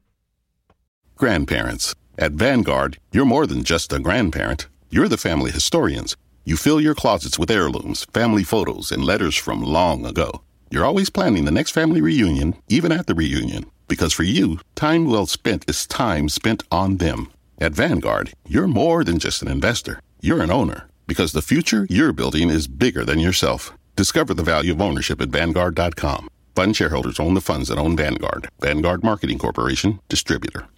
Grandparents. 1.15 1.95
At 2.17 2.33
Vanguard, 2.33 2.99
you're 3.11 3.25
more 3.25 3.47
than 3.47 3.63
just 3.63 3.93
a 3.93 3.99
grandparent. 3.99 4.67
You're 4.89 5.07
the 5.07 5.17
family 5.17 5.51
historians. 5.51 6.15
You 6.43 6.57
fill 6.57 6.81
your 6.81 6.95
closets 6.95 7.39
with 7.39 7.51
heirlooms, 7.51 8.05
family 8.13 8.43
photos, 8.43 8.91
and 8.91 9.03
letters 9.03 9.35
from 9.35 9.61
long 9.61 10.05
ago. 10.05 10.41
You're 10.69 10.85
always 10.85 11.09
planning 11.09 11.45
the 11.45 11.51
next 11.51 11.71
family 11.71 12.01
reunion, 12.01 12.55
even 12.67 12.91
at 12.91 13.07
the 13.07 13.15
reunion. 13.15 13.65
Because 13.91 14.13
for 14.13 14.23
you, 14.23 14.57
time 14.73 15.05
well 15.05 15.25
spent 15.25 15.69
is 15.69 15.85
time 15.85 16.29
spent 16.29 16.63
on 16.71 16.95
them. 16.95 17.29
At 17.59 17.73
Vanguard, 17.73 18.31
you're 18.47 18.65
more 18.65 19.03
than 19.03 19.19
just 19.19 19.41
an 19.41 19.49
investor. 19.49 19.99
You're 20.21 20.41
an 20.41 20.49
owner. 20.49 20.87
Because 21.07 21.33
the 21.33 21.41
future 21.41 21.85
you're 21.89 22.13
building 22.13 22.49
is 22.49 22.69
bigger 22.69 23.03
than 23.03 23.19
yourself. 23.19 23.73
Discover 23.97 24.35
the 24.35 24.43
value 24.43 24.71
of 24.71 24.81
ownership 24.81 25.19
at 25.19 25.27
Vanguard.com. 25.27 26.29
Fund 26.55 26.73
shareholders 26.73 27.19
own 27.19 27.33
the 27.33 27.41
funds 27.41 27.67
that 27.67 27.77
own 27.77 27.97
Vanguard. 27.97 28.47
Vanguard 28.61 29.03
Marketing 29.03 29.37
Corporation, 29.37 29.99
distributor. 30.07 30.69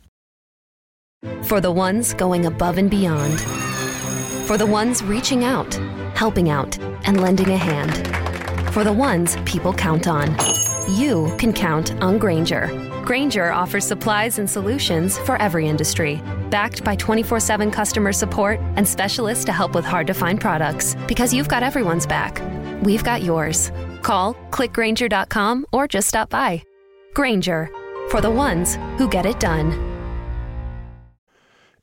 For 1.43 1.61
the 1.61 1.71
ones 1.71 2.15
going 2.15 2.47
above 2.47 2.79
and 2.79 2.89
beyond. 2.89 3.39
For 4.47 4.57
the 4.57 4.65
ones 4.65 5.03
reaching 5.03 5.43
out, 5.43 5.71
helping 6.15 6.49
out, 6.49 6.79
and 7.05 7.21
lending 7.21 7.49
a 7.49 7.57
hand. 7.57 7.93
For 8.73 8.83
the 8.83 8.91
ones 8.91 9.37
people 9.45 9.71
count 9.71 10.07
on. 10.07 10.35
You 10.95 11.31
can 11.37 11.53
count 11.53 11.93
on 12.01 12.17
Grainger. 12.17 12.92
Grainger 13.03 13.51
offers 13.51 13.85
supplies 13.85 14.39
and 14.39 14.49
solutions 14.49 15.17
for 15.19 15.35
every 15.41 15.67
industry, 15.67 16.21
backed 16.49 16.83
by 16.85 16.95
24 16.95 17.39
7 17.39 17.69
customer 17.69 18.13
support 18.13 18.59
and 18.77 18.87
specialists 18.87 19.43
to 19.45 19.51
help 19.51 19.75
with 19.75 19.85
hard 19.85 20.07
to 20.07 20.13
find 20.13 20.39
products. 20.39 20.95
Because 21.07 21.33
you've 21.33 21.49
got 21.49 21.63
everyone's 21.63 22.07
back. 22.07 22.41
We've 22.83 23.03
got 23.03 23.23
yours. 23.23 23.71
Call 24.01 24.35
clickgrainger.com 24.51 25.65
or 25.71 25.87
just 25.87 26.07
stop 26.07 26.29
by. 26.29 26.63
Grainger 27.13 27.69
for 28.09 28.21
the 28.21 28.31
ones 28.31 28.75
who 28.97 29.09
get 29.09 29.25
it 29.25 29.39
done. 29.39 29.71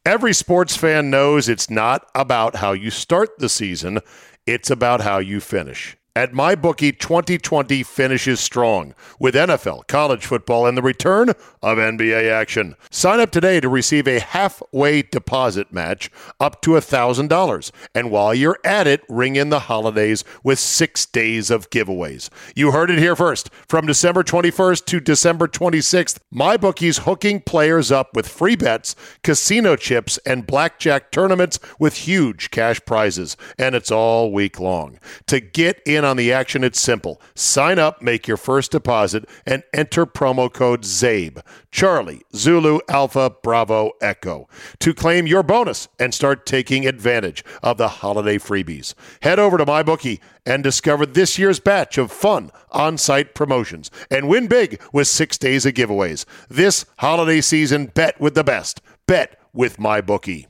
Every 0.06 0.32
sports 0.32 0.76
fan 0.76 1.10
knows 1.10 1.48
it's 1.48 1.68
not 1.68 2.06
about 2.14 2.56
how 2.56 2.72
you 2.72 2.90
start 2.90 3.38
the 3.38 3.50
season, 3.50 4.00
it's 4.46 4.70
about 4.70 5.02
how 5.02 5.18
you 5.18 5.40
finish. 5.40 5.96
At 6.16 6.32
MyBookie, 6.32 6.98
2020 6.98 7.84
finishes 7.84 8.40
strong 8.40 8.96
with 9.20 9.36
NFL, 9.36 9.86
college 9.86 10.26
football, 10.26 10.66
and 10.66 10.76
the 10.76 10.82
return 10.82 11.28
of 11.62 11.78
NBA 11.78 12.28
action. 12.28 12.74
Sign 12.90 13.20
up 13.20 13.30
today 13.30 13.60
to 13.60 13.68
receive 13.68 14.08
a 14.08 14.18
halfway 14.18 15.02
deposit 15.02 15.72
match 15.72 16.10
up 16.40 16.62
to 16.62 16.72
$1,000. 16.72 17.70
And 17.94 18.10
while 18.10 18.34
you're 18.34 18.58
at 18.64 18.88
it, 18.88 19.04
ring 19.08 19.36
in 19.36 19.50
the 19.50 19.60
holidays 19.60 20.24
with 20.42 20.58
six 20.58 21.06
days 21.06 21.48
of 21.48 21.70
giveaways. 21.70 22.28
You 22.56 22.72
heard 22.72 22.90
it 22.90 22.98
here 22.98 23.14
first. 23.14 23.48
From 23.68 23.86
December 23.86 24.24
21st 24.24 24.86
to 24.86 24.98
December 24.98 25.46
26th, 25.46 26.18
MyBookie's 26.34 26.98
hooking 26.98 27.40
players 27.40 27.92
up 27.92 28.16
with 28.16 28.26
free 28.26 28.56
bets, 28.56 28.96
casino 29.22 29.76
chips, 29.76 30.18
and 30.26 30.44
blackjack 30.44 31.12
tournaments 31.12 31.60
with 31.78 31.98
huge 31.98 32.50
cash 32.50 32.80
prizes. 32.84 33.36
And 33.56 33.76
it's 33.76 33.92
all 33.92 34.32
week 34.32 34.58
long. 34.58 34.98
To 35.28 35.38
get 35.38 35.80
in 35.86 35.99
on 36.04 36.16
the 36.16 36.32
action, 36.32 36.64
it's 36.64 36.80
simple. 36.80 37.20
Sign 37.34 37.78
up, 37.78 38.02
make 38.02 38.28
your 38.28 38.36
first 38.36 38.72
deposit, 38.72 39.24
and 39.46 39.62
enter 39.72 40.06
promo 40.06 40.52
code 40.52 40.82
CZABE. 40.82 41.42
Charlie, 41.70 42.22
Zulu, 42.34 42.80
Alpha, 42.88 43.30
Bravo, 43.42 43.92
Echo 44.00 44.48
to 44.80 44.94
claim 44.94 45.26
your 45.26 45.42
bonus 45.42 45.88
and 45.98 46.12
start 46.12 46.46
taking 46.46 46.86
advantage 46.86 47.44
of 47.62 47.78
the 47.78 47.88
holiday 47.88 48.38
freebies. 48.38 48.94
Head 49.22 49.38
over 49.38 49.56
to 49.58 49.64
MyBookie 49.64 50.20
and 50.44 50.62
discover 50.62 51.06
this 51.06 51.38
year's 51.38 51.60
batch 51.60 51.98
of 51.98 52.10
fun 52.10 52.50
on 52.70 52.98
site 52.98 53.34
promotions 53.34 53.90
and 54.10 54.28
win 54.28 54.46
big 54.48 54.80
with 54.92 55.08
six 55.08 55.38
days 55.38 55.64
of 55.64 55.74
giveaways. 55.74 56.24
This 56.48 56.84
holiday 56.98 57.40
season, 57.40 57.86
bet 57.86 58.20
with 58.20 58.34
the 58.34 58.44
best. 58.44 58.80
Bet 59.06 59.38
with 59.52 59.76
MyBookie. 59.78 60.49